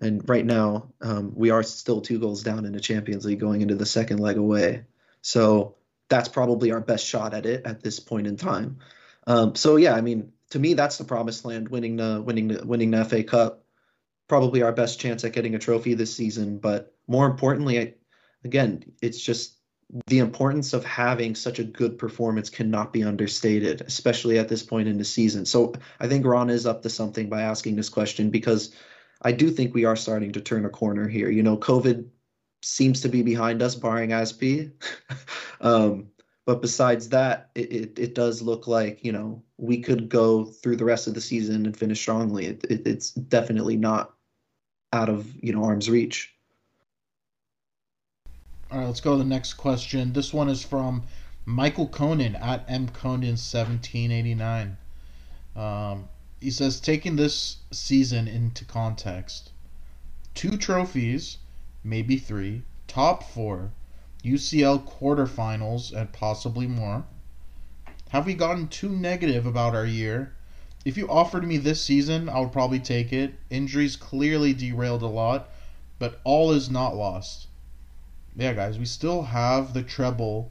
And 0.00 0.26
right 0.28 0.44
now, 0.44 0.92
um, 1.00 1.32
we 1.34 1.50
are 1.50 1.62
still 1.62 2.00
two 2.00 2.18
goals 2.18 2.42
down 2.42 2.64
in 2.64 2.72
the 2.72 2.80
Champions 2.80 3.24
League 3.24 3.40
going 3.40 3.62
into 3.62 3.74
the 3.74 3.86
second 3.86 4.18
leg 4.18 4.36
away. 4.36 4.84
So 5.22 5.76
that's 6.08 6.28
probably 6.28 6.70
our 6.72 6.80
best 6.80 7.06
shot 7.06 7.34
at 7.34 7.46
it 7.46 7.64
at 7.64 7.82
this 7.82 8.00
point 8.00 8.26
in 8.26 8.36
time. 8.36 8.78
Um, 9.26 9.54
so 9.54 9.76
yeah, 9.76 9.94
I 9.94 10.00
mean, 10.00 10.32
to 10.50 10.58
me, 10.58 10.74
that's 10.74 10.98
the 10.98 11.04
promised 11.04 11.44
land. 11.44 11.68
Winning 11.68 11.96
the 11.96 12.22
winning 12.24 12.48
the 12.48 12.66
winning 12.66 12.90
the 12.90 13.04
FA 13.04 13.24
Cup, 13.24 13.64
probably 14.28 14.62
our 14.62 14.72
best 14.72 15.00
chance 15.00 15.24
at 15.24 15.32
getting 15.32 15.54
a 15.54 15.58
trophy 15.58 15.94
this 15.94 16.14
season. 16.14 16.58
But 16.58 16.94
more 17.08 17.26
importantly, 17.26 17.80
I, 17.80 17.94
again, 18.44 18.84
it's 19.00 19.20
just 19.20 19.53
the 20.06 20.18
importance 20.18 20.72
of 20.72 20.84
having 20.84 21.34
such 21.34 21.58
a 21.58 21.64
good 21.64 21.98
performance 21.98 22.50
cannot 22.50 22.92
be 22.92 23.04
understated, 23.04 23.82
especially 23.82 24.38
at 24.38 24.48
this 24.48 24.62
point 24.62 24.88
in 24.88 24.98
the 24.98 25.04
season. 25.04 25.44
So 25.44 25.74
I 26.00 26.08
think 26.08 26.26
Ron 26.26 26.50
is 26.50 26.66
up 26.66 26.82
to 26.82 26.90
something 26.90 27.28
by 27.28 27.42
asking 27.42 27.76
this 27.76 27.88
question 27.88 28.30
because 28.30 28.74
I 29.22 29.32
do 29.32 29.50
think 29.50 29.74
we 29.74 29.84
are 29.84 29.96
starting 29.96 30.32
to 30.32 30.40
turn 30.40 30.64
a 30.64 30.70
corner 30.70 31.08
here. 31.08 31.30
You 31.30 31.42
know, 31.42 31.56
COVID 31.56 32.06
seems 32.62 33.00
to 33.02 33.08
be 33.08 33.22
behind 33.22 33.62
us, 33.62 33.74
barring 33.74 34.12
Asp. 34.12 34.42
um, 35.60 36.08
but 36.46 36.60
besides 36.60 37.08
that, 37.10 37.50
it, 37.54 37.72
it, 37.72 37.98
it 37.98 38.14
does 38.14 38.42
look 38.42 38.66
like 38.66 39.02
you 39.04 39.12
know 39.12 39.42
we 39.56 39.80
could 39.80 40.08
go 40.08 40.44
through 40.44 40.76
the 40.76 40.84
rest 40.84 41.06
of 41.06 41.14
the 41.14 41.20
season 41.20 41.64
and 41.64 41.76
finish 41.76 42.00
strongly. 42.00 42.46
It, 42.46 42.64
it, 42.68 42.86
it's 42.86 43.12
definitely 43.12 43.76
not 43.76 44.14
out 44.92 45.08
of 45.08 45.32
you 45.42 45.52
know 45.52 45.64
arm's 45.64 45.88
reach. 45.88 46.33
All 48.74 48.80
right, 48.80 48.88
let's 48.88 49.00
go 49.00 49.12
to 49.12 49.18
the 49.18 49.24
next 49.24 49.54
question. 49.54 50.14
This 50.14 50.34
one 50.34 50.48
is 50.48 50.64
from 50.64 51.04
Michael 51.44 51.86
Conan 51.86 52.34
at 52.34 52.66
mconan1789. 52.66 54.76
Um, 55.54 56.08
he 56.40 56.50
says, 56.50 56.80
taking 56.80 57.14
this 57.14 57.58
season 57.70 58.26
into 58.26 58.64
context, 58.64 59.52
two 60.34 60.56
trophies, 60.56 61.38
maybe 61.84 62.16
three, 62.16 62.64
top 62.88 63.22
four, 63.22 63.70
UCL 64.24 64.90
quarterfinals, 64.90 65.92
and 65.92 66.12
possibly 66.12 66.66
more. 66.66 67.04
Have 68.08 68.26
we 68.26 68.34
gotten 68.34 68.66
too 68.66 68.88
negative 68.88 69.46
about 69.46 69.76
our 69.76 69.86
year? 69.86 70.34
If 70.84 70.96
you 70.96 71.08
offered 71.08 71.46
me 71.46 71.58
this 71.58 71.80
season, 71.80 72.28
I 72.28 72.40
would 72.40 72.50
probably 72.50 72.80
take 72.80 73.12
it. 73.12 73.34
Injuries 73.50 73.94
clearly 73.94 74.52
derailed 74.52 75.02
a 75.02 75.06
lot, 75.06 75.48
but 76.00 76.20
all 76.24 76.50
is 76.50 76.68
not 76.68 76.96
lost 76.96 77.46
yeah, 78.36 78.52
guys, 78.52 78.78
we 78.78 78.84
still 78.84 79.22
have 79.22 79.74
the 79.74 79.82
treble 79.82 80.50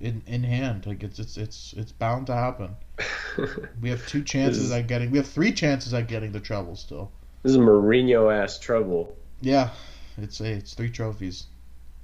in 0.00 0.22
in 0.26 0.42
hand. 0.44 0.86
Like 0.86 1.02
it's 1.02 1.18
it's 1.18 1.36
it's 1.36 1.72
it's 1.76 1.92
bound 1.92 2.26
to 2.28 2.34
happen. 2.34 2.76
We 3.80 3.88
have 3.88 4.06
two 4.06 4.22
chances 4.22 4.64
is- 4.64 4.72
at 4.72 4.86
getting. 4.86 5.10
We 5.10 5.18
have 5.18 5.26
three 5.26 5.52
chances 5.52 5.94
at 5.94 6.06
getting 6.06 6.32
the 6.32 6.40
treble 6.40 6.76
still. 6.76 7.10
This 7.42 7.52
is 7.52 7.58
Mourinho 7.58 8.32
ass 8.32 8.58
trouble. 8.58 9.16
Yeah, 9.40 9.70
it's 10.18 10.40
a 10.40 10.52
it's 10.52 10.74
three 10.74 10.90
trophies. 10.90 11.46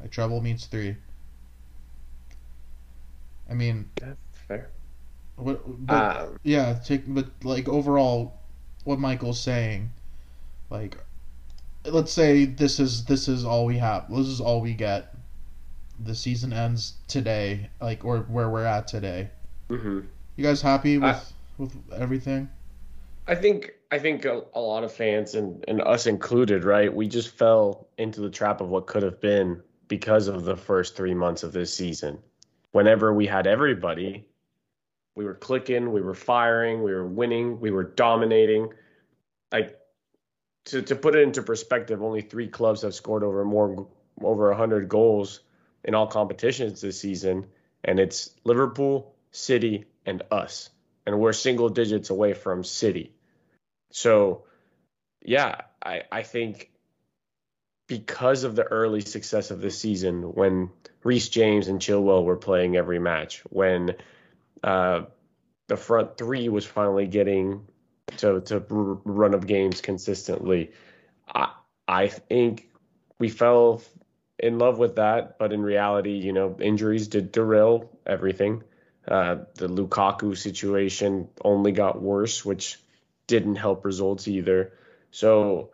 A 0.03 0.09
treble 0.09 0.41
means 0.41 0.67
three. 0.67 0.97
I 3.51 3.55
mean, 3.55 3.91
That's 4.01 4.17
fair. 4.47 4.71
what? 5.37 5.61
But, 5.87 6.17
Um, 6.23 6.39
yeah, 6.43 6.75
take 6.85 7.03
but 7.07 7.27
like 7.43 7.69
overall, 7.69 8.41
what 8.85 8.99
Michael's 8.99 9.41
saying, 9.41 9.91
like, 10.71 10.97
let's 11.85 12.13
say 12.13 12.45
this 12.45 12.81
is 12.81 13.05
this 13.05 13.29
is 13.29 13.45
all 13.45 13.65
we 13.67 13.79
have. 13.79 14.07
This 14.11 14.27
is 14.27 14.41
all 14.41 14.61
we 14.61 14.75
get. 14.75 15.15
The 16.01 16.15
season 16.15 16.53
ends 16.53 16.95
today, 17.09 17.71
like 17.81 18.05
or 18.05 18.19
where 18.21 18.49
we're 18.49 18.65
at 18.65 18.87
today. 18.87 19.31
mhm. 19.69 20.07
You 20.37 20.45
guys 20.45 20.63
happy 20.63 20.99
with 20.99 21.17
I- 21.17 21.23
with 21.63 21.77
everything? 21.93 22.49
I 23.27 23.35
think 23.35 23.73
I 23.91 23.99
think 23.99 24.25
a, 24.25 24.43
a 24.55 24.61
lot 24.61 24.85
of 24.85 24.93
fans 24.93 25.35
and, 25.35 25.65
and 25.69 25.81
us 25.83 26.07
included, 26.07 26.65
right? 26.65 26.93
We 26.95 27.09
just 27.09 27.31
fell 27.31 27.89
into 27.99 28.21
the 28.21 28.31
trap 28.31 28.61
of 28.61 28.69
what 28.69 28.87
could 28.87 29.03
have 29.03 29.21
been 29.21 29.61
because 29.89 30.29
of 30.29 30.45
the 30.45 30.57
first 30.57 30.95
three 30.97 31.15
months 31.15 31.43
of 31.43 31.53
this 31.53 31.75
season. 31.75 32.19
Whenever 32.73 33.13
we 33.13 33.27
had 33.27 33.47
everybody, 33.47 34.27
we 35.17 35.25
were 35.25 35.35
clicking, 35.35 35.91
we 35.93 36.01
were 36.03 36.15
firing, 36.15 36.83
we 36.83 36.93
were 36.93 37.07
winning, 37.07 37.59
we 37.61 37.71
were 37.71 37.85
dominating. 37.85 38.69
Like 39.51 39.78
to 40.67 40.83
to 40.83 40.97
put 40.97 41.15
it 41.17 41.23
into 41.23 41.43
perspective, 41.43 42.03
only 42.03 42.21
three 42.21 42.49
clubs 42.49 42.83
have 42.83 42.95
scored 42.95 43.23
over 43.23 43.45
more 43.45 43.89
over 44.21 44.53
hundred 44.53 44.89
goals 44.89 45.41
in 45.85 45.95
all 45.95 46.07
competitions 46.07 46.81
this 46.81 47.01
season, 47.01 47.47
and 47.85 48.01
it's 48.01 48.31
Liverpool, 48.45 49.15
City, 49.31 49.87
and 50.05 50.23
us, 50.31 50.71
and 51.07 51.19
we're 51.19 51.33
single 51.33 51.69
digits 51.69 52.11
away 52.11 52.35
from 52.35 52.65
City. 52.65 53.13
So, 53.91 54.45
yeah, 55.23 55.63
I 55.83 56.03
I 56.11 56.23
think 56.23 56.71
because 57.87 58.45
of 58.45 58.55
the 58.55 58.65
early 58.65 59.01
success 59.01 59.51
of 59.51 59.61
this 59.61 59.79
season, 59.79 60.35
when 60.35 60.71
Reece 61.03 61.31
James 61.31 61.69
and 61.69 61.81
Chilwell 61.81 62.25
were 62.25 62.37
playing 62.37 62.77
every 62.77 62.99
match, 62.99 63.43
when 63.49 63.97
uh, 64.63 65.03
the 65.69 65.77
front 65.77 66.17
three 66.17 66.49
was 66.49 66.67
finally 66.67 67.07
getting 67.07 67.68
to 68.19 68.41
to 68.41 68.65
run 68.69 69.35
of 69.35 69.47
games 69.47 69.81
consistently, 69.81 70.73
I 71.33 71.53
I 71.87 72.09
think 72.09 72.69
we 73.19 73.29
fell 73.29 73.83
in 74.39 74.59
love 74.59 74.79
with 74.79 74.97
that, 74.97 75.39
but 75.39 75.53
in 75.53 75.63
reality, 75.63 76.13
you 76.13 76.33
know, 76.33 76.57
injuries 76.61 77.09
did 77.09 77.33
derail 77.33 77.91
everything. 78.07 78.63
Uh, 79.07 79.39
the 79.55 79.69
Lukaku 79.69 80.37
situation 80.37 81.29
only 81.43 81.73
got 81.73 82.01
worse, 82.01 82.45
which 82.45 82.79
didn't 83.27 83.57
help 83.57 83.85
results 83.85 84.29
either. 84.29 84.73
So 85.11 85.71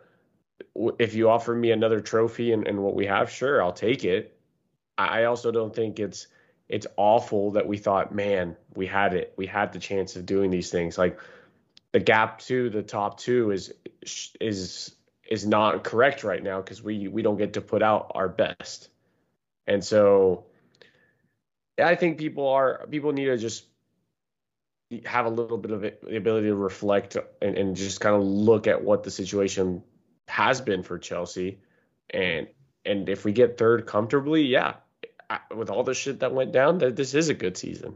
if 0.97 1.13
you 1.13 1.29
offer 1.29 1.53
me 1.53 1.71
another 1.71 1.99
trophy 1.99 2.53
and, 2.53 2.67
and 2.67 2.81
what 2.81 2.95
we 2.95 3.07
have, 3.07 3.29
sure, 3.29 3.61
I'll 3.61 3.73
take 3.73 4.05
it. 4.05 4.37
I 4.97 5.25
also 5.25 5.51
don't 5.51 5.75
think 5.75 5.99
it's 5.99 6.27
it's 6.67 6.87
awful 6.97 7.51
that 7.51 7.67
we 7.67 7.77
thought, 7.77 8.15
man, 8.15 8.55
we 8.73 8.87
had 8.87 9.13
it, 9.13 9.33
we 9.37 9.45
had 9.45 9.73
the 9.73 9.79
chance 9.79 10.15
of 10.15 10.25
doing 10.25 10.49
these 10.49 10.71
things. 10.71 10.97
Like 10.97 11.19
the 11.95 12.01
gap 12.01 12.39
to 12.39 12.69
the 12.69 12.83
top 12.83 13.17
two 13.17 13.51
is 13.51 13.73
is 14.41 14.93
is 15.29 15.47
not 15.47 15.85
correct 15.85 16.25
right 16.25 16.43
now 16.43 16.59
because 16.59 16.83
we 16.83 17.07
we 17.07 17.21
don't 17.21 17.37
get 17.37 17.53
to 17.53 17.61
put 17.61 17.81
out 17.81 18.11
our 18.15 18.27
best, 18.27 18.89
and 19.65 19.81
so 19.81 20.43
I 21.81 21.95
think 21.95 22.17
people 22.17 22.49
are 22.49 22.85
people 22.91 23.13
need 23.13 23.27
to 23.27 23.37
just 23.37 23.63
have 25.05 25.25
a 25.25 25.29
little 25.29 25.57
bit 25.57 25.71
of 25.71 25.85
it, 25.85 26.01
the 26.05 26.17
ability 26.17 26.47
to 26.47 26.55
reflect 26.55 27.15
and, 27.41 27.57
and 27.57 27.77
just 27.77 28.01
kind 28.01 28.13
of 28.13 28.23
look 28.23 28.67
at 28.67 28.83
what 28.83 29.03
the 29.03 29.09
situation 29.09 29.81
has 30.27 30.59
been 30.59 30.83
for 30.83 30.99
Chelsea, 30.99 31.59
and 32.09 32.49
and 32.83 33.07
if 33.07 33.23
we 33.23 33.31
get 33.31 33.57
third 33.57 33.85
comfortably, 33.85 34.41
yeah, 34.41 34.73
with 35.55 35.69
all 35.69 35.83
the 35.83 35.93
shit 35.93 36.19
that 36.19 36.33
went 36.33 36.51
down, 36.51 36.79
that 36.79 36.97
this 36.97 37.13
is 37.13 37.29
a 37.29 37.33
good 37.33 37.55
season. 37.55 37.95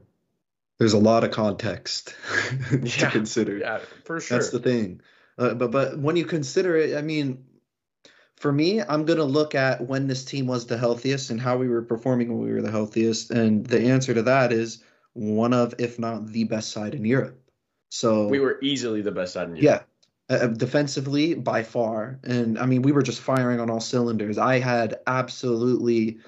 There's 0.80 0.94
a 0.94 1.00
lot 1.00 1.26
of 1.26 1.32
context 1.32 2.16
to 2.70 2.80
yeah, 2.80 3.10
consider. 3.10 3.58
Yeah, 3.58 3.80
for 4.06 4.20
sure. 4.22 4.38
That's 4.38 4.50
the 4.50 4.60
thing. 4.60 5.02
Uh, 5.38 5.54
but 5.54 5.72
but 5.72 6.00
when 6.00 6.16
you 6.16 6.26
consider 6.26 6.78
it, 6.78 6.98
I 6.98 7.02
mean, 7.02 7.46
for 8.38 8.52
me, 8.52 8.82
I'm 8.82 9.06
gonna 9.06 9.26
look 9.26 9.56
at 9.56 9.86
when 9.86 10.08
this 10.08 10.24
team 10.24 10.48
was 10.48 10.66
the 10.66 10.78
healthiest 10.78 11.30
and 11.30 11.40
how 11.40 11.58
we 11.58 11.68
were 11.68 11.82
performing 11.82 12.30
when 12.30 12.48
we 12.48 12.54
were 12.54 12.62
the 12.62 12.72
healthiest, 12.72 13.32
and 13.32 13.66
the 13.66 13.90
answer 13.90 14.14
to 14.14 14.24
that 14.24 14.54
is 14.54 14.82
one 15.14 15.54
of, 15.54 15.76
if 15.80 16.00
not 16.00 16.28
the 16.28 16.46
best 16.46 16.72
side 16.72 16.96
in 16.96 17.04
Europe. 17.04 17.42
So 17.90 18.28
we 18.28 18.40
were 18.40 18.58
easily 18.62 19.02
the 19.02 19.12
best 19.12 19.34
side 19.34 19.50
in 19.50 19.58
Europe. 19.58 19.86
Yeah, 20.30 20.36
uh, 20.36 20.48
defensively 20.48 21.34
by 21.34 21.64
far, 21.64 22.20
and 22.24 22.58
I 22.58 22.66
mean 22.66 22.84
we 22.84 22.94
were 22.94 23.02
just 23.02 23.20
firing 23.20 23.60
on 23.60 23.70
all 23.70 23.82
cylinders. 23.82 24.38
I 24.38 24.60
had 24.60 25.00
absolutely 25.06 26.20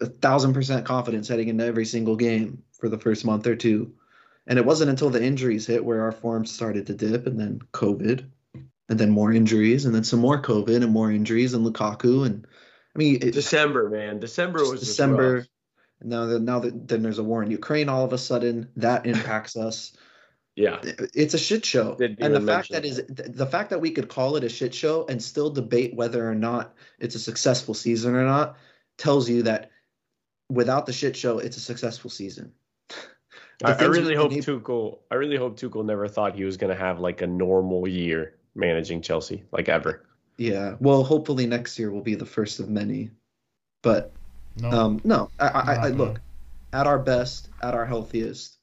a 0.00 0.06
thousand 0.06 0.54
percent 0.54 0.86
confidence 0.86 1.28
heading 1.28 1.48
into 1.48 1.64
every 1.64 1.86
single 1.86 2.16
game 2.16 2.62
for 2.78 2.88
the 2.88 2.98
first 2.98 3.24
month 3.24 3.46
or 3.46 3.56
two. 3.56 3.92
And 4.46 4.58
it 4.58 4.64
wasn't 4.64 4.90
until 4.90 5.10
the 5.10 5.22
injuries 5.22 5.66
hit 5.66 5.84
where 5.84 6.02
our 6.02 6.12
form 6.12 6.46
started 6.46 6.86
to 6.86 6.94
dip, 6.94 7.26
and 7.26 7.38
then 7.38 7.60
COVID, 7.72 8.26
and 8.88 8.98
then 8.98 9.10
more 9.10 9.32
injuries, 9.32 9.84
and 9.84 9.94
then 9.94 10.04
some 10.04 10.20
more 10.20 10.40
COVID 10.40 10.82
and 10.82 10.92
more 10.92 11.10
injuries, 11.10 11.54
and 11.54 11.66
Lukaku, 11.66 12.24
and 12.24 12.46
I 12.94 12.98
mean 12.98 13.16
it, 13.16 13.32
December, 13.32 13.90
man, 13.90 14.20
December 14.20 14.60
was 14.60 14.80
December. 14.80 15.46
And 16.00 16.10
now 16.10 16.26
that 16.26 16.40
now 16.40 16.60
that 16.60 16.86
then 16.86 17.02
there's 17.02 17.18
a 17.18 17.24
war 17.24 17.42
in 17.42 17.50
Ukraine, 17.50 17.88
all 17.88 18.04
of 18.04 18.12
a 18.12 18.18
sudden 18.18 18.68
that 18.76 19.06
impacts 19.06 19.56
us. 19.56 19.96
Yeah, 20.54 20.78
it's 20.82 21.34
a 21.34 21.38
shit 21.38 21.66
show, 21.66 21.96
and 21.98 22.34
the 22.34 22.40
fact 22.40 22.70
that 22.70 22.84
is 22.84 23.02
the 23.08 23.46
fact 23.46 23.70
that 23.70 23.80
we 23.80 23.90
could 23.90 24.08
call 24.08 24.36
it 24.36 24.44
a 24.44 24.48
shit 24.48 24.72
show 24.72 25.04
and 25.06 25.22
still 25.22 25.50
debate 25.50 25.94
whether 25.94 26.26
or 26.26 26.34
not 26.34 26.74
it's 26.98 27.14
a 27.14 27.18
successful 27.18 27.74
season 27.74 28.14
or 28.14 28.24
not 28.24 28.56
tells 28.96 29.28
you 29.28 29.42
that 29.42 29.70
without 30.48 30.86
the 30.86 30.92
shit 30.92 31.16
show, 31.16 31.38
it's 31.40 31.56
a 31.56 31.60
successful 31.60 32.08
season. 32.08 32.52
I, 33.64 33.72
I, 33.72 33.84
really 33.84 34.14
hope 34.14 34.32
able- 34.32 34.60
Tuchel. 34.60 34.98
I 35.10 35.14
really 35.14 35.36
hope 35.36 35.58
Tuchel 35.58 35.84
never 35.84 36.08
thought 36.08 36.34
he 36.34 36.44
was 36.44 36.56
going 36.56 36.74
to 36.74 36.78
have 36.78 37.00
like 37.00 37.22
a 37.22 37.26
normal 37.26 37.88
year 37.88 38.34
managing 38.54 39.00
Chelsea, 39.02 39.44
like 39.52 39.68
ever. 39.68 40.04
Yeah. 40.36 40.76
Well, 40.80 41.02
hopefully 41.02 41.46
next 41.46 41.78
year 41.78 41.90
will 41.90 42.02
be 42.02 42.14
the 42.14 42.26
first 42.26 42.60
of 42.60 42.68
many. 42.68 43.10
But 43.82 44.12
no, 44.60 44.70
um, 44.70 45.00
no. 45.04 45.30
I, 45.38 45.48
I, 45.48 45.74
I 45.74 45.88
look 45.88 46.20
at 46.72 46.86
our 46.86 46.98
best, 46.98 47.48
at 47.62 47.74
our 47.74 47.86
healthiest. 47.86 48.58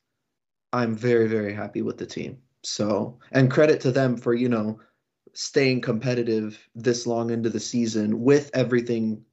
I'm 0.71 0.95
very, 0.95 1.27
very 1.27 1.53
happy 1.53 1.81
with 1.81 1.97
the 1.97 2.05
team. 2.05 2.39
So, 2.63 3.19
and 3.31 3.51
credit 3.51 3.81
to 3.81 3.91
them 3.91 4.17
for 4.17 4.33
you 4.33 4.49
know 4.49 4.79
staying 5.33 5.81
competitive 5.81 6.59
this 6.75 7.07
long 7.07 7.31
into 7.31 7.49
the 7.49 7.59
season 7.59 8.21
with 8.21 8.51
everything 8.53 9.25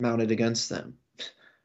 mounted 0.00 0.30
against 0.30 0.68
them. 0.68 0.98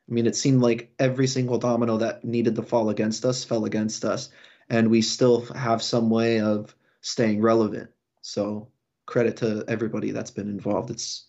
I 0.10 0.14
mean, 0.14 0.26
it 0.26 0.36
seemed 0.36 0.62
like 0.62 0.92
every 0.98 1.28
single 1.28 1.60
domino 1.60 1.98
that 1.98 2.24
needed 2.24 2.56
to 2.56 2.64
fall 2.64 2.90
against 2.90 3.26
us 3.26 3.44
fell 3.44 3.66
against 3.66 4.04
us, 4.04 4.30
and 4.70 4.90
we 4.90 5.02
still 5.02 5.42
have 5.54 5.84
some 5.84 6.10
way 6.10 6.42
of 6.42 6.74
staying 7.02 7.42
relevant. 7.42 7.92
So, 8.22 8.70
credit 9.06 9.38
to 9.38 9.64
everybody 9.68 10.10
that's 10.12 10.32
been 10.32 10.50
involved. 10.50 10.90
It's 10.90 11.28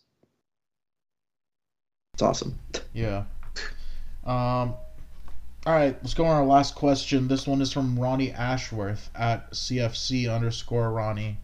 it's 2.14 2.22
awesome. 2.22 2.58
Yeah. 2.94 3.24
Um. 4.24 4.74
All 5.66 5.74
right, 5.74 5.94
let's 6.00 6.14
go 6.14 6.24
on 6.24 6.36
our 6.36 6.46
last 6.46 6.74
question. 6.74 7.28
This 7.28 7.46
one 7.46 7.60
is 7.60 7.70
from 7.70 7.98
Ronnie 7.98 8.32
Ashworth 8.32 9.10
at 9.14 9.50
CFC 9.50 10.34
underscore 10.34 10.90
Ronnie. 10.90 11.36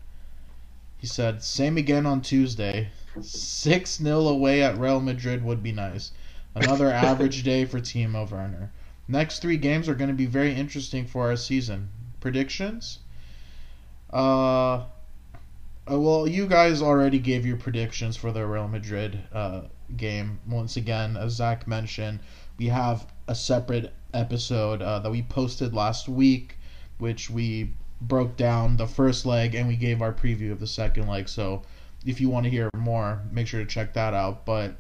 He 0.97 1.07
said, 1.07 1.43
"Same 1.43 1.77
again 1.77 2.07
on 2.07 2.23
Tuesday. 2.23 2.89
6 3.21 3.97
0 3.99 4.21
away 4.21 4.63
at 4.63 4.79
Real 4.79 5.01
Madrid 5.01 5.45
would 5.45 5.63
be 5.63 5.73
nice. 5.73 6.13
Another 6.57 6.91
average 6.91 7.43
day 7.43 7.67
for 7.67 7.81
Timo 7.81 8.31
Werner. 8.31 8.73
Next 9.07 9.41
three 9.41 9.59
games 9.59 9.91
are 9.91 9.95
going 9.95 10.09
to 10.09 10.17
be 10.17 10.25
very 10.25 10.55
interesting 10.55 11.07
for 11.07 11.29
our 11.29 11.37
season. 11.37 11.91
Predictions? 12.19 13.01
Uh, 14.11 14.85
uh, 15.89 16.01
well, 16.01 16.27
you 16.27 16.47
guys 16.47 16.81
already 16.81 17.19
gave 17.19 17.45
your 17.45 17.59
predictions 17.59 18.17
for 18.17 18.33
the 18.33 18.47
Real 18.47 18.69
Madrid 18.69 19.19
uh, 19.35 19.63
game. 19.99 20.41
Once 20.49 20.79
again, 20.79 21.19
as 21.19 21.35
Zach 21.35 21.69
mentioned, 21.69 22.21
we 22.57 22.69
have 22.69 23.07
a 23.29 23.35
separate 23.35 23.93
episode 24.15 24.81
uh, 24.81 24.99
that 25.01 25.11
we 25.11 25.23
posted 25.23 25.75
last 25.75 26.09
week, 26.09 26.57
which 26.97 27.29
we 27.29 27.75
broke 28.01 28.35
down 28.39 28.79
the 28.79 28.87
first 28.87 29.27
leg 29.27 29.55
and 29.55 29.69
we 29.69 29.77
gave 29.77 30.01
our 30.01 30.13
preview 30.13 30.53
of 30.53 30.61
the 30.61 30.67
second 30.67 31.07
leg. 31.07 31.29
So 31.29 31.63
if 32.07 32.19
you 32.19 32.31
want 32.31 32.45
to 32.45 32.51
hear 32.51 32.71
more, 32.75 33.21
make 33.31 33.47
sure 33.47 33.61
to 33.61 33.67
check 33.67 33.93
that 33.93 34.15
out. 34.15 34.47
But 34.47 34.77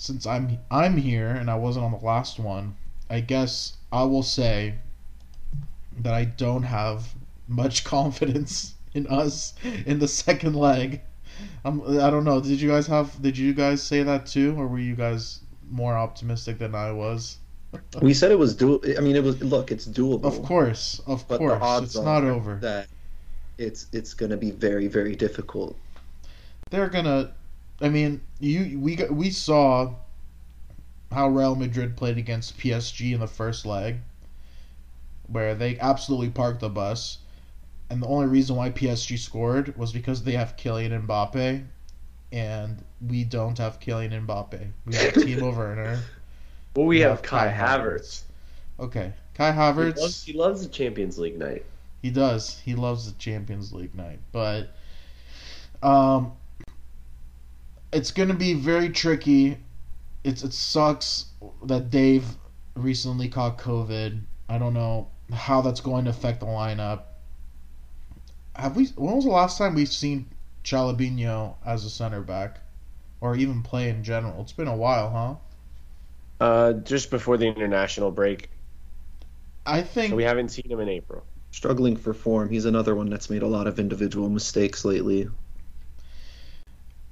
since 0.00 0.26
I'm 0.26 0.58
I'm 0.70 0.96
here 0.96 1.28
and 1.28 1.50
I 1.50 1.56
wasn't 1.56 1.84
on 1.84 1.92
the 1.92 1.98
last 1.98 2.38
one, 2.38 2.76
I 3.08 3.20
guess 3.20 3.76
I 3.92 4.04
will 4.04 4.22
say 4.22 4.74
that 5.98 6.14
I 6.14 6.24
don't 6.24 6.62
have 6.62 7.14
much 7.46 7.84
confidence 7.96 8.74
in 8.94 9.06
us 9.06 9.54
in 9.86 9.98
the 9.98 10.08
second 10.08 10.56
leg. 10.56 11.02
I'm, 11.64 11.82
I 12.00 12.10
don't 12.10 12.24
know. 12.24 12.40
Did 12.40 12.60
you 12.60 12.68
guys 12.68 12.86
have? 12.86 13.20
Did 13.22 13.36
you 13.36 13.52
guys 13.54 13.82
say 13.82 14.02
that 14.02 14.26
too, 14.26 14.54
or 14.58 14.66
were 14.66 14.78
you 14.78 14.94
guys 14.94 15.40
more 15.70 15.96
optimistic 15.96 16.58
than 16.58 16.74
I 16.74 16.92
was? 16.92 17.38
we 18.02 18.14
said 18.14 18.32
it 18.32 18.38
was 18.38 18.54
do. 18.54 18.80
I 18.96 19.00
mean, 19.00 19.16
it 19.16 19.22
was. 19.22 19.40
Look, 19.42 19.70
it's 19.70 19.86
doable. 19.86 20.24
Of 20.24 20.42
course, 20.42 21.00
of 21.06 21.26
course, 21.28 21.82
it's 21.82 21.96
not 21.96 22.24
over. 22.24 22.56
That 22.56 22.88
it's 23.58 23.86
it's 23.92 24.14
going 24.14 24.30
to 24.30 24.36
be 24.36 24.50
very 24.50 24.88
very 24.88 25.14
difficult 25.14 25.76
they're 26.70 26.88
gonna. 26.88 27.32
I 27.80 27.88
mean, 27.88 28.20
you 28.38 28.78
we 28.78 28.96
we 29.10 29.30
saw 29.30 29.94
how 31.10 31.28
Real 31.28 31.54
Madrid 31.54 31.96
played 31.96 32.18
against 32.18 32.58
PSG 32.58 33.14
in 33.14 33.20
the 33.20 33.26
first 33.26 33.66
leg, 33.66 33.96
where 35.26 35.54
they 35.54 35.78
absolutely 35.78 36.30
parked 36.30 36.60
the 36.60 36.68
bus, 36.68 37.18
and 37.88 38.02
the 38.02 38.06
only 38.06 38.26
reason 38.26 38.56
why 38.56 38.70
PSG 38.70 39.18
scored 39.18 39.76
was 39.76 39.92
because 39.92 40.22
they 40.22 40.32
have 40.32 40.56
Kylian 40.56 41.06
Mbappe, 41.06 41.64
and 42.32 42.84
we 43.06 43.24
don't 43.24 43.58
have 43.58 43.80
Kylian 43.80 44.26
Mbappe. 44.26 44.70
We 44.84 44.94
have 44.94 45.12
Timo 45.14 45.56
Werner. 45.56 46.02
Well, 46.76 46.86
we, 46.86 46.96
we 46.96 47.00
have, 47.00 47.12
have, 47.12 47.22
Kai, 47.22 47.48
Kai 47.48 47.52
Havertz. 47.52 47.78
Havertz. 47.78 48.22
Okay, 48.78 49.12
Kai 49.34 49.52
Havertz. 49.52 49.96
He 49.96 50.02
loves, 50.02 50.24
he 50.24 50.32
loves 50.34 50.62
the 50.62 50.68
Champions 50.68 51.18
League 51.18 51.38
night. 51.38 51.64
He 52.02 52.10
does. 52.10 52.58
He 52.60 52.74
loves 52.74 53.10
the 53.10 53.18
Champions 53.18 53.72
League 53.72 53.94
night, 53.94 54.20
but 54.32 54.74
um, 55.82 56.32
it's 57.92 58.10
gonna 58.10 58.34
be 58.34 58.54
very 58.54 58.90
tricky. 58.90 59.58
It's 60.24 60.42
it 60.42 60.52
sucks 60.52 61.26
that 61.64 61.90
Dave 61.90 62.24
recently 62.74 63.28
caught 63.28 63.58
COVID. 63.58 64.20
I 64.48 64.58
don't 64.58 64.74
know 64.74 65.08
how 65.32 65.60
that's 65.60 65.80
going 65.80 66.04
to 66.04 66.10
affect 66.10 66.40
the 66.40 66.46
lineup. 66.46 67.02
Have 68.54 68.76
we? 68.76 68.86
When 68.96 69.16
was 69.16 69.24
the 69.24 69.30
last 69.30 69.58
time 69.58 69.74
we've 69.74 69.88
seen 69.88 70.26
Calabino 70.64 71.56
as 71.64 71.84
a 71.84 71.90
center 71.90 72.20
back, 72.20 72.60
or 73.20 73.36
even 73.36 73.62
play 73.62 73.88
in 73.88 74.04
general? 74.04 74.40
It's 74.42 74.52
been 74.52 74.68
a 74.68 74.76
while, 74.76 75.10
huh? 75.10 76.44
Uh, 76.46 76.72
just 76.74 77.10
before 77.10 77.36
the 77.36 77.46
international 77.46 78.10
break. 78.10 78.50
I 79.66 79.82
think 79.82 80.10
So 80.10 80.16
we 80.16 80.24
haven't 80.24 80.50
seen 80.50 80.70
him 80.70 80.80
in 80.80 80.88
April. 80.88 81.24
Struggling 81.52 81.96
for 81.96 82.12
form. 82.14 82.48
He's 82.50 82.64
another 82.64 82.94
one 82.94 83.08
that's 83.10 83.30
made 83.30 83.42
a 83.42 83.46
lot 83.46 83.66
of 83.66 83.78
individual 83.78 84.28
mistakes 84.28 84.84
lately. 84.84 85.28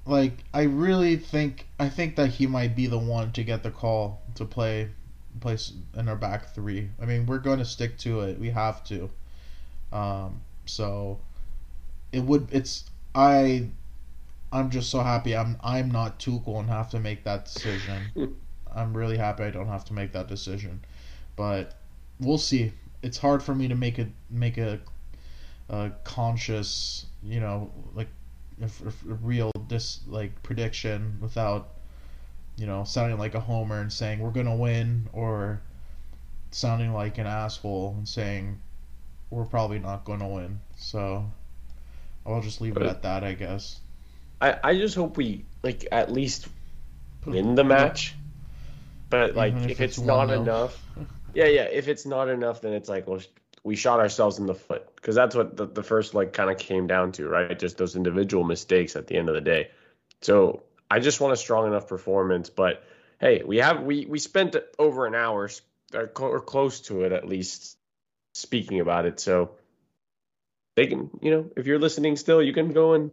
Like 0.09 0.45
I 0.55 0.63
really 0.63 1.17
think 1.17 1.67
I 1.79 1.89
think 1.89 2.17
that 2.17 2.31
he 2.31 2.47
might 2.47 2.75
be 2.75 2.87
the 2.87 2.99
one 2.99 3.31
to 3.33 3.45
get 3.45 3.63
the 3.63 3.71
call 3.71 4.23
to 4.37 4.45
play 4.45 4.89
place 5.41 5.73
in 5.97 6.09
our 6.09 6.17
back 6.17 6.55
three. 6.55 6.89
I 7.01 7.05
mean, 7.05 7.27
we're 7.27 7.39
going 7.39 7.59
to 7.59 7.65
stick 7.65 7.99
to 7.99 8.21
it. 8.21 8.39
We 8.39 8.51
have 8.51 8.83
to. 8.85 9.11
Um, 9.93 10.41
so 10.65 11.21
it 12.13 12.21
would 12.21 12.49
it's 12.51 12.91
I 13.15 13.69
I'm 14.51 14.71
just 14.71 14.91
so 14.91 15.01
happy 15.01 15.37
I'm 15.37 15.59
I'm 15.63 15.91
not 15.91 16.19
Tuchel 16.19 16.61
and 16.61 16.69
have 16.71 16.91
to 16.91 17.01
make 17.01 17.25
that 17.25 17.45
decision. 17.45 18.37
I'm 18.75 18.97
really 18.97 19.19
happy 19.19 19.45
I 19.45 19.51
don't 19.51 19.69
have 19.69 19.85
to 19.87 19.93
make 19.93 20.13
that 20.13 20.29
decision. 20.29 20.81
But 21.37 21.75
we'll 22.19 22.39
see. 22.39 22.73
It's 23.03 23.19
hard 23.19 23.43
for 23.43 23.55
me 23.55 23.69
to 23.69 23.75
make 23.75 23.99
a 23.99 24.09
make 24.31 24.57
a, 24.57 24.81
a 25.69 25.93
conscious, 26.05 27.07
you 27.23 27.41
know, 27.41 27.71
like 27.95 28.09
a, 28.63 29.11
a 29.11 29.15
real 29.15 29.51
dis 29.67 30.01
like 30.07 30.43
prediction 30.43 31.19
without 31.21 31.75
you 32.57 32.67
know 32.67 32.85
sounding 32.85 33.19
like 33.19 33.35
a 33.35 33.41
homer 33.41 33.81
and 33.81 33.93
saying 33.93 34.19
we're 34.19 34.31
gonna 34.31 34.57
win 34.57 35.09
or 35.13 35.61
sounding 36.51 36.93
like 36.93 37.19
an 37.19 37.27
asshole 37.27 37.95
and 37.97 38.09
saying 38.09 38.59
we're 39.31 39.45
probably 39.45 39.79
not 39.79 40.05
gonna 40.05 40.27
win 40.27 40.59
so 40.77 41.31
i'll 42.27 42.41
just 42.41 42.61
leave 42.61 42.77
it 42.77 42.83
at 42.83 43.03
that 43.03 43.23
i 43.23 43.35
guess 43.35 43.81
I, 44.41 44.57
I 44.63 44.75
just 44.77 44.95
hope 44.95 45.17
we 45.17 45.45
like 45.63 45.87
at 45.91 46.13
least 46.13 46.49
win 47.27 47.55
the 47.55 47.65
match. 47.65 48.15
But 49.11 49.35
like 49.35 49.55
if, 49.55 49.71
if 49.71 49.81
it's, 49.81 49.99
it's 49.99 50.07
not 50.07 50.31
enough, 50.31 50.83
yeah, 51.35 51.47
yeah. 51.47 51.63
If 51.63 51.89
it's 51.89 52.07
not 52.07 52.29
enough, 52.29 52.61
then 52.61 52.73
it's 52.73 52.89
like 52.89 53.07
well, 53.07 53.21
we 53.65 53.75
shot 53.75 54.01
ourselves 54.01 54.39
in 54.39 54.47
the 54.47 54.55
foot 54.55 54.87
because 55.01 55.15
that's 55.15 55.37
what 55.37 55.57
the, 55.57 55.67
the 55.67 55.83
first 55.83 56.15
like 56.15 56.33
kind 56.33 56.51
of 56.51 56.59
came 56.59 56.87
down 56.87 57.13
to, 57.13 57.29
right? 57.29 57.59
Just 57.59 57.79
those 57.79 57.97
individual 57.97 58.45
mistakes 58.45 58.97
at 58.97 59.07
the 59.07 59.17
end 59.17 59.29
of 59.29 59.35
the 59.35 59.41
day. 59.41 59.71
So 60.23 60.65
I 60.91 60.99
just 60.99 61.21
want 61.21 61.33
a 61.33 61.37
strong 61.37 61.67
enough 61.67 61.87
performance. 61.87 62.51
But 62.51 62.83
hey, 63.21 63.43
we 63.45 63.59
have 63.59 63.83
we 63.83 64.07
we 64.07 64.19
spent 64.19 64.57
over 64.79 65.07
an 65.07 65.15
hour 65.15 65.51
or, 65.95 66.13
or 66.19 66.41
close 66.41 66.81
to 66.83 67.03
it 67.03 67.13
at 67.13 67.29
least 67.29 67.79
speaking 68.35 68.81
about 68.81 69.07
it. 69.07 69.21
So 69.21 69.53
they 70.77 70.87
can, 70.87 71.11
you 71.23 71.31
know, 71.31 71.51
if 71.57 71.67
you're 71.67 71.79
listening 71.79 72.17
still, 72.17 72.43
you 72.43 72.53
can 72.53 72.73
go 72.73 72.95
and 72.95 73.13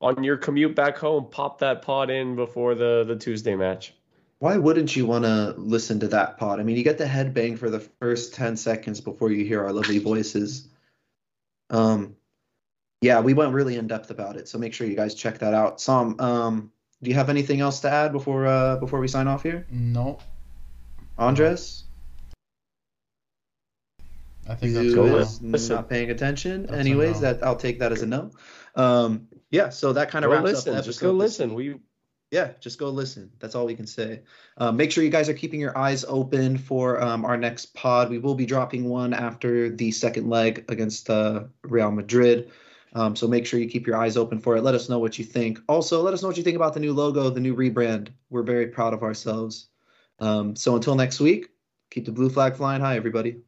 on 0.00 0.24
your 0.24 0.36
commute 0.36 0.74
back 0.74 0.98
home, 0.98 1.28
pop 1.30 1.60
that 1.60 1.82
pod 1.82 2.10
in 2.10 2.36
before 2.36 2.74
the 2.74 3.04
the 3.06 3.16
Tuesday 3.16 3.54
match. 3.54 3.94
Why 4.40 4.56
wouldn't 4.56 4.94
you 4.94 5.06
want 5.06 5.24
to 5.24 5.54
listen 5.56 6.00
to 6.00 6.08
that 6.08 6.38
pod? 6.38 6.60
I 6.60 6.64
mean, 6.64 6.76
you 6.76 6.82
get 6.82 6.98
the 6.98 7.04
headbang 7.04 7.56
for 7.56 7.70
the 7.70 7.80
first 7.80 8.34
10 8.34 8.56
seconds 8.56 9.00
before 9.00 9.30
you 9.30 9.44
hear 9.44 9.62
our 9.64 9.72
lovely 9.72 9.98
voices. 9.98 10.68
Um, 11.70 12.16
yeah, 13.00 13.20
we 13.20 13.34
went 13.34 13.52
really 13.52 13.76
in 13.76 13.86
depth 13.86 14.10
about 14.10 14.36
it, 14.36 14.48
so 14.48 14.58
make 14.58 14.72
sure 14.72 14.86
you 14.86 14.96
guys 14.96 15.14
check 15.14 15.38
that 15.38 15.52
out. 15.54 15.80
Sam, 15.80 16.18
um, 16.20 16.72
do 17.02 17.10
you 17.10 17.16
have 17.16 17.28
anything 17.28 17.60
else 17.60 17.80
to 17.80 17.90
add 17.90 18.12
before 18.12 18.46
uh, 18.46 18.76
before 18.76 18.98
we 19.00 19.08
sign 19.08 19.28
off 19.28 19.42
here? 19.42 19.66
no 19.70 20.18
Andres, 21.18 21.84
i 24.48 24.54
think 24.54 24.74
that's 24.74 24.86
who 24.86 24.94
Go 24.94 25.02
good 25.04 25.20
is 25.20 25.28
listen. 25.40 25.52
Listen. 25.52 25.76
not 25.76 25.88
paying 25.88 26.10
attention. 26.10 26.66
That's 26.66 26.78
Anyways, 26.78 27.20
no. 27.20 27.32
that 27.32 27.44
I'll 27.44 27.56
take 27.56 27.78
that 27.80 27.92
as 27.92 28.02
a 28.02 28.06
no. 28.06 28.30
Um, 28.74 29.28
yeah, 29.50 29.68
so 29.68 29.92
that 29.92 30.10
kind 30.10 30.24
of 30.24 30.30
Go 30.30 30.36
wraps 30.36 30.44
listen, 30.44 30.74
up 30.74 30.80
the 30.80 30.86
just 30.86 31.00
go 31.00 31.12
listen. 31.12 31.54
We 31.54 31.76
yeah, 32.34 32.50
just 32.58 32.80
go 32.80 32.90
listen. 32.90 33.30
That's 33.38 33.54
all 33.54 33.64
we 33.64 33.76
can 33.76 33.86
say. 33.86 34.22
Um, 34.58 34.76
make 34.76 34.90
sure 34.90 35.04
you 35.04 35.08
guys 35.08 35.28
are 35.28 35.34
keeping 35.34 35.60
your 35.60 35.78
eyes 35.78 36.04
open 36.08 36.58
for 36.58 37.00
um, 37.00 37.24
our 37.24 37.36
next 37.36 37.74
pod. 37.74 38.10
We 38.10 38.18
will 38.18 38.34
be 38.34 38.44
dropping 38.44 38.88
one 38.88 39.14
after 39.14 39.70
the 39.70 39.92
second 39.92 40.28
leg 40.28 40.64
against 40.68 41.08
uh, 41.08 41.44
Real 41.62 41.92
Madrid. 41.92 42.50
Um, 42.92 43.14
so 43.14 43.28
make 43.28 43.46
sure 43.46 43.60
you 43.60 43.68
keep 43.68 43.86
your 43.86 43.96
eyes 43.96 44.16
open 44.16 44.40
for 44.40 44.56
it. 44.56 44.62
Let 44.62 44.74
us 44.74 44.88
know 44.88 44.98
what 44.98 45.16
you 45.16 45.24
think. 45.24 45.60
Also, 45.68 46.02
let 46.02 46.12
us 46.12 46.22
know 46.22 46.28
what 46.28 46.36
you 46.36 46.42
think 46.42 46.56
about 46.56 46.74
the 46.74 46.80
new 46.80 46.92
logo, 46.92 47.30
the 47.30 47.38
new 47.38 47.54
rebrand. 47.54 48.08
We're 48.30 48.42
very 48.42 48.66
proud 48.66 48.94
of 48.94 49.04
ourselves. 49.04 49.68
Um, 50.18 50.56
so 50.56 50.74
until 50.74 50.96
next 50.96 51.20
week, 51.20 51.50
keep 51.92 52.04
the 52.04 52.12
blue 52.12 52.30
flag 52.30 52.56
flying 52.56 52.80
high, 52.80 52.96
everybody. 52.96 53.42